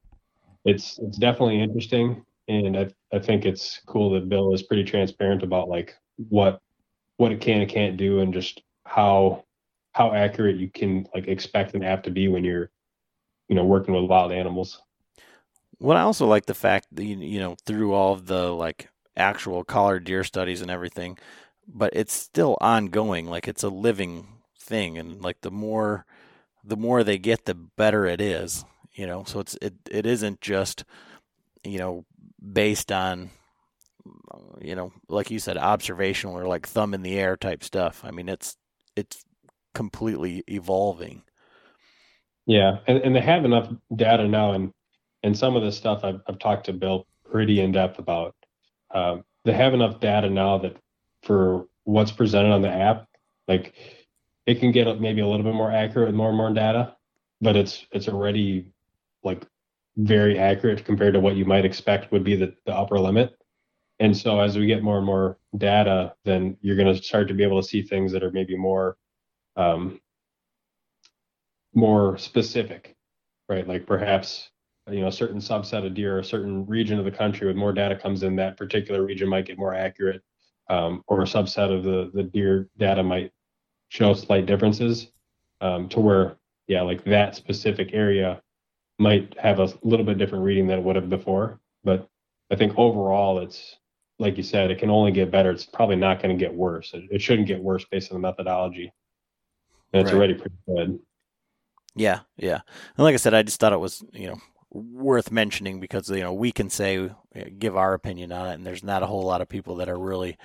[0.64, 5.42] it's it's definitely interesting, and I I think it's cool that Bill is pretty transparent
[5.42, 5.96] about like
[6.28, 6.60] what
[7.16, 9.44] what it can and can't do, and just how
[9.92, 12.70] how accurate you can like expect an app to be when you're
[13.48, 14.80] you know working with wild animals.
[15.78, 19.64] Well, I also like the fact that you, know through all of the like actual
[19.64, 21.18] collared deer studies and everything,
[21.66, 23.26] but it's still ongoing.
[23.26, 26.06] Like it's a living thing, and like the more
[26.64, 28.64] the more they get, the better it is.
[28.94, 30.84] You know, so it's it it isn't just
[31.64, 32.04] you know
[32.52, 33.30] based on
[34.60, 38.02] you know like you said observational or like thumb in the air type stuff.
[38.04, 38.56] I mean, it's
[38.96, 39.24] it's
[39.74, 41.22] completely evolving.
[42.46, 44.72] Yeah, and, and they have enough data now, and
[45.22, 48.34] and some of the stuff I've I've talked to Bill pretty in depth about
[48.94, 50.76] um, they have enough data now that
[51.22, 53.06] for what's presented on the app,
[53.48, 53.74] like
[54.46, 56.96] it can get maybe a little bit more accurate with more and more data,
[57.40, 58.66] but it's it's already
[59.22, 59.46] like
[59.96, 63.36] very accurate compared to what you might expect would be the, the upper limit.
[64.00, 67.34] And so as we get more and more data, then you're going to start to
[67.34, 68.96] be able to see things that are maybe more
[69.56, 70.00] um,
[71.74, 72.96] more specific,
[73.48, 73.66] right?
[73.66, 74.50] Like perhaps
[74.90, 77.56] you know a certain subset of deer, or a certain region of the country with
[77.56, 80.22] more data comes in, that particular region might get more accurate,
[80.70, 83.30] um, or a subset of the the deer data might
[83.90, 85.08] show slight differences,
[85.60, 88.42] um, to where yeah, like that specific area
[88.98, 91.60] might have a little bit different reading than it would have before.
[91.82, 92.08] But
[92.50, 93.76] I think overall, it's
[94.18, 95.50] like you said, it can only get better.
[95.50, 96.92] It's probably not going to get worse.
[96.94, 98.92] It, it, shouldn't get worse based on the methodology,
[99.92, 100.18] and it's right.
[100.18, 100.98] already pretty good.
[101.96, 102.60] Yeah, yeah.
[102.96, 104.40] And like I said, I just thought it was you know
[104.74, 107.08] worth mentioning because you know we can say
[107.58, 109.98] give our opinion on it and there's not a whole lot of people that are
[109.98, 110.36] really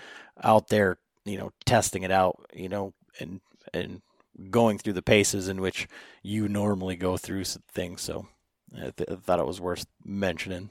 [0.44, 3.42] out there you know testing it out you know and
[3.74, 4.04] and
[4.52, 5.88] going through the paces in which
[6.22, 8.28] you normally go through things so
[8.76, 10.70] I, th- I thought it was worth mentioning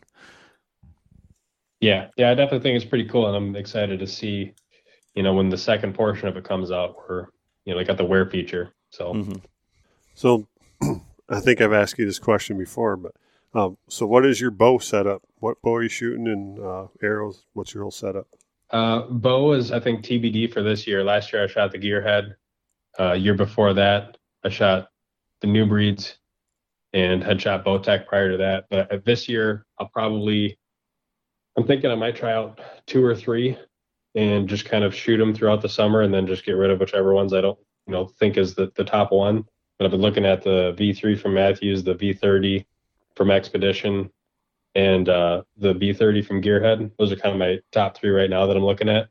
[1.81, 4.53] yeah yeah i definitely think it's pretty cool and i'm excited to see
[5.15, 7.27] you know when the second portion of it comes out we're
[7.65, 9.39] you know like got the wear feature so mm-hmm.
[10.15, 10.47] so
[11.29, 13.15] i think i've asked you this question before but
[13.55, 15.23] um, so, what is your bow setup?
[15.39, 17.45] What bow are you shooting and uh, arrows?
[17.55, 18.27] What's your whole setup?
[18.71, 21.03] Uh, bow is, I think, TBD for this year.
[21.03, 22.35] Last year I shot the Gearhead.
[22.99, 24.91] Uh, year before that, I shot
[25.41, 26.19] the new breeds
[26.99, 28.67] and had shot Bowtech prior to that.
[28.71, 30.59] But this year, I'll probably,
[31.57, 33.57] I'm thinking I might try out two or three
[34.15, 36.81] and just kind of shoot them throughout the summer and then just get rid of
[36.81, 39.45] whichever ones I don't you know think is the the top one.
[39.79, 42.65] But I've been looking at the V3 from Mathews, the V30
[43.15, 44.11] from Expedition,
[44.75, 46.91] and uh, the V30 from Gearhead.
[46.99, 49.09] Those are kind of my top three right now that I'm looking at.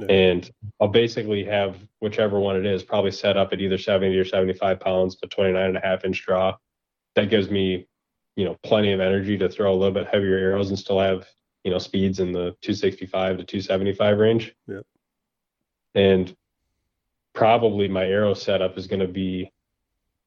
[0.00, 0.06] Yeah.
[0.06, 4.24] And I'll basically have whichever one it is probably set up at either 70 or
[4.24, 6.56] 75 pounds, but 29 and a half inch draw.
[7.14, 7.86] That gives me,
[8.36, 11.26] you know, plenty of energy to throw a little bit heavier arrows and still have,
[11.64, 14.54] you know, speeds in the 265 to 275 range.
[14.66, 14.80] Yeah.
[15.94, 16.34] And
[17.34, 19.50] probably my arrow setup is going to be,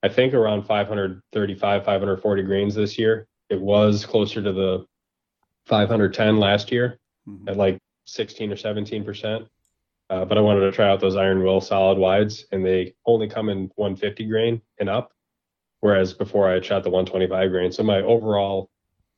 [0.04, 3.28] I think around 535, 540 grains this year.
[3.50, 4.86] It was closer to the
[5.66, 7.50] 510 last year Mhm.
[7.50, 9.48] at like 16 or 17 percent.
[10.12, 13.28] Uh, but I wanted to try out those Iron Will solid wides, and they only
[13.28, 15.12] come in 150 grain and up,
[15.86, 17.72] whereas before I shot the 125 grain.
[17.72, 18.72] So my overall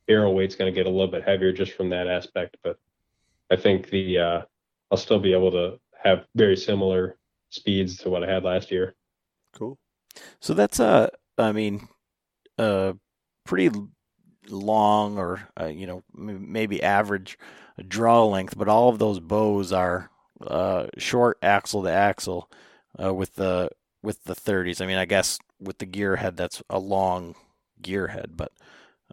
[0.10, 2.58] arrow weight's going to get a little bit heavier just from that aspect.
[2.62, 2.78] But
[3.50, 4.42] I think the uh,
[4.92, 7.16] I'll still be able to have very similar
[7.52, 8.96] speeds to what I had last year.
[9.54, 9.80] Cool.
[10.42, 11.88] So that's a, I mean,
[12.58, 12.96] a
[13.46, 13.70] pretty
[14.50, 17.38] long or uh, you know maybe average
[17.88, 20.12] draw length, but all of those bows are
[20.46, 22.52] uh, short axle to axle
[23.02, 23.70] uh, with the
[24.04, 24.82] with the 30s.
[24.82, 27.36] I mean, I guess with the gearhead, that's a long
[27.82, 28.52] gearhead, but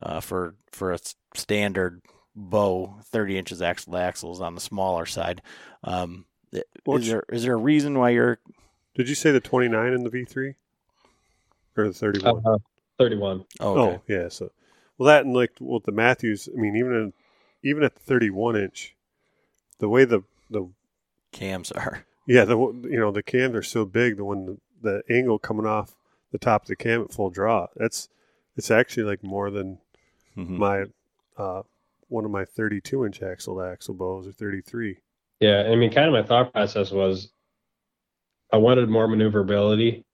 [0.03, 2.03] uh, for for a s- standard
[2.35, 5.41] bow, 30 inches axle to axle is on the smaller side.
[5.83, 6.27] Um,
[6.87, 8.39] Well, is there is there a reason why you're
[8.95, 10.55] Did you say the 29 in the V3
[11.77, 12.43] or the 31?
[12.45, 12.59] Uh,
[12.99, 13.45] 31.
[13.61, 13.97] oh, okay.
[13.97, 14.29] Oh, yeah.
[14.29, 14.51] So,
[14.99, 16.49] well, that and like well, the Mathews.
[16.53, 17.13] I mean, even in,
[17.63, 18.95] even at the 31 inch,
[19.79, 20.69] the way the the
[21.33, 22.05] cams are?
[22.27, 24.17] yeah the you know the cams are so big.
[24.17, 25.95] The one the angle coming off
[26.35, 27.69] the top of the cam at full draw.
[27.77, 28.09] That's
[28.57, 29.79] it's actually like more than
[30.37, 30.59] Mhm.
[30.59, 30.85] my
[31.37, 31.63] uh
[32.09, 34.99] one of my 32 inch axle to axle bows or 33.
[35.39, 37.31] Yeah, I mean, kind of my thought process was
[38.53, 40.05] I wanted more maneuverability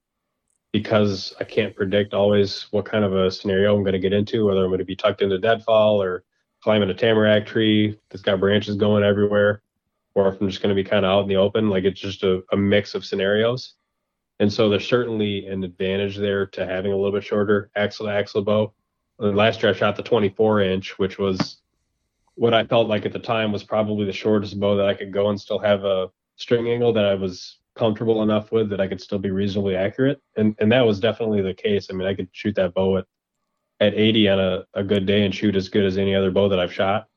[0.71, 4.45] because I can't predict always what kind of a scenario I'm going to get into,
[4.45, 6.23] whether I'm going to be tucked into deadfall or
[6.63, 9.63] climbing a tamarack tree that's got branches going everywhere,
[10.13, 11.69] or if I'm just going to be kind of out in the open.
[11.69, 13.73] Like it's just a, a mix of scenarios.
[14.41, 18.11] And so there's certainly an advantage there to having a little bit shorter axle to
[18.11, 18.73] axle bow.
[19.19, 21.57] And last year I shot the 24 inch, which was
[22.33, 25.13] what I felt like at the time was probably the shortest bow that I could
[25.13, 28.87] go and still have a string angle that I was comfortable enough with that I
[28.87, 30.19] could still be reasonably accurate.
[30.35, 31.89] And and that was definitely the case.
[31.91, 33.05] I mean, I could shoot that bow at
[33.79, 36.49] at 80 on a, a good day and shoot as good as any other bow
[36.49, 37.07] that I've shot.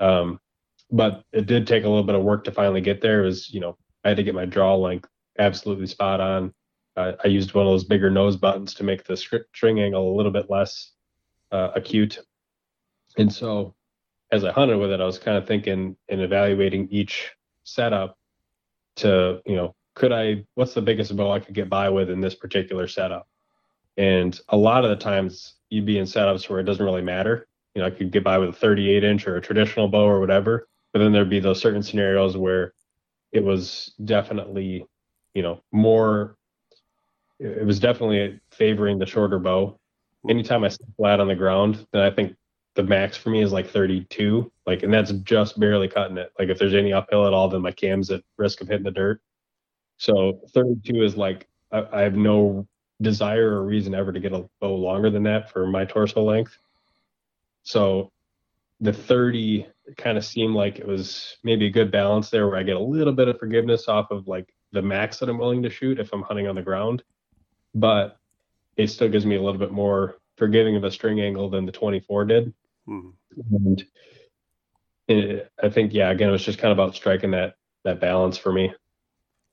[0.00, 0.40] Um,
[0.90, 3.22] but it did take a little bit of work to finally get there.
[3.22, 6.52] It was, you know, I had to get my draw length absolutely spot on.
[6.96, 10.16] Uh, I used one of those bigger nose buttons to make the string angle a
[10.16, 10.92] little bit less
[11.50, 12.18] uh, acute.
[13.16, 13.74] And so
[14.30, 17.32] as I hunted with it, I was kind of thinking and evaluating each
[17.64, 18.16] setup
[18.96, 22.20] to, you know, could I, what's the biggest bow I could get by with in
[22.20, 23.28] this particular setup?
[23.96, 27.46] And a lot of the times you'd be in setups where it doesn't really matter.
[27.74, 30.20] You know, I could get by with a 38 inch or a traditional bow or
[30.20, 30.68] whatever.
[30.92, 32.72] But then there'd be those certain scenarios where
[33.32, 34.86] it was definitely,
[35.34, 36.36] you know, more,
[37.38, 39.78] it was definitely favoring the shorter bow.
[40.22, 40.30] Hmm.
[40.30, 42.36] Anytime I sit flat on the ground, then I think
[42.74, 46.32] the max for me is like 32 like and that's just barely cutting it.
[46.38, 48.90] Like if there's any uphill at all then my cam's at risk of hitting the
[48.90, 49.20] dirt.
[49.96, 52.66] So 32 is like i, I have no
[53.00, 56.58] desire or reason ever to get a bow longer than that for my torso length.
[57.62, 58.10] So
[58.80, 59.66] the 30
[59.96, 62.80] kind of seemed like it was maybe a good balance there where i get a
[62.80, 66.12] little bit of forgiveness off of like the max that i'm willing to shoot if
[66.12, 67.02] i'm hunting on the ground
[67.74, 68.18] but
[68.76, 71.72] it still gives me a little bit more forgiving of a string angle than the
[71.72, 72.52] 24 did
[72.88, 73.12] Mhm.
[73.50, 73.84] and
[75.06, 78.38] it, I think, yeah, again, it was just kind of about striking that that balance
[78.38, 78.72] for me.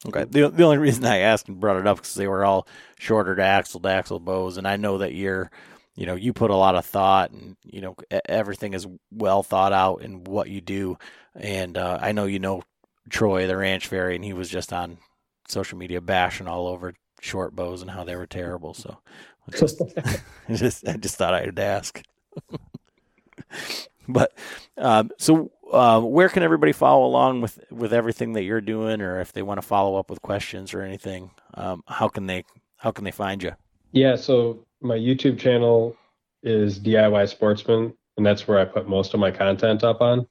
[0.05, 0.23] Okay.
[0.23, 2.67] The, the only reason I asked and brought it up because they were all
[2.97, 5.51] shorter to axle to axle bows, and I know that you're,
[5.95, 7.95] you know, you put a lot of thought and you know
[8.27, 10.97] everything is well thought out in what you do,
[11.35, 12.63] and uh, I know you know
[13.09, 14.97] Troy the ranch fairy, and he was just on
[15.47, 18.73] social media bashing all over short bows and how they were terrible.
[18.73, 18.97] So
[19.47, 20.19] I just, I
[20.53, 22.03] just I just thought I'd ask.
[24.09, 24.37] but
[24.77, 29.21] um, so uh, where can everybody follow along with with everything that you're doing, or
[29.21, 32.43] if they want to follow up with questions or anything, um, how can they
[32.77, 33.53] how can they find you?
[33.93, 35.95] Yeah, so my YouTube channel
[36.43, 40.27] is DIY Sportsman, and that's where I put most of my content up on.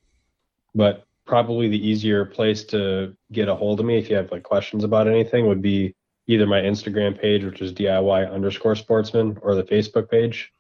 [0.75, 4.43] But probably the easier place to get a hold of me if you have like
[4.43, 5.95] questions about anything would be
[6.31, 10.53] either my Instagram page, which is DIY underscore sportsman, or the Facebook page,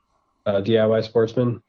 [0.44, 1.62] uh, DIY Sportsman.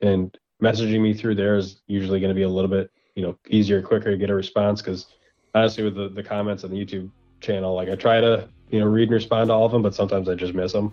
[0.00, 3.36] And messaging me through there is usually going to be a little bit, you know,
[3.50, 4.80] easier, quicker to get a response.
[4.80, 5.06] Because
[5.54, 7.10] honestly, with the, the comments on the YouTube
[7.42, 9.94] channel, like I try to you know read and respond to all of them, but
[9.94, 10.90] sometimes I just miss them.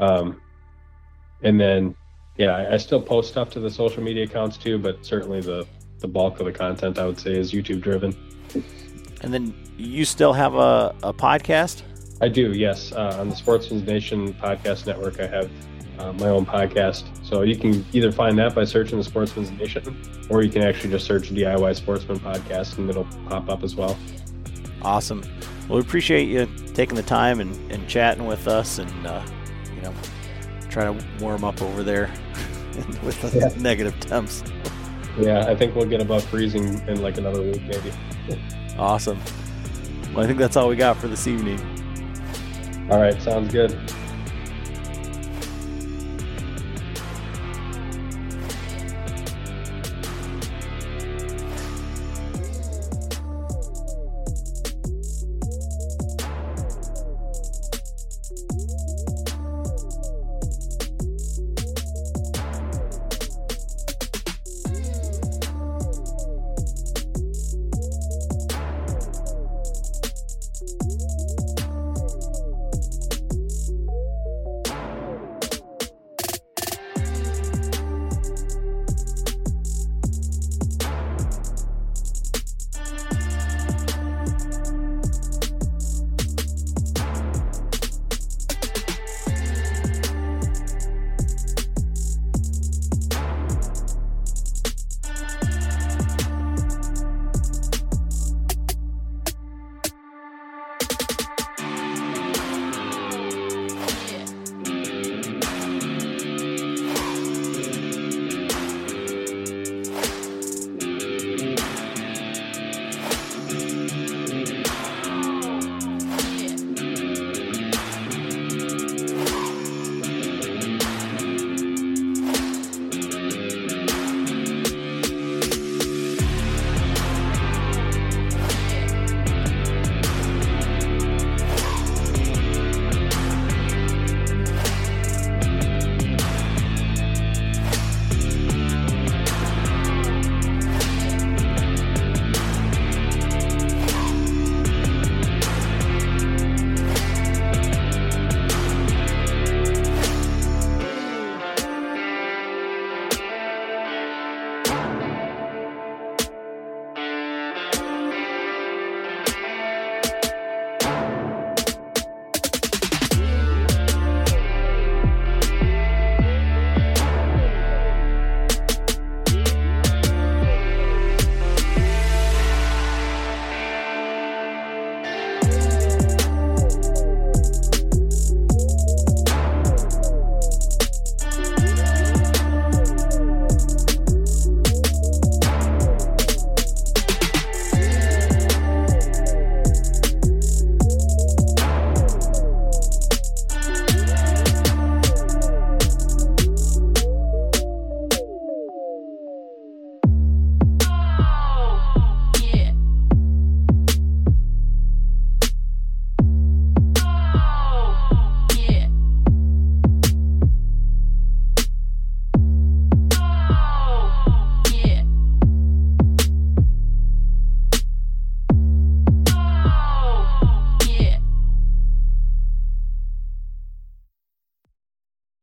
[0.00, 0.38] Um,
[1.42, 1.94] and then
[2.36, 5.66] yeah, I, I still post stuff to the social media accounts too, but certainly the
[6.00, 8.14] the bulk of the content I would say is YouTube driven.
[9.22, 11.82] And then you still have a, a podcast?
[12.20, 12.92] I do, yes.
[12.92, 15.50] Uh, on the Sportsman's Nation podcast network, I have
[15.98, 17.04] uh, my own podcast.
[17.24, 19.96] So you can either find that by searching the Sportsman's Nation,
[20.28, 23.96] or you can actually just search DIY Sportsman Podcast and it'll pop up as well.
[24.82, 25.22] Awesome.
[25.68, 29.24] Well, we appreciate you taking the time and, and chatting with us and, uh,
[29.74, 29.94] you know,
[30.68, 32.10] trying to warm up over there
[33.02, 33.62] with the yeah.
[33.62, 34.42] negative temps.
[35.18, 37.92] Yeah, I think we'll get above freezing in like another week, maybe.
[38.80, 39.20] Awesome.
[40.14, 41.60] Well, I think that's all we got for this evening.
[42.90, 43.78] All right, sounds good.